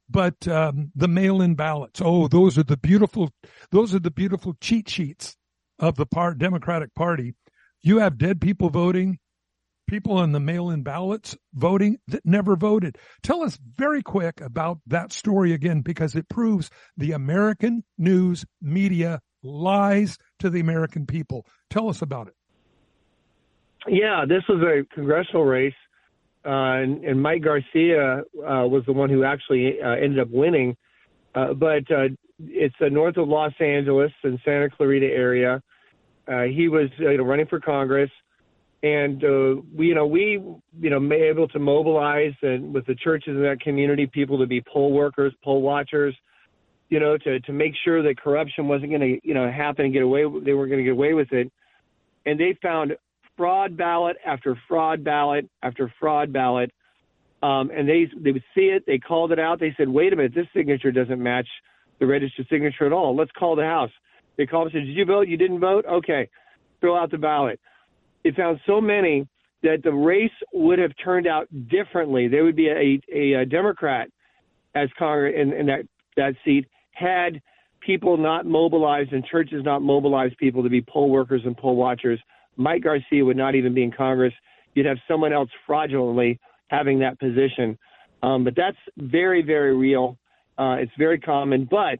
But 0.10 0.47
um, 0.47 0.91
the 0.95 1.08
mail-in 1.08 1.56
ballots, 1.56 2.01
oh, 2.03 2.28
those 2.28 2.58
are 2.58 2.64
the 2.64 2.78
beautiful, 2.78 3.32
those 3.72 3.95
are 3.95 3.99
the 3.99 4.12
beautiful 4.12 4.56
cheat 4.62 4.88
sheets 4.88 5.36
of 5.80 5.95
the 5.95 6.06
Democratic 6.38 6.93
Party. 6.93 7.34
You 7.82 7.97
have 7.97 8.18
dead 8.18 8.39
people 8.39 8.70
voting, 8.70 9.18
people 9.88 10.18
on 10.18 10.32
the 10.32 10.39
mail-in 10.39 10.84
ballots 10.84 11.36
voting 11.53 11.97
that 12.08 12.26
never 12.26 12.56
voted. 12.56 12.97
Tell 13.24 13.43
us 13.43 13.60
very 13.78 14.01
quick 14.03 14.41
about 14.41 14.80
that 14.88 15.12
story 15.12 15.53
again, 15.53 15.82
because 15.82 16.16
it 16.16 16.30
proves 16.30 16.70
the 16.95 17.12
American 17.12 17.84
news 17.97 18.45
media 18.62 19.22
lies 19.43 20.18
to 20.39 20.49
the 20.49 20.60
American 20.60 21.06
people. 21.06 21.45
Tell 21.70 21.89
us 21.89 22.01
about 22.01 22.28
it. 22.28 22.36
Yeah, 23.88 24.26
this 24.28 24.43
was 24.49 24.62
a 24.64 24.84
congressional 24.95 25.43
race, 25.43 25.76
and, 26.46 27.04
and, 27.04 27.22
Mike 27.22 27.43
Garcia 27.43 28.20
uh, 28.20 28.68
was 28.68 28.84
the 28.86 28.93
one 28.93 29.10
who 29.10 29.24
actually 29.24 29.82
uh, 29.82 29.89
ended 29.89 30.20
up 30.20 30.30
winning. 30.30 30.78
Uh, 31.34 31.54
but 31.54 31.89
uh, 31.91 32.08
it's 32.39 32.76
north 32.80 33.18
of 33.18 33.28
Los 33.28 33.54
Angeles 33.60 34.12
in 34.24 34.39
Santa 34.46 34.70
Clarita 34.70 35.08
area. 35.08 35.62
Uh, 36.28 36.43
he 36.43 36.68
was 36.68 36.89
you 36.98 37.18
know, 37.18 37.24
running 37.24 37.48
for 37.48 37.60
Congress 37.60 38.10
and 38.86 39.24
uh, 39.24 39.62
we, 39.76 39.88
you 39.88 39.96
know, 39.96 40.06
we, 40.06 40.39
you 40.80 40.89
know, 40.91 41.00
may 41.00 41.24
able 41.24 41.48
to 41.48 41.58
mobilize 41.58 42.34
and 42.43 42.72
with 42.72 42.86
the 42.86 42.93
churches 42.93 43.30
in 43.30 43.41
that 43.41 43.60
community, 43.60 44.06
people 44.06 44.38
to 44.38 44.46
be 44.46 44.62
poll 44.62 44.91
workers, 44.91 45.34
poll 45.43 45.64
watchers, 45.64 46.16
you 46.89 47.00
know, 47.00 47.18
to 47.18 47.39
to 47.39 47.52
make 47.52 47.74
sure 47.84 48.04
that 48.04 48.22
corruption 48.22 48.68
wasn't 48.68 48.91
going 48.91 49.02
to, 49.02 49.28
you 49.28 49.34
know, 49.34 49.50
happen 49.50 49.86
and 49.86 49.93
get 49.93 50.04
away. 50.04 50.22
They 50.22 50.54
weren't 50.54 50.70
going 50.70 50.78
to 50.78 50.84
get 50.84 50.91
away 50.91 51.14
with 51.14 51.32
it, 51.32 51.52
and 52.28 52.39
they 52.39 52.56
found 52.62 52.96
fraud 53.38 53.78
ballot 53.78 54.18
after 54.26 54.58
fraud 54.68 55.04
ballot 55.04 55.50
after 55.64 55.94
fraud 56.00 56.32
ballot, 56.32 56.72
um, 57.44 57.72
and 57.72 57.88
they 57.88 58.08
they 58.18 58.32
would 58.32 58.44
see 58.54 58.68
it. 58.68 58.84
They 58.86 58.98
called 58.98 59.32
it 59.32 59.40
out. 59.40 59.60
They 59.60 59.74
said, 59.78 59.90
"Wait 59.90 60.14
a 60.14 60.16
minute, 60.16 60.34
this 60.36 60.48
signature 60.56 60.92
doesn't 60.92 61.22
match 61.22 61.48
the 62.00 62.06
registered 62.06 62.48
signature 62.50 62.86
at 62.86 62.94
all. 62.94 63.16
Let's 63.16 63.32
call 63.32 63.56
the 63.56 63.66
house." 63.66 63.92
They 64.38 64.46
called 64.46 64.68
and 64.68 64.74
said, 64.74 64.88
"Did 64.88 64.96
you 64.96 65.06
vote? 65.06 65.28
You 65.28 65.38
didn't 65.38 65.60
vote? 65.60 65.86
Okay, 65.86 66.30
throw 66.82 66.98
out 66.98 67.12
the 67.12 67.18
ballot." 67.18 67.60
it 68.26 68.36
found 68.36 68.60
so 68.66 68.82
many 68.82 69.28
that 69.62 69.84
the 69.84 69.94
race 69.94 70.32
would 70.52 70.80
have 70.80 70.92
turned 71.02 71.28
out 71.28 71.48
differently. 71.70 72.28
There 72.28 72.44
would 72.44 72.56
be 72.56 72.68
a, 72.68 73.02
a, 73.14 73.42
a 73.42 73.46
Democrat 73.46 74.10
as 74.74 74.90
Congress 74.98 75.36
in, 75.40 75.54
in 75.54 75.68
that 75.68 75.84
that 76.18 76.34
seat 76.44 76.68
had 76.92 77.42
people 77.82 78.18
not 78.18 78.46
mobilized 78.46 79.14
and 79.14 79.24
churches 79.26 79.64
not 79.64 79.82
mobilized 79.82 80.38
people 80.38 80.64
to 80.64 80.70
be 80.70 80.82
poll 80.82 81.10
workers 81.10 81.42
and 81.46 81.56
poll 81.56 81.76
watchers. 81.76 82.20
Mike 82.58 82.84
Garcia 82.84 83.24
would 83.24 83.38
not 83.38 83.56
even 83.56 83.74
be 83.74 83.84
in 83.84 83.91
Congress. 83.91 84.34
You'd 84.74 84.86
have 84.86 84.97
someone 85.08 85.34
else 85.34 85.49
fraudulently 85.66 86.39
having 86.68 86.99
that 86.99 87.20
position. 87.20 87.78
Um, 88.24 88.43
but 88.43 88.56
that's 88.56 88.78
very, 88.97 89.41
very 89.41 89.76
real. 89.76 90.18
Uh, 90.58 90.78
it's 90.80 90.91
very 90.97 91.20
common. 91.20 91.68
But 91.70 91.99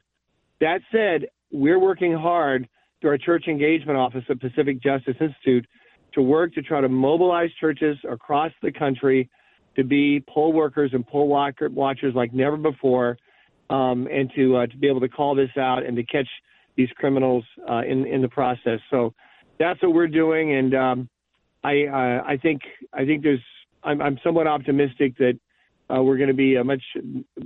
that 0.62 0.82
said, 0.92 1.30
we're 1.52 1.80
working 1.80 2.14
hard 2.14 2.68
through 3.00 3.12
our 3.12 3.18
church 3.18 3.48
engagement 3.48 3.98
office 3.98 4.24
at 4.30 4.40
Pacific 4.40 4.82
Justice 4.82 5.16
Institute 5.20 5.66
to 6.14 6.22
work 6.22 6.54
to 6.54 6.62
try 6.62 6.82
to 6.82 6.90
mobilize 6.90 7.50
churches 7.60 7.98
across 8.10 8.52
the 8.62 8.72
country 8.72 9.30
to 9.76 9.84
be 9.84 10.24
poll 10.28 10.54
workers 10.54 10.92
and 10.94 11.06
poll 11.06 11.28
watchers 11.28 12.14
like 12.16 12.34
never 12.34 12.58
before, 12.58 13.18
um, 13.70 14.08
and 14.12 14.32
to 14.36 14.56
uh, 14.56 14.68
to 14.68 14.78
be 14.78 14.88
able 14.88 15.02
to 15.02 15.10
call 15.10 15.36
this 15.36 15.50
out 15.58 15.86
and 15.86 15.98
to 15.98 16.04
catch 16.04 16.28
these 16.78 16.90
criminals 16.96 17.44
uh, 17.70 17.82
in 17.82 18.06
in 18.06 18.22
the 18.22 18.30
process. 18.30 18.80
So 18.90 19.14
that's 19.60 19.82
what 19.82 19.94
we're 19.94 20.08
doing, 20.08 20.54
and 20.54 20.76
um, 20.76 21.10
I 21.64 21.86
uh, 21.86 22.24
I 22.26 22.38
think 22.38 22.62
I 22.94 23.06
think 23.06 23.24
there's 23.24 23.44
I'm, 23.84 24.02
I'm 24.02 24.20
somewhat 24.24 24.48
optimistic 24.48 25.18
that 25.18 25.40
uh, 25.94 26.02
we're 26.02 26.18
going 26.18 26.30
to 26.30 26.36
be 26.36 26.56
a 26.56 26.64
much 26.64 26.84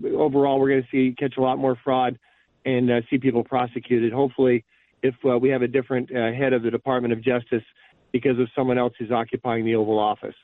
overall 0.05 0.59
we're 0.59 0.69
going 0.69 0.83
to 0.83 0.87
see 0.91 1.15
catch 1.17 1.37
a 1.37 1.41
lot 1.41 1.57
more 1.57 1.77
fraud 1.83 2.17
and 2.65 2.91
uh, 2.91 3.01
see 3.09 3.17
people 3.17 3.43
prosecuted. 3.43 4.11
Hopefully, 4.11 4.65
if 5.01 5.15
uh, 5.25 5.37
we 5.37 5.49
have 5.49 5.61
a 5.61 5.67
different 5.67 6.09
head 6.09 6.53
of 6.53 6.63
the 6.63 6.71
Department 6.71 7.13
of 7.13 7.21
Justice 7.21 7.63
because 8.11 8.39
of 8.39 8.47
someone 8.55 8.77
else 8.77 8.93
who's 8.97 9.11
occupying 9.11 9.65
the 9.65 9.75
Oval 9.75 9.99
Office. 9.99 10.35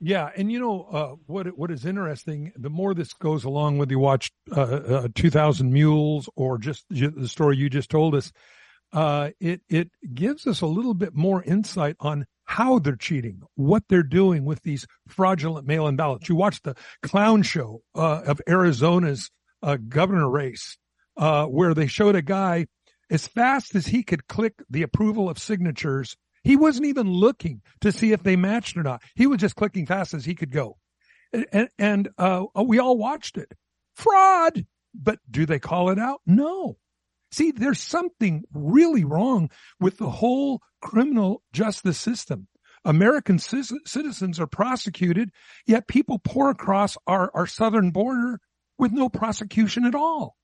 Yeah, 0.00 0.30
and 0.36 0.52
you 0.52 0.58
know 0.58 0.82
uh, 0.92 1.14
what? 1.26 1.56
What 1.56 1.70
is 1.70 1.86
interesting? 1.86 2.52
The 2.56 2.68
more 2.68 2.94
this 2.94 3.14
goes 3.14 3.44
along, 3.44 3.78
whether 3.78 3.92
you 3.92 3.98
watch 3.98 4.32
uh, 4.54 4.60
uh, 4.60 5.08
Two 5.14 5.30
Thousand 5.30 5.72
Mules 5.72 6.28
or 6.36 6.58
just 6.58 6.84
the 6.90 7.26
story 7.28 7.56
you 7.56 7.70
just 7.70 7.90
told 7.90 8.14
us, 8.14 8.32
uh, 8.94 9.30
it 9.40 9.60
it 9.68 9.90
gives 10.14 10.46
us 10.46 10.62
a 10.62 10.66
little 10.66 10.94
bit 10.94 11.14
more 11.14 11.42
insight 11.42 11.96
on 12.00 12.26
how 12.44 12.78
they're 12.78 12.96
cheating, 12.96 13.42
what 13.54 13.82
they're 13.88 14.02
doing 14.02 14.44
with 14.44 14.62
these 14.62 14.86
fraudulent 15.08 15.66
mail-in 15.66 15.96
ballots. 15.96 16.28
You 16.28 16.36
watch 16.36 16.62
the 16.62 16.76
clown 17.02 17.42
show 17.42 17.82
uh, 17.94 18.22
of 18.26 18.40
Arizona's 18.48 19.30
uh, 19.62 19.76
governor 19.88 20.30
race, 20.30 20.76
where 21.16 21.74
they 21.74 21.86
showed 21.86 22.16
a 22.16 22.22
guy 22.22 22.66
as 23.10 23.26
fast 23.26 23.74
as 23.74 23.86
he 23.86 24.02
could 24.02 24.28
click 24.28 24.54
the 24.70 24.82
approval 24.82 25.28
of 25.28 25.38
signatures 25.38 26.16
he 26.44 26.56
wasn't 26.56 26.86
even 26.86 27.10
looking 27.10 27.62
to 27.80 27.90
see 27.90 28.12
if 28.12 28.22
they 28.22 28.36
matched 28.36 28.76
or 28.76 28.82
not. 28.82 29.02
He 29.16 29.26
was 29.26 29.40
just 29.40 29.56
clicking 29.56 29.86
fast 29.86 30.12
as 30.12 30.26
he 30.26 30.34
could 30.34 30.52
go. 30.52 30.76
And, 31.32 31.68
and 31.78 32.08
uh, 32.18 32.44
we 32.62 32.78
all 32.78 32.96
watched 32.96 33.38
it. 33.38 33.50
Fraud. 33.96 34.66
But 34.94 35.18
do 35.28 35.44
they 35.44 35.58
call 35.58 35.90
it 35.90 35.98
out? 35.98 36.20
No. 36.24 36.76
See, 37.34 37.50
there's 37.50 37.80
something 37.80 38.44
really 38.52 39.04
wrong 39.04 39.50
with 39.80 39.98
the 39.98 40.08
whole 40.08 40.60
criminal 40.80 41.42
justice 41.52 41.98
system. 41.98 42.46
American 42.84 43.40
citizens 43.40 44.38
are 44.38 44.46
prosecuted, 44.46 45.30
yet 45.66 45.88
people 45.88 46.20
pour 46.20 46.48
across 46.50 46.96
our, 47.08 47.32
our 47.34 47.48
southern 47.48 47.90
border 47.90 48.38
with 48.78 48.92
no 48.92 49.08
prosecution 49.08 49.84
at 49.84 49.96
all. 49.96 50.36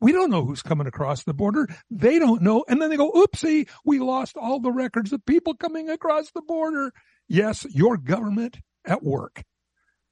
We 0.00 0.10
don't 0.10 0.32
know 0.32 0.44
who's 0.44 0.62
coming 0.62 0.88
across 0.88 1.22
the 1.22 1.32
border. 1.32 1.68
They 1.92 2.18
don't 2.18 2.42
know. 2.42 2.64
And 2.68 2.82
then 2.82 2.90
they 2.90 2.96
go, 2.96 3.12
oopsie, 3.12 3.68
we 3.84 4.00
lost 4.00 4.36
all 4.36 4.58
the 4.58 4.72
records 4.72 5.12
of 5.12 5.24
people 5.24 5.54
coming 5.54 5.90
across 5.90 6.32
the 6.32 6.42
border. 6.42 6.90
Yes, 7.28 7.64
your 7.70 7.96
government 7.96 8.58
at 8.84 9.04
work. 9.04 9.44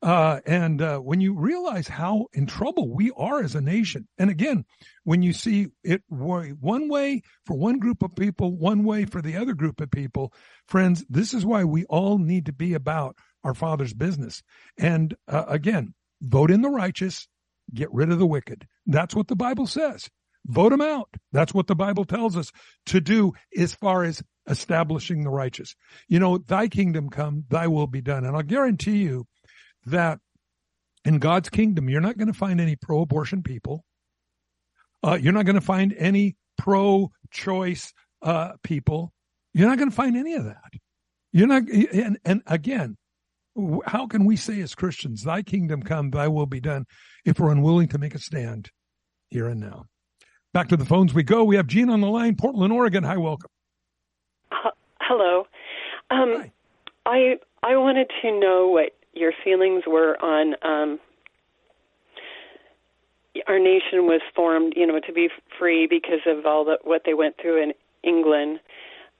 Uh, 0.02 0.40
and 0.46 0.80
uh, 0.80 0.98
when 0.98 1.20
you 1.20 1.34
realize 1.34 1.86
how 1.86 2.26
in 2.32 2.46
trouble 2.46 2.94
we 2.94 3.10
are 3.16 3.42
as 3.42 3.54
a 3.54 3.60
nation, 3.60 4.08
and 4.16 4.30
again, 4.30 4.64
when 5.04 5.22
you 5.22 5.32
see 5.32 5.68
it 5.84 6.02
one 6.08 6.88
way 6.88 7.22
for 7.44 7.56
one 7.56 7.78
group 7.78 8.02
of 8.02 8.16
people, 8.16 8.56
one 8.56 8.84
way 8.84 9.04
for 9.04 9.20
the 9.20 9.36
other 9.36 9.52
group 9.52 9.80
of 9.80 9.90
people, 9.90 10.32
friends, 10.66 11.04
this 11.10 11.34
is 11.34 11.44
why 11.44 11.64
we 11.64 11.84
all 11.84 12.16
need 12.16 12.46
to 12.46 12.52
be 12.52 12.72
about 12.72 13.16
our 13.44 13.54
Father's 13.54 13.92
business. 13.92 14.42
And 14.78 15.14
uh, 15.28 15.44
again, 15.48 15.94
vote 16.22 16.50
in 16.50 16.62
the 16.62 16.70
righteous, 16.70 17.28
get 17.74 17.92
rid 17.92 18.10
of 18.10 18.18
the 18.18 18.26
wicked. 18.26 18.66
That's 18.86 19.14
what 19.14 19.28
the 19.28 19.36
Bible 19.36 19.66
says. 19.66 20.08
Vote 20.46 20.70
them 20.70 20.80
out. 20.80 21.10
That's 21.32 21.52
what 21.52 21.66
the 21.66 21.74
Bible 21.74 22.06
tells 22.06 22.38
us 22.38 22.50
to 22.86 23.02
do 23.02 23.34
as 23.56 23.74
far 23.74 24.04
as 24.04 24.22
establishing 24.48 25.22
the 25.22 25.30
righteous. 25.30 25.76
You 26.08 26.18
know, 26.18 26.38
thy 26.38 26.68
kingdom 26.68 27.10
come, 27.10 27.44
thy 27.50 27.66
will 27.66 27.86
be 27.86 28.00
done. 28.00 28.24
And 28.24 28.34
I'll 28.34 28.42
guarantee 28.42 28.98
you 28.98 29.26
that 29.86 30.18
in 31.04 31.18
God's 31.18 31.48
kingdom, 31.48 31.88
you're 31.88 32.00
not 32.00 32.18
going 32.18 32.28
to 32.28 32.34
find 32.34 32.60
any 32.60 32.76
pro 32.76 33.02
abortion 33.02 33.42
people. 33.42 33.84
Uh, 35.02 35.18
you're 35.20 35.32
not 35.32 35.46
going 35.46 35.54
to 35.54 35.60
find 35.60 35.94
any 35.98 36.36
pro 36.58 37.10
choice 37.30 37.92
uh, 38.22 38.52
people. 38.62 39.12
You're 39.54 39.68
not 39.68 39.78
going 39.78 39.90
to 39.90 39.96
find 39.96 40.16
any 40.16 40.34
of 40.34 40.44
that. 40.44 40.72
You're 41.32 41.46
not, 41.46 41.62
and, 41.68 42.18
and 42.24 42.42
again, 42.46 42.96
how 43.86 44.06
can 44.06 44.24
we 44.24 44.36
say 44.36 44.60
as 44.60 44.74
Christians, 44.74 45.22
thy 45.22 45.42
kingdom 45.42 45.82
come, 45.82 46.10
thy 46.10 46.28
will 46.28 46.46
be 46.46 46.60
done, 46.60 46.86
if 47.24 47.38
we're 47.38 47.50
unwilling 47.50 47.88
to 47.88 47.98
make 47.98 48.14
a 48.14 48.18
stand 48.18 48.70
here 49.30 49.48
and 49.48 49.60
now? 49.60 49.86
Back 50.52 50.68
to 50.68 50.76
the 50.76 50.84
phones 50.84 51.14
we 51.14 51.22
go. 51.22 51.44
We 51.44 51.56
have 51.56 51.66
Gene 51.66 51.90
on 51.90 52.00
the 52.00 52.08
line, 52.08 52.36
Portland, 52.36 52.72
Oregon. 52.72 53.04
Hi, 53.04 53.16
welcome. 53.16 53.50
Uh, 54.50 54.70
hello. 55.00 55.46
Um, 56.10 56.34
Hi. 56.36 56.52
I 57.06 57.36
I 57.62 57.76
wanted 57.76 58.10
to 58.22 58.38
know 58.38 58.68
what 58.68 58.92
your 59.12 59.32
feelings 59.44 59.84
were 59.86 60.16
on 60.22 60.54
um, 60.62 61.00
our 63.46 63.58
nation 63.58 64.06
was 64.06 64.20
formed, 64.34 64.74
you 64.76 64.86
know, 64.86 65.00
to 65.00 65.12
be 65.12 65.28
free 65.58 65.86
because 65.86 66.20
of 66.26 66.46
all 66.46 66.64
the 66.64 66.78
what 66.82 67.02
they 67.04 67.14
went 67.14 67.36
through 67.40 67.62
in 67.62 67.72
England, 68.02 68.60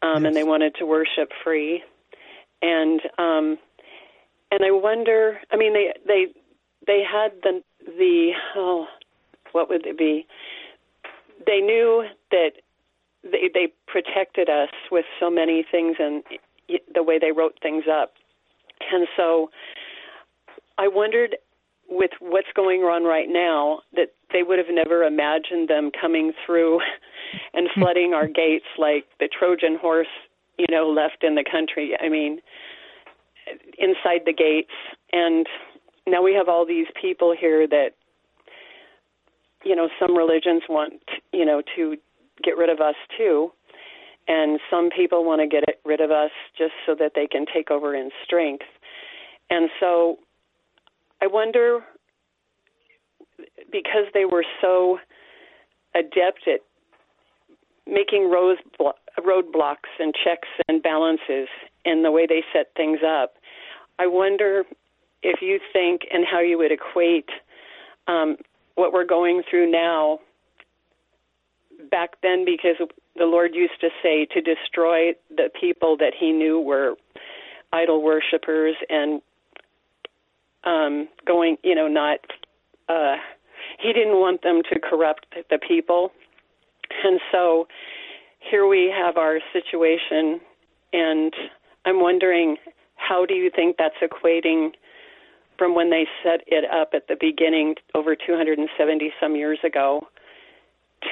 um, 0.03 0.23
yes. 0.23 0.29
and 0.29 0.37
they 0.37 0.45
wanted 0.45 0.75
to 0.77 0.87
worship 0.87 1.31
free, 1.45 1.83
and 2.63 3.01
um, 3.19 3.59
and 4.51 4.65
I 4.65 4.71
wonder. 4.71 5.41
I 5.51 5.57
mean, 5.57 5.73
they 5.73 5.93
they 6.07 6.27
they 6.87 7.03
had 7.03 7.33
the 7.43 7.63
the 7.85 8.33
oh, 8.57 8.87
what 9.53 9.69
would 9.69 9.87
it 9.87 9.99
be? 9.99 10.27
They 11.47 11.61
knew 11.61 12.05
that 12.31 12.53
they 13.23 13.51
they 13.53 13.73
protected 13.87 14.49
us 14.49 14.71
with 14.91 15.05
so 15.19 15.31
many 15.31 15.65
things 15.71 15.97
and 15.99 16.23
the 16.95 17.03
way 17.03 17.19
they 17.19 17.33
wrote 17.33 17.59
things 17.63 17.85
up, 17.91 18.15
and 18.93 19.07
so 19.17 19.51
I 20.81 20.89
wondered 20.89 21.37
with 21.91 22.13
what's 22.21 22.49
going 22.57 22.81
on 22.81 23.05
right 23.05 23.29
now 23.29 23.81
that 23.95 24.15
they 24.33 24.43
would 24.43 24.59
have 24.59 24.69
never 24.71 25.03
imagined 25.03 25.69
them 25.69 25.91
coming 26.01 26.33
through 26.47 26.81
and 27.53 27.69
flooding 27.75 28.15
our 28.15 28.27
gates 28.27 28.65
like 28.79 29.05
the 29.19 29.29
Trojan 29.29 29.77
horse, 29.79 30.09
you 30.59 30.65
know, 30.71 30.89
left 30.89 31.23
in 31.23 31.35
the 31.35 31.45
country. 31.45 31.93
I 32.01 32.09
mean, 32.09 32.41
inside 33.77 34.23
the 34.25 34.33
gates. 34.33 34.73
And 35.13 35.47
now 36.07 36.23
we 36.23 36.33
have 36.33 36.49
all 36.49 36.65
these 36.65 36.87
people 36.99 37.37
here 37.39 37.69
that, 37.69 37.91
you 39.63 39.77
know, 39.77 39.91
some 40.01 40.17
religions 40.17 40.63
want, 40.67 40.95
you 41.31 41.45
know, 41.45 41.61
to 41.77 41.97
get 42.43 42.57
rid 42.57 42.71
of 42.71 42.81
us 42.81 42.95
too. 43.19 43.53
And 44.29 44.59
some 44.71 44.89
people 44.97 45.25
want 45.25 45.43
to 45.43 45.47
get 45.47 45.65
rid 45.85 46.01
of 46.01 46.11
us 46.11 46.31
just 46.57 46.73
so 46.87 46.95
that 46.95 47.13
they 47.15 47.27
can 47.27 47.45
take 47.53 47.71
over 47.71 47.95
in 47.95 48.11
strength. 48.25 48.65
And 49.51 49.69
so 49.79 50.19
I 51.23 51.27
wonder 51.27 51.81
because 53.71 54.07
they 54.15 54.25
were 54.25 54.45
so 54.61 54.99
adept 55.95 56.47
at 56.47 56.61
making 57.87 58.31
road 58.31 58.59
roadblocks 59.19 59.91
and 59.99 60.15
checks 60.25 60.49
and 60.69 60.83
balances 60.83 61.49
in 61.85 62.03
the 62.03 62.11
way 62.11 62.27
they 62.27 62.43
set 62.53 62.69
things 62.77 63.01
up. 63.07 63.35
I 63.99 64.07
wonder 64.07 64.65
if 65.23 65.43
you 65.43 65.59
think 65.73 66.03
and 66.13 66.25
how 66.31 66.41
you 66.41 66.57
would 66.59 66.73
equate 66.73 67.29
um, 68.07 68.37
what 68.77 68.93
we're 68.93 69.05
going 69.07 69.43
through 69.49 69.71
now 69.71 70.21
back 71.91 72.11
then, 72.23 72.45
because 72.45 72.77
the 73.17 73.25
Lord 73.25 73.55
used 73.55 73.81
to 73.81 73.89
say 74.03 74.27
to 74.27 74.41
destroy 74.41 75.13
the 75.29 75.51
people 75.61 75.97
that 75.99 76.13
He 76.19 76.33
knew 76.33 76.61
were 76.61 76.95
idol 77.73 78.03
worshippers 78.03 78.77
and 78.89 79.21
um, 80.65 81.09
going, 81.27 81.57
you 81.63 81.75
know, 81.75 81.89
not. 81.89 82.21
Uh, 82.89 83.17
he 83.81 83.93
didn't 83.93 84.19
want 84.21 84.43
them 84.43 84.63
to 84.73 84.79
corrupt 84.81 85.27
the 85.51 85.59
people. 85.59 86.13
And 87.05 87.21
so 87.31 87.69
here 88.41 88.67
we 88.67 88.93
have 88.95 89.17
our 89.17 89.39
situation, 89.53 90.41
and 90.93 91.33
I'm 91.85 92.01
wondering 92.01 92.57
how 92.97 93.27
do 93.27 93.35
you 93.35 93.51
think 93.55 93.77
that's 93.79 93.95
equating 94.03 94.73
from 95.59 95.75
when 95.75 95.91
they 95.91 96.07
set 96.23 96.41
it 96.47 96.65
up 96.71 96.91
at 96.95 97.07
the 97.09 97.17
beginning 97.21 97.75
over 97.95 98.17
270 98.17 99.13
some 99.21 99.37
years 99.37 99.59
ago 99.65 100.07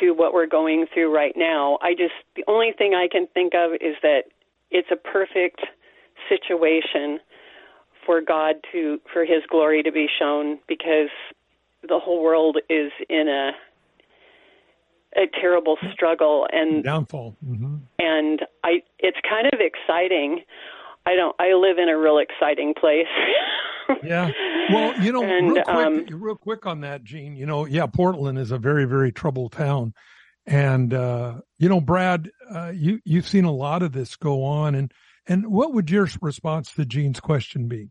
to 0.00 0.12
what 0.12 0.34
we're 0.34 0.46
going 0.46 0.86
through 0.92 1.14
right 1.14 1.34
now? 1.36 1.78
I 1.82 1.92
just, 1.92 2.14
the 2.34 2.44
only 2.48 2.72
thing 2.76 2.94
I 2.94 3.08
can 3.10 3.26
think 3.34 3.54
of 3.54 3.72
is 3.74 3.96
that 4.02 4.24
it's 4.70 4.88
a 4.90 4.96
perfect 4.96 5.60
situation 6.28 7.20
for 8.08 8.22
God 8.22 8.54
to, 8.72 8.98
for 9.12 9.26
His 9.26 9.42
glory 9.50 9.82
to 9.82 9.92
be 9.92 10.06
shown 10.18 10.58
because 10.66 11.10
the 11.82 11.98
whole 11.98 12.22
world 12.22 12.56
is 12.70 12.90
in 13.10 13.28
a 13.28 13.50
a 15.16 15.26
terrible 15.40 15.76
struggle 15.92 16.46
and 16.50 16.84
downfall. 16.84 17.36
Mm-hmm. 17.46 17.76
And 17.98 18.40
I, 18.64 18.82
it's 18.98 19.16
kind 19.28 19.46
of 19.52 19.60
exciting. 19.60 20.40
I 21.06 21.14
don't. 21.14 21.36
I 21.38 21.54
live 21.54 21.78
in 21.78 21.88
a 21.88 21.98
real 21.98 22.18
exciting 22.18 22.74
place. 22.78 23.06
yeah. 24.02 24.30
Well, 24.70 24.98
you 25.02 25.12
know, 25.12 25.22
and, 25.22 25.52
real 25.52 25.64
quick, 25.64 25.76
um, 25.76 26.06
real 26.10 26.36
quick 26.36 26.66
on 26.66 26.80
that, 26.80 27.04
Gene. 27.04 27.36
You 27.36 27.46
know, 27.46 27.66
yeah, 27.66 27.86
Portland 27.86 28.38
is 28.38 28.50
a 28.50 28.58
very, 28.58 28.84
very 28.84 29.12
troubled 29.12 29.52
town, 29.52 29.94
and 30.46 30.92
uh, 30.92 31.40
you 31.58 31.68
know, 31.68 31.80
Brad, 31.80 32.30
uh, 32.54 32.72
you 32.74 33.00
you've 33.04 33.28
seen 33.28 33.44
a 33.44 33.52
lot 33.52 33.82
of 33.82 33.92
this 33.92 34.16
go 34.16 34.44
on, 34.44 34.74
and 34.74 34.92
and 35.26 35.46
what 35.50 35.74
would 35.74 35.90
your 35.90 36.08
response 36.22 36.72
to 36.74 36.84
Gene's 36.86 37.20
question 37.20 37.68
be? 37.68 37.90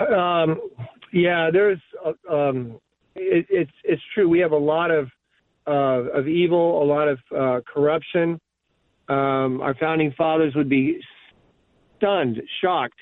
Um, 0.00 0.60
yeah, 1.12 1.50
there's 1.52 1.80
uh, 2.04 2.32
um, 2.32 2.80
it, 3.14 3.46
it's 3.48 3.70
it's 3.84 4.02
true. 4.14 4.28
We 4.28 4.40
have 4.40 4.52
a 4.52 4.58
lot 4.58 4.90
of 4.90 5.08
uh, 5.66 6.10
of 6.12 6.28
evil, 6.28 6.82
a 6.82 6.84
lot 6.84 7.08
of 7.08 7.18
uh, 7.36 7.60
corruption. 7.72 8.40
Um, 9.08 9.60
our 9.60 9.74
founding 9.78 10.12
fathers 10.16 10.54
would 10.54 10.68
be 10.68 11.00
stunned, 11.96 12.42
shocked 12.60 12.98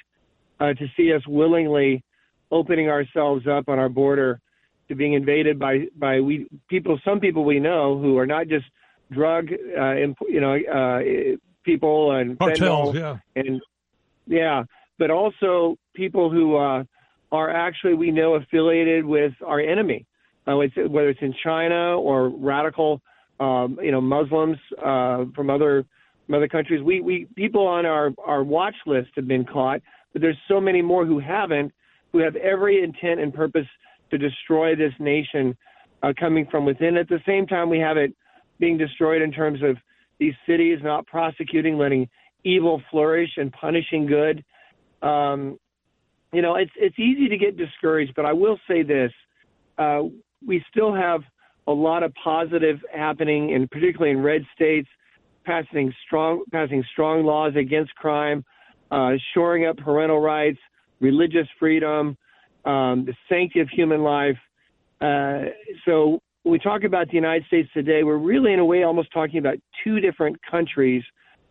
uh, 0.60 0.74
to 0.74 0.86
see 0.96 1.12
us 1.12 1.22
willingly 1.26 2.04
opening 2.50 2.88
ourselves 2.88 3.46
up 3.46 3.68
on 3.68 3.78
our 3.78 3.88
border 3.88 4.40
to 4.88 4.94
being 4.94 5.14
invaded 5.14 5.58
by 5.58 5.86
by 5.96 6.20
we 6.20 6.46
people. 6.68 6.98
Some 7.04 7.20
people 7.20 7.44
we 7.44 7.58
know 7.58 7.98
who 7.98 8.18
are 8.18 8.26
not 8.26 8.48
just 8.48 8.66
drug, 9.10 9.48
uh, 9.52 9.96
imp, 9.96 10.18
you 10.28 10.40
know, 10.40 10.54
uh, 10.54 11.00
people 11.64 12.12
and 12.12 12.38
cartels, 12.38 12.94
yeah, 12.94 13.16
and 13.36 13.60
yeah, 14.26 14.64
but 14.98 15.10
also 15.10 15.76
people 15.94 16.30
who 16.30 16.56
uh, 16.56 16.84
are 17.32 17.50
actually 17.50 17.94
we 17.94 18.10
know 18.10 18.34
affiliated 18.34 19.04
with 19.04 19.32
our 19.44 19.60
enemy, 19.60 20.06
uh, 20.46 20.58
it's, 20.58 20.74
whether 20.76 21.08
it's 21.08 21.22
in 21.22 21.34
China 21.42 21.98
or 21.98 22.28
radical, 22.28 23.00
um, 23.40 23.78
you 23.82 23.90
know, 23.90 24.00
Muslims 24.00 24.58
uh, 24.84 25.24
from 25.34 25.50
other 25.50 25.84
from 26.26 26.34
other 26.36 26.48
countries. 26.48 26.82
We 26.82 27.00
we 27.00 27.26
people 27.36 27.66
on 27.66 27.86
our 27.86 28.12
our 28.24 28.42
watch 28.42 28.76
list 28.86 29.10
have 29.16 29.26
been 29.26 29.44
caught, 29.44 29.80
but 30.12 30.22
there's 30.22 30.38
so 30.48 30.60
many 30.60 30.82
more 30.82 31.04
who 31.06 31.18
haven't, 31.18 31.72
who 32.12 32.18
have 32.18 32.36
every 32.36 32.82
intent 32.82 33.20
and 33.20 33.32
purpose 33.32 33.66
to 34.10 34.18
destroy 34.18 34.76
this 34.76 34.92
nation, 34.98 35.56
uh, 36.02 36.12
coming 36.18 36.46
from 36.50 36.64
within. 36.64 36.96
At 36.96 37.08
the 37.08 37.20
same 37.26 37.46
time, 37.46 37.68
we 37.68 37.78
have 37.78 37.96
it 37.96 38.14
being 38.58 38.78
destroyed 38.78 39.22
in 39.22 39.32
terms 39.32 39.60
of 39.62 39.76
these 40.18 40.34
cities 40.46 40.78
not 40.82 41.06
prosecuting, 41.06 41.76
letting 41.76 42.08
evil 42.44 42.80
flourish 42.90 43.30
and 43.36 43.50
punishing 43.52 44.06
good. 44.06 44.44
Um, 45.02 45.58
you 46.34 46.42
know, 46.42 46.56
it's 46.56 46.72
it's 46.76 46.98
easy 46.98 47.28
to 47.28 47.36
get 47.36 47.56
discouraged, 47.56 48.12
but 48.16 48.24
I 48.24 48.32
will 48.32 48.58
say 48.68 48.82
this: 48.82 49.12
uh, 49.78 50.02
we 50.46 50.62
still 50.70 50.94
have 50.94 51.22
a 51.66 51.72
lot 51.72 52.02
of 52.02 52.12
positive 52.22 52.78
happening, 52.92 53.54
and 53.54 53.70
particularly 53.70 54.10
in 54.10 54.22
red 54.22 54.42
states, 54.54 54.88
passing 55.44 55.92
strong 56.06 56.42
passing 56.52 56.84
strong 56.92 57.24
laws 57.24 57.54
against 57.56 57.94
crime, 57.94 58.44
uh, 58.90 59.12
shoring 59.32 59.66
up 59.66 59.76
parental 59.76 60.20
rights, 60.20 60.58
religious 61.00 61.46
freedom, 61.58 62.16
um, 62.64 63.04
the 63.04 63.14
sanctity 63.28 63.60
of 63.60 63.68
human 63.68 64.02
life. 64.02 64.38
Uh, 65.00 65.50
so 65.84 66.20
when 66.42 66.52
we 66.52 66.58
talk 66.58 66.84
about 66.84 67.08
the 67.08 67.14
United 67.14 67.46
States 67.46 67.68
today, 67.72 68.02
we're 68.02 68.18
really 68.18 68.52
in 68.52 68.58
a 68.58 68.64
way 68.64 68.82
almost 68.82 69.12
talking 69.12 69.38
about 69.38 69.56
two 69.82 70.00
different 70.00 70.36
countries, 70.50 71.02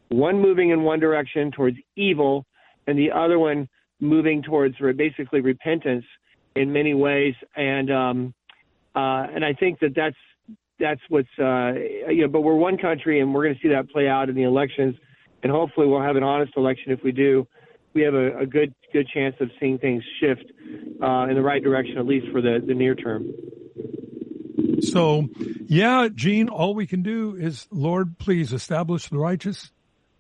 one 0.09 0.39
moving 0.39 0.71
in 0.71 0.83
one 0.83 0.99
direction 0.99 1.51
towards 1.51 1.77
evil, 1.95 2.45
and 2.87 2.97
the 2.97 3.11
other 3.11 3.39
one 3.39 3.67
moving 4.03 4.43
towards 4.43 4.75
basically 4.97 5.41
repentance 5.41 6.05
in 6.55 6.71
many 6.71 6.93
ways, 6.93 7.33
and 7.55 7.91
um, 7.91 8.33
uh, 8.95 9.25
and 9.33 9.43
I 9.43 9.53
think 9.53 9.79
that 9.79 9.95
that's 9.95 10.15
that's 10.79 11.01
what's 11.09 11.27
uh, 11.39 11.73
you 12.09 12.21
know. 12.21 12.27
But 12.27 12.41
we're 12.41 12.55
one 12.55 12.77
country, 12.77 13.19
and 13.19 13.33
we're 13.33 13.43
going 13.43 13.55
to 13.55 13.61
see 13.61 13.69
that 13.69 13.89
play 13.89 14.07
out 14.07 14.29
in 14.29 14.35
the 14.35 14.43
elections, 14.43 14.95
and 15.41 15.51
hopefully 15.51 15.87
we'll 15.87 16.01
have 16.01 16.15
an 16.15 16.23
honest 16.23 16.53
election. 16.55 16.91
If 16.91 17.03
we 17.03 17.11
do, 17.11 17.47
we 17.93 18.01
have 18.01 18.13
a, 18.13 18.39
a 18.39 18.45
good 18.45 18.73
good 18.91 19.07
chance 19.07 19.35
of 19.39 19.49
seeing 19.59 19.79
things 19.79 20.03
shift 20.19 20.45
uh, 21.01 21.27
in 21.29 21.35
the 21.35 21.41
right 21.41 21.63
direction, 21.63 21.97
at 21.97 22.05
least 22.05 22.27
for 22.31 22.41
the 22.41 22.63
the 22.65 22.73
near 22.73 22.95
term. 22.95 23.31
So, 24.81 25.29
yeah, 25.65 26.09
Gene, 26.13 26.49
all 26.49 26.75
we 26.75 26.85
can 26.85 27.03
do 27.03 27.35
is, 27.35 27.67
Lord, 27.71 28.17
please 28.17 28.51
establish 28.51 29.07
the 29.07 29.17
righteous, 29.17 29.71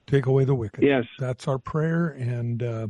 take 0.07 0.25
away 0.25 0.45
the 0.45 0.55
wicked. 0.55 0.83
Yes, 0.83 1.03
that's 1.19 1.47
our 1.47 1.57
prayer, 1.57 2.07
and 2.07 2.63
uh, 2.63 2.87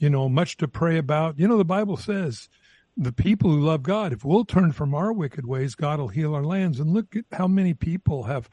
you 0.00 0.10
know, 0.10 0.28
much 0.28 0.56
to 0.56 0.66
pray 0.66 0.98
about. 0.98 1.38
You 1.38 1.46
know, 1.46 1.58
the 1.58 1.64
Bible 1.64 1.96
says 1.96 2.48
the 2.96 3.12
people 3.12 3.50
who 3.50 3.60
love 3.60 3.82
God, 3.84 4.12
if 4.12 4.24
we'll 4.24 4.44
turn 4.44 4.72
from 4.72 4.94
our 4.94 5.12
wicked 5.12 5.46
ways, 5.46 5.76
God 5.76 6.00
will 6.00 6.08
heal 6.08 6.34
our 6.34 6.44
lands. 6.44 6.80
And 6.80 6.92
look 6.92 7.14
at 7.14 7.26
how 7.30 7.46
many 7.46 7.74
people 7.74 8.24
have 8.24 8.48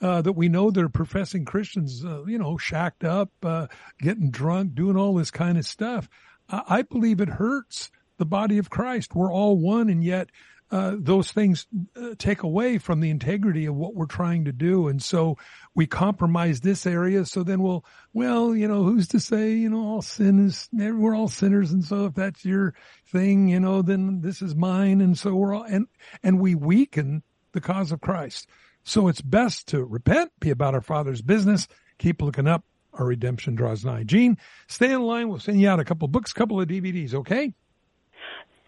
uh, 0.00 0.22
that 0.22 0.32
we 0.32 0.48
know 0.48 0.70
they're 0.70 0.88
professing 0.88 1.44
Christians, 1.44 2.04
uh, 2.04 2.24
you 2.24 2.38
know, 2.38 2.56
shacked 2.56 3.04
up, 3.04 3.30
uh, 3.42 3.66
getting 4.00 4.30
drunk, 4.30 4.74
doing 4.74 4.96
all 4.96 5.14
this 5.14 5.30
kind 5.30 5.58
of 5.58 5.66
stuff. 5.66 6.08
I, 6.48 6.62
I 6.68 6.82
believe 6.82 7.20
it 7.20 7.28
hurts 7.28 7.90
the 8.18 8.24
body 8.24 8.58
of 8.58 8.70
Christ. 8.70 9.14
We're 9.14 9.32
all 9.32 9.56
one, 9.56 9.88
and 9.90 10.02
yet 10.02 10.30
uh, 10.72 10.96
those 10.98 11.30
things 11.30 11.66
uh, 12.00 12.14
take 12.16 12.42
away 12.42 12.78
from 12.78 13.00
the 13.00 13.10
integrity 13.10 13.66
of 13.66 13.74
what 13.74 13.94
we're 13.94 14.06
trying 14.06 14.46
to 14.46 14.52
do. 14.52 14.88
And 14.88 15.02
so 15.02 15.36
we 15.74 15.86
compromise 15.86 16.60
this 16.60 16.86
area. 16.86 17.26
So 17.26 17.42
then 17.42 17.62
we'll, 17.62 17.84
well, 18.14 18.56
you 18.56 18.66
know, 18.66 18.82
who's 18.82 19.06
to 19.08 19.20
say, 19.20 19.52
you 19.52 19.68
know, 19.68 19.86
all 19.86 20.00
sin 20.00 20.46
is, 20.46 20.70
we're 20.72 21.14
all 21.14 21.28
sinners. 21.28 21.72
And 21.72 21.84
so 21.84 22.06
if 22.06 22.14
that's 22.14 22.42
your 22.42 22.72
thing, 23.08 23.48
you 23.48 23.60
know, 23.60 23.82
then 23.82 24.22
this 24.22 24.40
is 24.40 24.54
mine. 24.54 25.02
And 25.02 25.16
so 25.16 25.34
we're 25.34 25.54
all, 25.54 25.64
and, 25.64 25.88
and 26.22 26.40
we 26.40 26.54
weaken 26.54 27.22
the 27.52 27.60
cause 27.60 27.92
of 27.92 28.00
Christ. 28.00 28.48
So 28.82 29.08
it's 29.08 29.20
best 29.20 29.68
to 29.68 29.84
repent, 29.84 30.32
be 30.40 30.48
about 30.48 30.72
our 30.72 30.80
Father's 30.80 31.20
business, 31.20 31.68
keep 31.98 32.22
looking 32.22 32.48
up. 32.48 32.64
Our 32.94 33.06
redemption 33.06 33.54
draws 33.54 33.84
nigh. 33.84 34.04
Gene, 34.04 34.36
stay 34.68 34.92
in 34.92 35.02
line. 35.02 35.28
We'll 35.28 35.38
send 35.38 35.60
you 35.60 35.68
out 35.68 35.80
a 35.80 35.84
couple 35.84 36.08
books, 36.08 36.32
couple 36.32 36.60
of 36.60 36.68
DVDs. 36.68 37.14
Okay. 37.14 37.54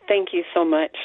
Thank 0.09 0.29
you 0.33 0.45
so 0.55 0.65
much. 0.65 0.97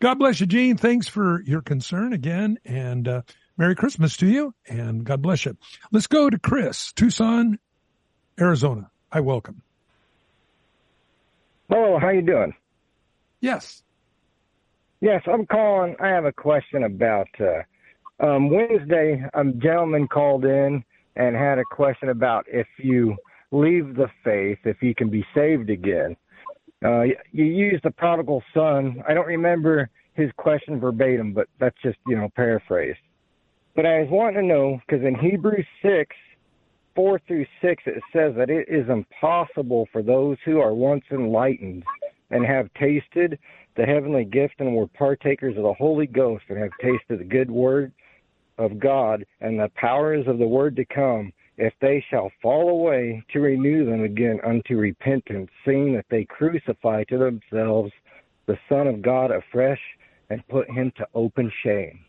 God 0.00 0.18
bless 0.18 0.40
you, 0.40 0.46
Gene. 0.46 0.76
Thanks 0.76 1.08
for 1.08 1.42
your 1.42 1.62
concern 1.62 2.12
again, 2.12 2.58
and 2.64 3.08
uh, 3.08 3.22
Merry 3.56 3.74
Christmas 3.74 4.16
to 4.18 4.26
you, 4.26 4.54
and 4.68 5.04
God 5.04 5.22
bless 5.22 5.46
you. 5.46 5.56
Let's 5.90 6.06
go 6.06 6.28
to 6.28 6.38
Chris, 6.38 6.92
Tucson, 6.92 7.58
Arizona. 8.38 8.90
I 9.10 9.20
welcome. 9.20 9.62
Hello, 11.70 11.98
how 11.98 12.10
you 12.10 12.22
doing? 12.22 12.54
Yes. 13.40 13.82
Yes, 15.00 15.22
I'm 15.26 15.46
calling. 15.46 15.96
I 16.00 16.08
have 16.08 16.26
a 16.26 16.32
question 16.32 16.84
about 16.84 17.28
uh, 17.40 18.24
um, 18.24 18.50
Wednesday. 18.50 19.24
A 19.32 19.44
gentleman 19.44 20.08
called 20.08 20.44
in 20.44 20.84
and 21.16 21.34
had 21.34 21.58
a 21.58 21.64
question 21.64 22.10
about 22.10 22.44
if 22.48 22.66
you 22.78 23.16
leave 23.50 23.94
the 23.94 24.08
faith, 24.22 24.58
if 24.64 24.82
you 24.82 24.94
can 24.94 25.08
be 25.08 25.24
saved 25.34 25.70
again. 25.70 26.16
Uh, 26.84 27.02
you 27.32 27.44
used 27.44 27.84
the 27.84 27.90
prodigal 27.90 28.42
son. 28.52 29.02
I 29.08 29.14
don't 29.14 29.26
remember 29.26 29.88
his 30.14 30.30
question 30.36 30.78
verbatim, 30.78 31.32
but 31.32 31.48
that's 31.58 31.76
just 31.82 31.98
you 32.06 32.16
know 32.16 32.28
paraphrased. 32.34 32.98
But 33.74 33.86
I 33.86 34.00
was 34.00 34.08
wanting 34.10 34.40
to 34.40 34.46
know 34.46 34.80
because 34.86 35.04
in 35.04 35.14
Hebrews 35.14 35.66
six, 35.82 36.14
four 36.94 37.20
through 37.26 37.46
six, 37.60 37.82
it 37.86 38.02
says 38.12 38.34
that 38.36 38.50
it 38.50 38.68
is 38.68 38.88
impossible 38.88 39.88
for 39.92 40.02
those 40.02 40.38
who 40.44 40.60
are 40.60 40.74
once 40.74 41.04
enlightened 41.10 41.84
and 42.30 42.44
have 42.44 42.68
tasted 42.74 43.38
the 43.76 43.84
heavenly 43.84 44.24
gift 44.24 44.54
and 44.58 44.74
were 44.74 44.86
partakers 44.86 45.56
of 45.56 45.62
the 45.62 45.74
Holy 45.74 46.06
Ghost 46.06 46.44
and 46.48 46.58
have 46.58 46.72
tasted 46.80 47.20
the 47.20 47.24
good 47.24 47.50
word 47.50 47.92
of 48.58 48.78
God 48.78 49.24
and 49.40 49.58
the 49.58 49.70
powers 49.74 50.26
of 50.26 50.38
the 50.38 50.46
word 50.46 50.76
to 50.76 50.84
come 50.86 51.32
if 51.58 51.72
they 51.80 52.04
shall 52.10 52.30
fall 52.42 52.68
away, 52.68 53.24
to 53.32 53.40
renew 53.40 53.84
them 53.84 54.02
again 54.02 54.40
unto 54.44 54.76
repentance, 54.76 55.50
seeing 55.64 55.94
that 55.94 56.06
they 56.10 56.24
crucify 56.24 57.04
to 57.04 57.18
themselves 57.18 57.92
the 58.46 58.58
Son 58.68 58.86
of 58.86 59.02
God 59.02 59.30
afresh 59.30 59.80
and 60.30 60.46
put 60.48 60.70
him 60.70 60.92
to 60.96 61.06
open 61.14 61.50
shame. 61.62 62.00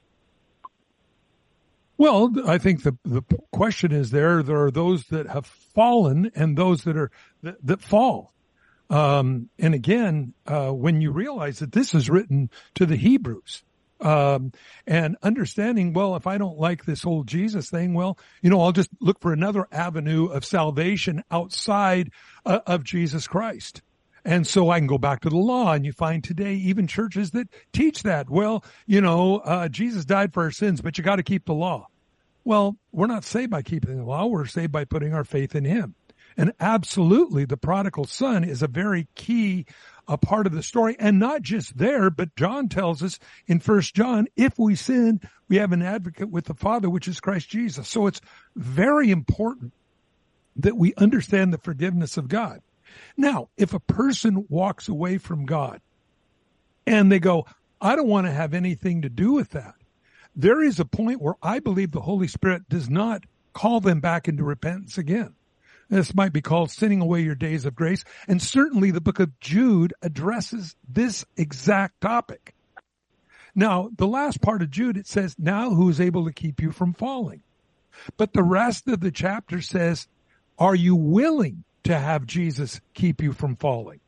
Well, 1.98 2.32
I 2.46 2.60
think 2.60 2.84
the 2.84 2.96
the 3.04 3.24
question 3.52 3.92
is 3.92 4.12
there. 4.12 4.44
There 4.44 4.64
are 4.64 4.72
those 4.72 5.06
that 5.06 5.28
have 5.28 5.48
fallen 5.48 6.32
and 6.36 6.56
those 6.56 6.84
that 6.84 6.96
are 6.96 7.10
that, 7.42 7.58
that 7.66 7.82
fall. 7.82 8.34
Um, 8.90 9.50
and 9.60 9.74
again, 9.74 10.34
uh, 10.46 10.70
when 10.72 11.02
you 11.02 11.12
realize 11.12 11.60
that 11.60 11.72
this 11.72 11.94
is 11.94 12.10
written 12.10 12.50
to 12.76 12.86
the 12.86 12.96
Hebrews, 12.96 13.64
um, 14.00 14.52
and 14.86 15.18
understanding, 15.24 15.94
well, 15.94 16.16
if 16.16 16.28
I 16.28 16.38
don't 16.38 16.58
like 16.58 16.86
this 16.86 17.04
whole 17.04 17.24
Jesus 17.24 17.70
thing, 17.70 17.94
well, 17.94 18.18
you 18.42 18.50
know, 18.50 18.62
I'll 18.62 18.72
just 18.72 18.90
look 19.00 19.20
for 19.20 19.34
another 19.34 19.68
avenue 19.72 20.28
of 20.28 20.46
salvation 20.46 21.24
outside 21.32 22.12
uh, 22.46 22.60
of 22.68 22.84
Jesus 22.84 23.28
Christ. 23.28 23.82
And 24.26 24.46
so 24.46 24.70
I 24.70 24.80
can 24.80 24.88
go 24.88 24.98
back 24.98 25.22
to 25.22 25.30
the 25.30 25.38
law 25.38 25.72
and 25.72 25.86
you 25.86 25.94
find 25.94 26.22
today 26.22 26.56
even 26.56 26.86
churches 26.86 27.32
that 27.32 27.48
teach 27.72 28.04
that. 28.04 28.30
Well, 28.30 28.64
you 28.86 29.00
know, 29.00 29.38
uh, 29.38 29.70
Jesus 29.70 30.04
died 30.04 30.34
for 30.34 30.44
our 30.44 30.52
sins, 30.52 30.82
but 30.82 30.98
you 30.98 31.04
got 31.04 31.16
to 31.16 31.24
keep 31.24 31.46
the 31.46 31.54
law. 31.54 31.88
Well, 32.44 32.78
we're 32.92 33.08
not 33.08 33.24
saved 33.24 33.52
by 33.52 33.62
keeping 33.62 33.98
the 33.98 34.04
law. 34.04 34.26
We're 34.26 34.46
saved 34.46 34.72
by 34.72 34.86
putting 34.86 35.14
our 35.14 35.24
faith 35.24 35.56
in 35.56 35.64
him. 35.64 35.96
And 36.38 36.54
absolutely 36.60 37.46
the 37.46 37.58
prodigal 37.58 38.06
son 38.06 38.44
is 38.44 38.62
a 38.62 38.68
very 38.68 39.08
key 39.16 39.66
a 40.08 40.18
part 40.18 40.48
of 40.48 40.54
the 40.54 40.64
story 40.64 40.96
and 41.00 41.20
not 41.20 41.42
just 41.42 41.78
there, 41.78 42.10
but 42.10 42.36
John 42.36 42.70
tells 42.70 43.04
us 43.04 43.20
in 43.46 43.60
first 43.60 43.94
John, 43.94 44.28
if 44.38 44.58
we 44.58 44.76
sin, 44.76 45.20
we 45.50 45.58
have 45.58 45.74
an 45.74 45.82
advocate 45.82 46.30
with 46.30 46.46
the 46.46 46.54
Father, 46.54 46.90
which 46.90 47.08
is 47.08 47.20
Christ 47.20 47.50
Jesus. 47.50 47.90
So 47.90 48.08
it's 48.08 48.22
very 48.56 49.12
important 49.12 49.74
that 50.56 50.78
we 50.78 50.94
understand 50.96 51.52
the 51.52 51.58
forgiveness 51.58 52.18
of 52.18 52.30
God. 52.30 52.62
Now, 53.18 53.50
if 53.58 53.74
a 53.74 53.80
person 53.80 54.46
walks 54.50 54.88
away 54.88 55.18
from 55.18 55.46
God 55.46 55.82
and 56.86 57.12
they 57.12 57.20
go, 57.20 57.46
I 57.82 57.96
don't 57.96 58.08
want 58.08 58.28
to 58.28 58.34
have 58.34 58.54
anything 58.54 59.02
to 59.02 59.10
do 59.10 59.34
with 59.34 59.52
that. 59.52 59.76
There 60.36 60.64
is 60.64 60.80
a 60.80 60.86
point 60.86 61.22
where 61.22 61.36
I 61.42 61.60
believe 61.60 61.92
the 61.92 62.02
Holy 62.02 62.28
Spirit 62.28 62.70
does 62.70 62.90
not 62.90 63.24
call 63.54 63.82
them 63.82 64.00
back 64.00 64.28
into 64.28 64.44
repentance 64.44 64.98
again. 64.98 65.34
This 65.90 66.14
might 66.14 66.34
be 66.34 66.42
called 66.42 66.70
Sinning 66.70 67.02
Away 67.02 67.22
Your 67.22 67.36
Days 67.36 67.66
of 67.66 67.76
Grace. 67.76 68.04
And 68.28 68.42
certainly 68.42 68.92
the 68.92 69.02
book 69.02 69.20
of 69.20 69.40
Jude 69.40 69.94
addresses 70.02 70.76
this 70.88 71.26
exact 71.38 72.02
topic. 72.02 72.54
Now, 73.56 73.90
the 73.96 74.08
last 74.08 74.42
part 74.42 74.62
of 74.62 74.70
Jude, 74.70 74.98
it 74.98 75.08
says, 75.08 75.36
now 75.40 75.70
who 75.70 75.90
is 75.90 76.02
able 76.02 76.26
to 76.26 76.34
keep 76.34 76.62
you 76.62 76.72
from 76.72 76.94
falling? 76.94 77.42
But 78.18 78.34
the 78.34 78.44
rest 78.44 78.88
of 78.88 79.00
the 79.00 79.12
chapter 79.12 79.62
says, 79.62 80.08
are 80.60 80.76
you 80.76 80.96
willing 80.96 81.64
to 81.86 81.98
have 81.98 82.26
Jesus 82.26 82.82
keep 82.94 83.22
you 83.22 83.32
from 83.32 83.56
falling? 83.56 84.02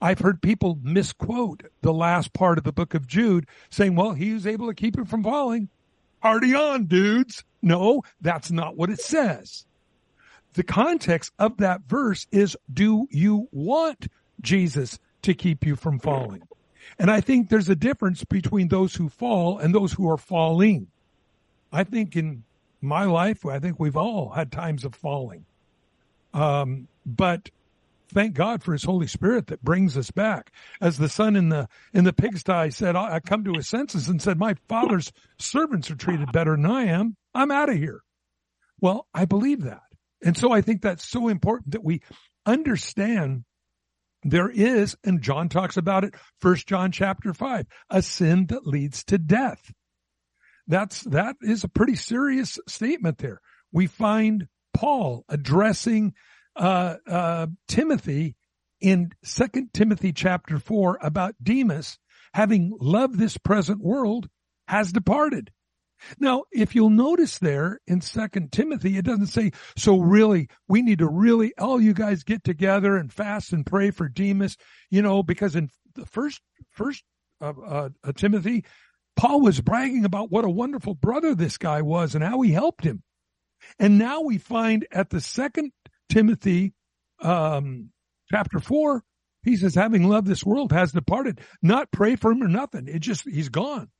I've 0.00 0.20
heard 0.20 0.40
people 0.40 0.78
misquote 0.82 1.64
the 1.82 1.92
last 1.92 2.32
part 2.32 2.56
of 2.56 2.64
the 2.64 2.72
book 2.72 2.94
of 2.94 3.06
Jude 3.06 3.46
saying, 3.68 3.96
well, 3.96 4.12
he 4.12 4.32
was 4.32 4.46
able 4.46 4.68
to 4.68 4.74
keep 4.74 4.96
you 4.96 5.04
from 5.04 5.24
falling. 5.24 5.68
Party 6.22 6.54
on, 6.54 6.86
dudes. 6.86 7.44
No, 7.60 8.02
that's 8.20 8.50
not 8.50 8.76
what 8.76 8.90
it 8.90 9.00
says 9.00 9.66
the 10.54 10.62
context 10.62 11.32
of 11.38 11.58
that 11.58 11.82
verse 11.86 12.26
is 12.32 12.56
do 12.72 13.06
you 13.10 13.48
want 13.52 14.08
Jesus 14.40 14.98
to 15.22 15.34
keep 15.34 15.64
you 15.64 15.76
from 15.76 15.98
falling? 15.98 16.42
And 16.98 17.10
I 17.10 17.20
think 17.20 17.48
there's 17.48 17.68
a 17.68 17.76
difference 17.76 18.24
between 18.24 18.68
those 18.68 18.94
who 18.94 19.08
fall 19.08 19.58
and 19.58 19.74
those 19.74 19.92
who 19.92 20.08
are 20.10 20.16
falling. 20.16 20.88
I 21.72 21.84
think 21.84 22.16
in 22.16 22.44
my 22.80 23.04
life, 23.04 23.46
I 23.46 23.58
think 23.58 23.78
we've 23.78 23.96
all 23.96 24.30
had 24.30 24.50
times 24.50 24.84
of 24.84 24.94
falling. 24.94 25.44
Um, 26.34 26.88
but 27.06 27.50
thank 28.08 28.34
God 28.34 28.62
for 28.62 28.72
his 28.72 28.84
Holy 28.84 29.06
Spirit 29.06 29.48
that 29.48 29.62
brings 29.62 29.96
us 29.96 30.10
back. 30.10 30.50
As 30.80 30.98
the 30.98 31.08
son 31.08 31.36
in 31.36 31.48
the, 31.48 31.68
in 31.92 32.04
the 32.04 32.12
pigsty 32.12 32.70
said, 32.70 32.96
I 32.96 33.20
come 33.20 33.44
to 33.44 33.52
his 33.52 33.68
senses 33.68 34.08
and 34.08 34.20
said, 34.20 34.38
my 34.38 34.54
father's 34.68 35.12
servants 35.38 35.90
are 35.90 35.96
treated 35.96 36.32
better 36.32 36.56
than 36.56 36.66
I 36.66 36.84
am. 36.86 37.16
I'm 37.34 37.50
out 37.50 37.68
of 37.68 37.76
here. 37.76 38.00
Well, 38.80 39.06
I 39.14 39.26
believe 39.26 39.62
that. 39.62 39.82
And 40.24 40.36
so 40.36 40.52
I 40.52 40.60
think 40.60 40.82
that's 40.82 41.08
so 41.08 41.28
important 41.28 41.72
that 41.72 41.84
we 41.84 42.02
understand 42.46 43.44
there 44.22 44.50
is, 44.50 44.96
and 45.02 45.22
John 45.22 45.48
talks 45.48 45.76
about 45.76 46.04
it, 46.04 46.14
first 46.40 46.66
John 46.66 46.92
chapter 46.92 47.32
five, 47.32 47.66
a 47.88 48.02
sin 48.02 48.46
that 48.48 48.66
leads 48.66 49.04
to 49.04 49.18
death. 49.18 49.72
That's, 50.66 51.02
that 51.04 51.36
is 51.40 51.64
a 51.64 51.68
pretty 51.68 51.96
serious 51.96 52.58
statement 52.68 53.18
there. 53.18 53.40
We 53.72 53.86
find 53.86 54.46
Paul 54.74 55.24
addressing, 55.28 56.12
uh, 56.54 56.96
uh, 57.08 57.46
Timothy 57.66 58.36
in 58.80 59.10
second 59.24 59.70
Timothy 59.72 60.12
chapter 60.12 60.58
four 60.58 60.98
about 61.00 61.34
Demas 61.42 61.98
having 62.34 62.76
loved 62.78 63.18
this 63.18 63.36
present 63.38 63.80
world 63.80 64.28
has 64.68 64.92
departed. 64.92 65.50
Now, 66.18 66.44
if 66.50 66.74
you'll 66.74 66.90
notice 66.90 67.38
there 67.38 67.80
in 67.86 68.00
Second 68.00 68.52
Timothy, 68.52 68.96
it 68.96 69.04
doesn't 69.04 69.26
say, 69.26 69.52
so 69.76 69.98
really, 69.98 70.48
we 70.68 70.82
need 70.82 70.98
to 70.98 71.08
really, 71.08 71.52
all 71.58 71.80
you 71.80 71.92
guys 71.92 72.24
get 72.24 72.44
together 72.44 72.96
and 72.96 73.12
fast 73.12 73.52
and 73.52 73.66
pray 73.66 73.90
for 73.90 74.08
Demas, 74.08 74.56
you 74.90 75.02
know, 75.02 75.22
because 75.22 75.56
in 75.56 75.70
the 75.94 76.06
first, 76.06 76.40
first, 76.70 77.02
uh, 77.40 77.52
uh, 77.64 77.88
uh, 78.04 78.12
Timothy, 78.12 78.64
Paul 79.16 79.40
was 79.40 79.60
bragging 79.60 80.04
about 80.04 80.30
what 80.30 80.44
a 80.44 80.50
wonderful 80.50 80.94
brother 80.94 81.34
this 81.34 81.58
guy 81.58 81.82
was 81.82 82.14
and 82.14 82.24
how 82.24 82.40
he 82.40 82.52
helped 82.52 82.84
him. 82.84 83.02
And 83.78 83.98
now 83.98 84.22
we 84.22 84.38
find 84.38 84.86
at 84.90 85.10
the 85.10 85.20
second 85.20 85.72
Timothy, 86.08 86.72
um, 87.20 87.90
chapter 88.30 88.60
four, 88.60 89.04
he 89.42 89.56
says, 89.56 89.74
having 89.74 90.08
loved 90.08 90.26
this 90.26 90.44
world 90.44 90.72
has 90.72 90.92
departed, 90.92 91.40
not 91.62 91.90
pray 91.90 92.16
for 92.16 92.30
him 92.30 92.42
or 92.42 92.48
nothing. 92.48 92.88
It 92.88 93.00
just, 93.00 93.28
he's 93.28 93.48
gone 93.48 93.90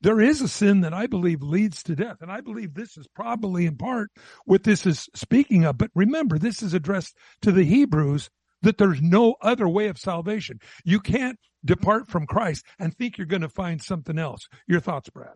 there 0.00 0.20
is 0.20 0.40
a 0.40 0.48
sin 0.48 0.80
that 0.80 0.94
I 0.94 1.06
believe 1.06 1.42
leads 1.42 1.82
to 1.84 1.94
death. 1.94 2.18
And 2.20 2.32
I 2.32 2.40
believe 2.40 2.74
this 2.74 2.96
is 2.96 3.06
probably 3.14 3.66
in 3.66 3.76
part 3.76 4.10
what 4.44 4.64
this 4.64 4.86
is 4.86 5.08
speaking 5.14 5.64
of. 5.64 5.78
But 5.78 5.90
remember, 5.94 6.38
this 6.38 6.62
is 6.62 6.74
addressed 6.74 7.16
to 7.42 7.52
the 7.52 7.64
Hebrews 7.64 8.30
that 8.62 8.78
there's 8.78 9.00
no 9.00 9.36
other 9.40 9.68
way 9.68 9.88
of 9.88 9.98
salvation. 9.98 10.58
You 10.84 11.00
can't 11.00 11.38
depart 11.64 12.08
from 12.08 12.26
Christ 12.26 12.64
and 12.78 12.94
think 12.96 13.18
you're 13.18 13.26
going 13.26 13.42
to 13.42 13.48
find 13.48 13.82
something 13.82 14.18
else. 14.18 14.48
Your 14.66 14.80
thoughts, 14.80 15.10
Brad? 15.10 15.34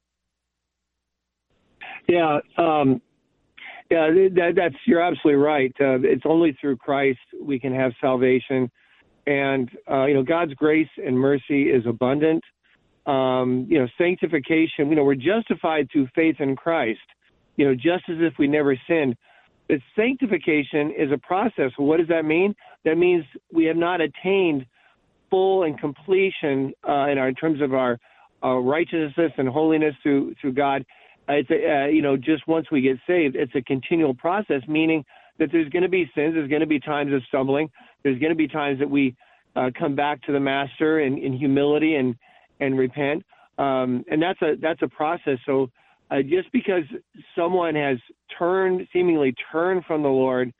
Yeah, 2.08 2.38
um, 2.58 3.00
yeah, 3.90 4.08
that, 4.34 4.52
that's 4.56 4.74
you're 4.86 5.00
absolutely 5.00 5.42
right. 5.42 5.72
Uh, 5.80 6.00
it's 6.02 6.24
only 6.24 6.56
through 6.60 6.76
Christ 6.78 7.18
we 7.40 7.58
can 7.58 7.74
have 7.74 7.92
salvation, 8.00 8.70
and 9.26 9.70
uh, 9.90 10.06
you 10.06 10.14
know 10.14 10.22
God's 10.22 10.54
grace 10.54 10.88
and 10.96 11.18
mercy 11.18 11.64
is 11.64 11.84
abundant 11.86 12.42
um, 13.06 13.66
you 13.68 13.78
know, 13.78 13.86
sanctification. 13.98 14.88
You 14.88 14.96
know, 14.96 15.04
we're 15.04 15.14
justified 15.14 15.88
through 15.92 16.08
faith 16.14 16.36
in 16.38 16.56
Christ. 16.56 17.00
You 17.56 17.66
know, 17.66 17.74
just 17.74 18.08
as 18.08 18.16
if 18.20 18.34
we 18.38 18.48
never 18.48 18.76
sinned. 18.88 19.16
But 19.68 19.78
sanctification 19.96 20.92
is 20.96 21.10
a 21.12 21.18
process. 21.18 21.70
What 21.76 21.98
does 21.98 22.08
that 22.08 22.24
mean? 22.24 22.54
That 22.84 22.98
means 22.98 23.24
we 23.52 23.64
have 23.66 23.76
not 23.76 24.00
attained 24.00 24.66
full 25.30 25.62
and 25.62 25.78
completion 25.78 26.72
uh, 26.86 27.08
in 27.08 27.18
our 27.18 27.28
in 27.28 27.34
terms 27.34 27.60
of 27.60 27.72
our 27.72 27.98
righteousness 28.42 29.32
and 29.38 29.48
holiness 29.48 29.94
through 30.02 30.34
through 30.40 30.52
God. 30.52 30.84
Uh, 31.28 31.34
it's 31.34 31.50
a, 31.50 31.54
uh, 31.54 31.86
you 31.86 32.02
know 32.02 32.16
just 32.16 32.46
once 32.46 32.70
we 32.70 32.80
get 32.80 32.98
saved, 33.06 33.36
it's 33.36 33.54
a 33.54 33.62
continual 33.62 34.14
process, 34.14 34.62
meaning 34.68 35.04
that 35.38 35.50
there's 35.50 35.68
going 35.70 35.82
to 35.82 35.88
be 35.88 36.04
sins, 36.14 36.34
there's 36.34 36.48
going 36.48 36.60
to 36.60 36.66
be 36.66 36.78
times 36.78 37.12
of 37.12 37.22
stumbling, 37.28 37.70
there's 38.02 38.18
going 38.18 38.30
to 38.30 38.36
be 38.36 38.46
times 38.46 38.78
that 38.78 38.88
we 38.88 39.16
uh, 39.56 39.70
come 39.78 39.94
back 39.94 40.22
to 40.22 40.32
the 40.32 40.40
Master 40.40 41.00
in, 41.00 41.18
in 41.18 41.32
humility 41.32 41.96
and 41.96 42.14
and 42.60 42.78
repent, 42.78 43.24
um, 43.58 44.04
and 44.10 44.22
that's 44.22 44.40
a 44.42 44.54
that's 44.60 44.82
a 44.82 44.88
process. 44.88 45.38
So 45.46 45.70
uh, 46.10 46.22
just 46.22 46.50
because 46.52 46.84
someone 47.36 47.74
has 47.74 47.98
turned, 48.38 48.86
seemingly 48.92 49.34
turned 49.50 49.84
from 49.84 50.02
the 50.02 50.08
Lord, 50.08 50.52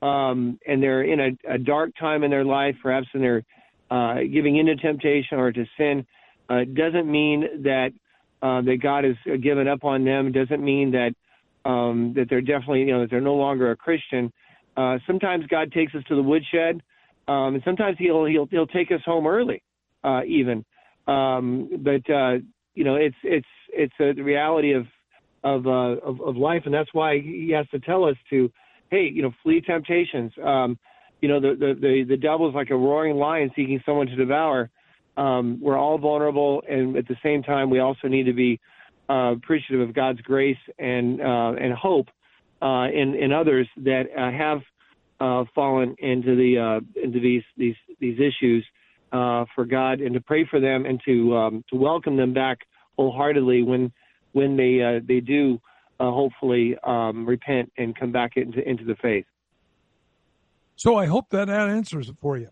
um, 0.00 0.58
and 0.66 0.82
they're 0.82 1.02
in 1.02 1.20
a, 1.20 1.54
a, 1.54 1.58
dark 1.58 1.90
time 1.98 2.24
in 2.24 2.30
their 2.30 2.44
life, 2.44 2.74
perhaps 2.82 3.06
in 3.14 3.20
their 3.20 3.42
uh, 3.90 4.16
giving 4.32 4.56
into 4.56 4.74
temptation 4.76 5.38
or 5.38 5.52
to 5.52 5.64
sin, 5.76 6.06
uh, 6.48 6.60
doesn't 6.74 7.10
mean 7.10 7.62
that 7.62 7.90
uh, 8.42 8.60
that 8.62 8.78
God 8.82 9.04
has 9.04 9.16
given 9.40 9.68
up 9.68 9.84
on 9.84 10.04
them. 10.04 10.32
Doesn't 10.32 10.62
mean 10.62 10.92
that 10.92 11.14
um, 11.68 12.12
that 12.16 12.28
they're 12.28 12.40
definitely 12.40 12.80
you 12.80 12.92
know 12.92 13.00
that 13.02 13.10
they're 13.10 13.20
no 13.20 13.34
longer 13.34 13.70
a 13.70 13.76
Christian. 13.76 14.32
Uh, 14.76 14.98
sometimes 15.06 15.46
God 15.46 15.70
takes 15.72 15.94
us 15.94 16.02
to 16.08 16.16
the 16.16 16.22
woodshed, 16.22 16.82
um, 17.28 17.54
and 17.54 17.62
sometimes 17.64 17.96
he'll 17.98 18.24
he'll 18.24 18.46
he'll 18.46 18.66
take 18.66 18.90
us 18.90 19.00
home 19.04 19.26
early, 19.26 19.62
uh, 20.02 20.22
even. 20.26 20.64
Um, 21.06 21.68
but 21.78 22.02
you 22.74 22.84
know, 22.84 22.96
it's 22.96 23.16
it's 23.22 23.46
it's 23.68 23.94
a, 24.00 24.20
reality 24.22 24.72
of 24.72 24.86
of, 25.44 25.66
uh, 25.66 26.00
of 26.06 26.20
of 26.20 26.36
life, 26.36 26.62
and 26.64 26.74
that's 26.74 26.92
why 26.92 27.20
he 27.20 27.52
has 27.56 27.68
to 27.70 27.80
tell 27.80 28.04
us 28.04 28.16
to, 28.30 28.50
hey, 28.90 29.10
you 29.12 29.22
know, 29.22 29.32
flee 29.42 29.60
temptations. 29.60 30.32
Um, 30.42 30.78
you 31.20 31.28
know, 31.28 31.40
the 31.40 31.54
the 31.58 31.74
the, 31.80 32.04
the 32.08 32.16
devil 32.16 32.48
is 32.48 32.54
like 32.54 32.70
a 32.70 32.76
roaring 32.76 33.16
lion 33.16 33.50
seeking 33.56 33.80
someone 33.84 34.06
to 34.06 34.16
devour. 34.16 34.70
Um, 35.16 35.58
we're 35.60 35.76
all 35.76 35.98
vulnerable, 35.98 36.62
and 36.68 36.96
at 36.96 37.06
the 37.08 37.16
same 37.22 37.42
time, 37.42 37.70
we 37.70 37.80
also 37.80 38.08
need 38.08 38.24
to 38.24 38.32
be 38.32 38.60
uh, 39.10 39.32
appreciative 39.32 39.86
of 39.86 39.94
God's 39.94 40.20
grace 40.22 40.56
and 40.78 41.20
uh, 41.20 41.52
and 41.60 41.72
hope 41.74 42.08
uh, 42.62 42.86
in 42.92 43.14
in 43.14 43.32
others 43.32 43.68
that 43.78 44.04
uh, 44.16 44.30
have 44.30 44.60
uh, 45.20 45.44
fallen 45.54 45.94
into 45.98 46.36
the 46.36 46.58
uh, 46.58 47.02
into 47.02 47.20
these 47.20 47.42
these 47.56 47.76
these 48.00 48.18
issues 48.18 48.64
uh, 49.12 49.44
for 49.54 49.64
God 49.64 50.00
and 50.00 50.14
to 50.14 50.20
pray 50.20 50.46
for 50.50 50.60
them 50.60 50.86
and 50.86 51.00
to 51.04 51.36
um, 51.36 51.64
to 51.70 51.76
welcome 51.76 52.16
them 52.16 52.32
back 52.32 52.58
wholeheartedly 52.96 53.62
when 53.62 53.92
when 54.32 54.56
they 54.56 54.82
uh, 54.82 55.00
they 55.06 55.20
do 55.20 55.60
uh, 56.00 56.10
hopefully 56.10 56.76
um, 56.84 57.26
repent 57.26 57.70
and 57.76 57.94
come 57.98 58.12
back 58.12 58.36
into 58.36 58.66
into 58.68 58.84
the 58.84 58.96
faith. 58.96 59.26
So 60.76 60.96
I 60.96 61.06
hope 61.06 61.28
that 61.30 61.46
that 61.46 61.68
answers 61.68 62.08
it 62.08 62.16
for 62.20 62.36
you. 62.36 62.48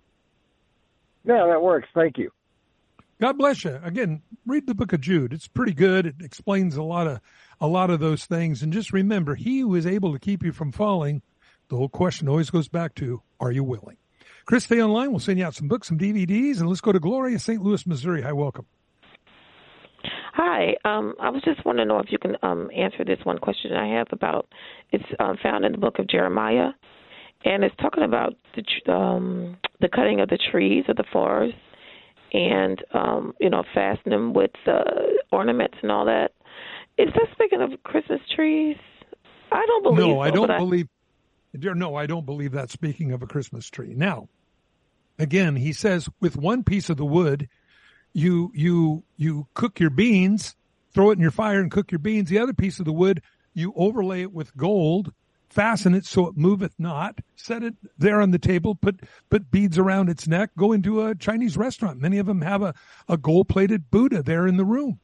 Yeah, 1.24 1.46
that 1.46 1.60
works. 1.60 1.88
Thank 1.94 2.18
you. 2.18 2.30
God 3.20 3.36
bless 3.36 3.64
you. 3.64 3.78
Again, 3.82 4.22
read 4.46 4.66
the 4.66 4.74
book 4.74 4.94
of 4.94 5.02
Jude. 5.02 5.34
It's 5.34 5.46
pretty 5.46 5.74
good. 5.74 6.06
It 6.06 6.14
explains 6.20 6.76
a 6.76 6.82
lot 6.82 7.06
of 7.06 7.20
a 7.60 7.66
lot 7.66 7.90
of 7.90 8.00
those 8.00 8.24
things. 8.24 8.62
And 8.62 8.72
just 8.72 8.92
remember, 8.92 9.34
he 9.34 9.60
who 9.60 9.74
is 9.74 9.86
able 9.86 10.12
to 10.12 10.18
keep 10.18 10.42
you 10.42 10.52
from 10.52 10.72
falling, 10.72 11.22
the 11.68 11.76
whole 11.76 11.88
question 11.90 12.28
always 12.28 12.50
goes 12.50 12.68
back 12.68 12.94
to, 12.96 13.22
are 13.38 13.52
you 13.52 13.62
willing? 13.62 13.98
Chris, 14.46 14.64
stay 14.64 14.82
online. 14.82 15.10
We'll 15.10 15.20
send 15.20 15.38
you 15.38 15.46
out 15.46 15.54
some 15.54 15.68
books, 15.68 15.88
some 15.88 15.98
DVDs, 15.98 16.58
and 16.58 16.68
let's 16.68 16.80
go 16.80 16.92
to 16.92 17.00
Gloria, 17.00 17.38
St. 17.38 17.62
Louis, 17.62 17.86
Missouri. 17.86 18.22
Hi, 18.22 18.32
welcome. 18.32 18.66
Hi. 20.34 20.74
Um, 20.84 21.14
I 21.20 21.30
was 21.30 21.42
just 21.42 21.64
wanting 21.64 21.86
to 21.86 21.88
know 21.88 21.98
if 21.98 22.10
you 22.10 22.18
can 22.18 22.36
um, 22.42 22.70
answer 22.76 23.04
this 23.04 23.18
one 23.24 23.38
question 23.38 23.72
I 23.72 23.98
have 23.98 24.06
about. 24.12 24.48
It's 24.90 25.04
um, 25.18 25.36
found 25.42 25.64
in 25.64 25.72
the 25.72 25.78
book 25.78 25.98
of 25.98 26.08
Jeremiah, 26.08 26.70
and 27.44 27.64
it's 27.64 27.74
talking 27.76 28.04
about 28.04 28.34
the 28.54 28.92
um, 28.92 29.56
the 29.80 29.88
cutting 29.88 30.20
of 30.20 30.28
the 30.28 30.38
trees 30.50 30.84
of 30.88 30.96
the 30.96 31.04
forest, 31.12 31.56
and 32.32 32.82
um, 32.94 33.34
you 33.40 33.50
know, 33.50 33.64
fastening 33.74 34.12
them 34.12 34.32
with 34.32 34.52
uh, 34.66 34.82
ornaments 35.32 35.76
and 35.82 35.90
all 35.90 36.04
that. 36.06 36.32
Is 36.98 37.08
that 37.14 37.26
speaking 37.32 37.60
of 37.60 37.70
Christmas 37.82 38.20
trees? 38.34 38.76
I 39.52 39.64
don't 39.66 39.82
believe. 39.82 39.98
No, 39.98 40.14
so, 40.14 40.20
I 40.20 40.30
don't 40.30 40.58
believe. 40.58 40.86
I, 40.86 40.99
no, 41.52 41.94
I 41.94 42.06
don't 42.06 42.26
believe 42.26 42.52
that. 42.52 42.70
Speaking 42.70 43.12
of 43.12 43.22
a 43.22 43.26
Christmas 43.26 43.68
tree, 43.68 43.94
now 43.94 44.28
Again, 45.20 45.56
he 45.56 45.74
says 45.74 46.08
with 46.18 46.34
one 46.34 46.64
piece 46.64 46.88
of 46.88 46.96
the 46.96 47.04
wood, 47.04 47.50
you 48.14 48.50
you 48.54 49.04
you 49.18 49.46
cook 49.52 49.78
your 49.78 49.90
beans, 49.90 50.56
throw 50.94 51.10
it 51.10 51.14
in 51.16 51.20
your 51.20 51.30
fire 51.30 51.60
and 51.60 51.70
cook 51.70 51.92
your 51.92 51.98
beans. 51.98 52.30
The 52.30 52.38
other 52.38 52.54
piece 52.54 52.78
of 52.78 52.86
the 52.86 52.92
wood, 52.92 53.20
you 53.52 53.74
overlay 53.76 54.22
it 54.22 54.32
with 54.32 54.56
gold, 54.56 55.12
fasten 55.50 55.94
it 55.94 56.06
so 56.06 56.26
it 56.28 56.38
moveth 56.38 56.72
not, 56.78 57.18
set 57.36 57.62
it 57.62 57.74
there 57.98 58.22
on 58.22 58.30
the 58.30 58.38
table, 58.38 58.74
put 58.74 59.00
put 59.28 59.50
beads 59.50 59.76
around 59.76 60.08
its 60.08 60.26
neck, 60.26 60.52
go 60.56 60.72
into 60.72 61.04
a 61.06 61.14
Chinese 61.14 61.58
restaurant. 61.58 62.00
Many 62.00 62.16
of 62.16 62.24
them 62.24 62.40
have 62.40 62.62
a, 62.62 62.72
a 63.06 63.18
gold 63.18 63.46
plated 63.46 63.90
Buddha 63.90 64.22
there 64.22 64.46
in 64.46 64.56
the 64.56 64.64
room. 64.64 65.00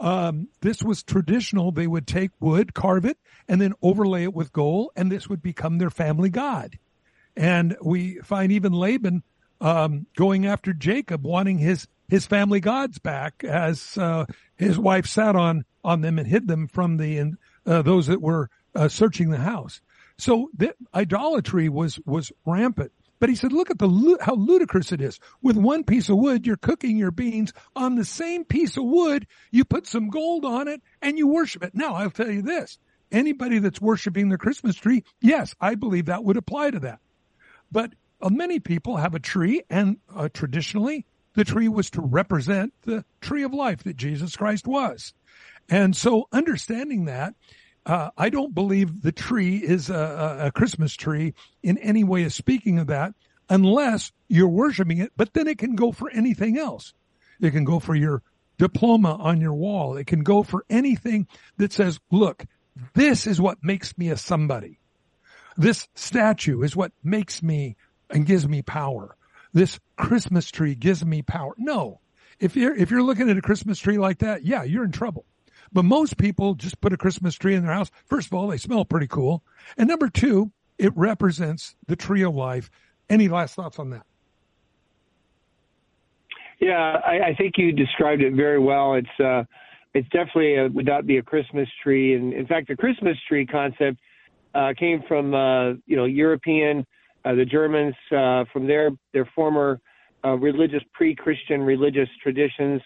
Um, 0.00 0.48
this 0.60 0.82
was 0.82 1.02
traditional. 1.02 1.72
They 1.72 1.86
would 1.86 2.06
take 2.06 2.30
wood, 2.40 2.74
carve 2.74 3.04
it, 3.04 3.18
and 3.48 3.60
then 3.60 3.74
overlay 3.82 4.24
it 4.24 4.34
with 4.34 4.52
gold, 4.52 4.90
and 4.96 5.10
this 5.10 5.28
would 5.28 5.42
become 5.42 5.78
their 5.78 5.90
family 5.90 6.30
god. 6.30 6.78
And 7.36 7.76
we 7.82 8.18
find 8.18 8.52
even 8.52 8.72
Laban 8.72 9.22
um, 9.60 10.06
going 10.16 10.46
after 10.46 10.72
Jacob, 10.72 11.24
wanting 11.24 11.58
his 11.58 11.86
his 12.08 12.26
family 12.26 12.60
gods 12.60 12.98
back, 12.98 13.44
as 13.44 13.98
uh, 13.98 14.24
his 14.56 14.78
wife 14.78 15.06
sat 15.06 15.36
on 15.36 15.64
on 15.84 16.00
them 16.00 16.18
and 16.18 16.26
hid 16.28 16.48
them 16.48 16.68
from 16.68 16.96
the 16.96 17.34
uh, 17.66 17.82
those 17.82 18.06
that 18.06 18.22
were 18.22 18.50
uh, 18.74 18.88
searching 18.88 19.30
the 19.30 19.38
house. 19.38 19.80
So 20.16 20.50
the 20.56 20.74
idolatry 20.94 21.68
was 21.68 21.98
was 22.06 22.32
rampant. 22.44 22.92
But 23.20 23.28
he 23.28 23.34
said, 23.34 23.52
look 23.52 23.70
at 23.70 23.78
the 23.78 24.18
how 24.20 24.34
ludicrous 24.34 24.92
it 24.92 25.00
is. 25.00 25.18
With 25.42 25.56
one 25.56 25.84
piece 25.84 26.08
of 26.08 26.16
wood, 26.16 26.46
you're 26.46 26.56
cooking 26.56 26.96
your 26.96 27.10
beans. 27.10 27.52
On 27.74 27.96
the 27.96 28.04
same 28.04 28.44
piece 28.44 28.76
of 28.76 28.84
wood, 28.84 29.26
you 29.50 29.64
put 29.64 29.86
some 29.86 30.08
gold 30.08 30.44
on 30.44 30.68
it 30.68 30.82
and 31.02 31.18
you 31.18 31.26
worship 31.26 31.64
it. 31.64 31.74
Now, 31.74 31.94
I'll 31.94 32.10
tell 32.10 32.30
you 32.30 32.42
this. 32.42 32.78
Anybody 33.10 33.58
that's 33.58 33.80
worshiping 33.80 34.28
the 34.28 34.38
Christmas 34.38 34.76
tree, 34.76 35.02
yes, 35.20 35.54
I 35.60 35.74
believe 35.74 36.06
that 36.06 36.24
would 36.24 36.36
apply 36.36 36.72
to 36.72 36.80
that. 36.80 37.00
But 37.72 37.94
uh, 38.20 38.30
many 38.30 38.60
people 38.60 38.96
have 38.96 39.14
a 39.14 39.20
tree, 39.20 39.62
and 39.70 39.98
uh, 40.14 40.28
traditionally, 40.32 41.06
the 41.34 41.44
tree 41.44 41.68
was 41.68 41.90
to 41.90 42.02
represent 42.02 42.74
the 42.82 43.04
tree 43.20 43.44
of 43.44 43.54
life 43.54 43.84
that 43.84 43.96
Jesus 43.96 44.36
Christ 44.36 44.66
was. 44.66 45.14
And 45.68 45.96
so, 45.96 46.28
understanding 46.32 47.06
that, 47.06 47.34
uh, 47.86 48.10
I 48.16 48.28
don't 48.28 48.54
believe 48.54 49.02
the 49.02 49.12
tree 49.12 49.56
is 49.56 49.90
a, 49.90 50.38
a, 50.42 50.52
Christmas 50.52 50.94
tree 50.94 51.34
in 51.62 51.78
any 51.78 52.04
way 52.04 52.24
of 52.24 52.32
speaking 52.32 52.78
of 52.78 52.88
that, 52.88 53.14
unless 53.48 54.12
you're 54.28 54.48
worshiping 54.48 54.98
it. 54.98 55.12
But 55.16 55.32
then 55.32 55.46
it 55.46 55.58
can 55.58 55.74
go 55.74 55.92
for 55.92 56.10
anything 56.10 56.58
else. 56.58 56.92
It 57.40 57.52
can 57.52 57.64
go 57.64 57.78
for 57.78 57.94
your 57.94 58.22
diploma 58.58 59.14
on 59.14 59.40
your 59.40 59.54
wall. 59.54 59.96
It 59.96 60.06
can 60.06 60.22
go 60.22 60.42
for 60.42 60.64
anything 60.68 61.28
that 61.56 61.72
says, 61.72 61.98
look, 62.10 62.44
this 62.94 63.26
is 63.26 63.40
what 63.40 63.62
makes 63.62 63.96
me 63.96 64.10
a 64.10 64.16
somebody. 64.16 64.80
This 65.56 65.88
statue 65.94 66.62
is 66.62 66.76
what 66.76 66.92
makes 67.02 67.42
me 67.42 67.76
and 68.10 68.26
gives 68.26 68.46
me 68.46 68.62
power. 68.62 69.16
This 69.52 69.80
Christmas 69.96 70.50
tree 70.50 70.74
gives 70.74 71.04
me 71.04 71.22
power. 71.22 71.54
No. 71.56 72.00
If 72.38 72.54
you're, 72.54 72.74
if 72.74 72.90
you're 72.90 73.02
looking 73.02 73.30
at 73.30 73.36
a 73.36 73.42
Christmas 73.42 73.78
tree 73.78 73.98
like 73.98 74.18
that, 74.18 74.44
yeah, 74.44 74.62
you're 74.62 74.84
in 74.84 74.92
trouble. 74.92 75.24
But 75.72 75.84
most 75.84 76.16
people 76.18 76.54
just 76.54 76.80
put 76.80 76.92
a 76.92 76.96
Christmas 76.96 77.34
tree 77.34 77.54
in 77.54 77.64
their 77.64 77.72
house. 77.72 77.90
First 78.06 78.28
of 78.28 78.34
all, 78.34 78.48
they 78.48 78.56
smell 78.56 78.84
pretty 78.84 79.06
cool. 79.06 79.42
And 79.76 79.88
number 79.88 80.08
two, 80.08 80.52
it 80.78 80.92
represents 80.96 81.76
the 81.86 81.96
tree 81.96 82.22
of 82.22 82.34
life. 82.34 82.70
Any 83.10 83.28
last 83.28 83.54
thoughts 83.54 83.78
on 83.78 83.90
that? 83.90 84.04
Yeah, 86.60 87.00
I, 87.06 87.28
I 87.28 87.34
think 87.34 87.54
you 87.56 87.72
described 87.72 88.22
it 88.22 88.34
very 88.34 88.58
well. 88.58 88.94
It's 88.94 89.20
uh, 89.20 89.44
it's 89.94 90.08
definitely 90.08 90.56
a, 90.56 90.68
would 90.68 90.86
not 90.86 91.06
be 91.06 91.18
a 91.18 91.22
Christmas 91.22 91.68
tree, 91.82 92.14
and 92.14 92.32
in 92.32 92.46
fact, 92.46 92.68
the 92.68 92.76
Christmas 92.76 93.16
tree 93.28 93.46
concept 93.46 93.98
uh, 94.54 94.72
came 94.78 95.02
from 95.06 95.34
uh, 95.34 95.70
you 95.86 95.96
know 95.96 96.04
European 96.04 96.84
uh, 97.24 97.34
the 97.34 97.44
Germans 97.44 97.94
uh, 98.10 98.44
from 98.52 98.66
their 98.66 98.90
their 99.12 99.28
former 99.34 99.80
uh, 100.24 100.30
religious 100.30 100.82
pre-Christian 100.94 101.62
religious 101.62 102.08
traditions, 102.22 102.82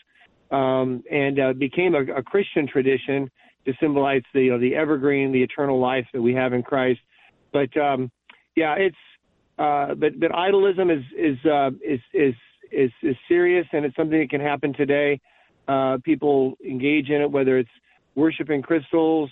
um, 0.53 1.03
and 1.11 1.41
uh, 1.41 1.53
became 1.55 1.95
a, 1.95 2.03
a, 2.19 2.23
Christian 2.23 2.67
tradition 2.67 3.31
to 3.65 3.73
symbolize 3.81 4.23
the 4.35 4.43
you 4.43 4.51
know, 4.51 4.61
the 4.61 4.75
evergreen, 4.75 5.33
the 5.33 5.43
eternal 5.43 5.81
life 5.81 6.07
that 6.13 6.21
we 6.21 6.35
have 6.35 6.53
in 6.53 6.63
Christ. 6.63 7.01
But 7.53 7.75
um, 7.77 8.11
yeah, 8.55 8.75
it's 8.75 8.97
uh, 9.59 9.95
but 9.95 10.21
but 10.21 10.31
idolism 10.31 10.97
is 10.97 11.05
is, 11.17 11.45
uh, 11.47 11.71
is 11.85 12.01
is 12.13 12.35
is 12.71 12.91
is 13.03 13.17
serious, 13.29 13.67
and 13.73 13.85
it's 13.85 13.97
something 13.97 14.19
that 14.19 14.31
can 14.31 14.41
happen 14.41 14.73
today. 14.75 15.21
people 16.05 16.55
engage 16.65 17.09
in 17.09 17.23
it, 17.23 17.31
whether 17.31 17.59
it's 17.59 17.71
worshiping 18.15 18.63
crystals 18.63 19.31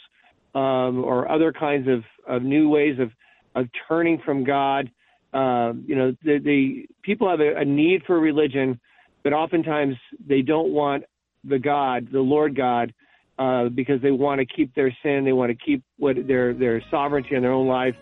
um, 0.54 1.04
or 1.04 1.30
other 1.30 1.52
kinds 1.52 1.88
of, 1.88 2.02
of 2.26 2.42
new 2.42 2.68
ways 2.68 2.98
of 2.98 3.10
of 3.54 3.66
turning 3.88 4.18
from 4.24 4.44
God. 4.44 4.90
Uh, 5.32 5.72
you 5.86 5.96
know, 5.96 6.14
the, 6.24 6.38
the 6.38 6.86
people 7.02 7.28
have 7.28 7.40
a, 7.40 7.56
a, 7.56 7.64
need 7.64 8.02
for 8.06 8.18
religion, 8.18 8.80
but 9.22 9.32
oftentimes 9.32 9.96
they 10.26 10.40
don't 10.40 10.72
want 10.72 11.04
the 11.44 11.58
God, 11.58 12.08
the 12.12 12.20
Lord 12.20 12.56
God, 12.56 12.92
uh, 13.38 13.68
because 13.68 14.02
they 14.02 14.10
want 14.10 14.40
to 14.40 14.46
keep 14.46 14.74
their 14.74 14.94
sin, 15.02 15.24
they 15.24 15.32
want 15.32 15.50
to 15.50 15.64
keep 15.64 15.82
what 15.98 16.16
their 16.26 16.52
their 16.52 16.82
sovereignty 16.90 17.34
in 17.34 17.42
their 17.42 17.52
own 17.52 17.66
life, 17.66 17.96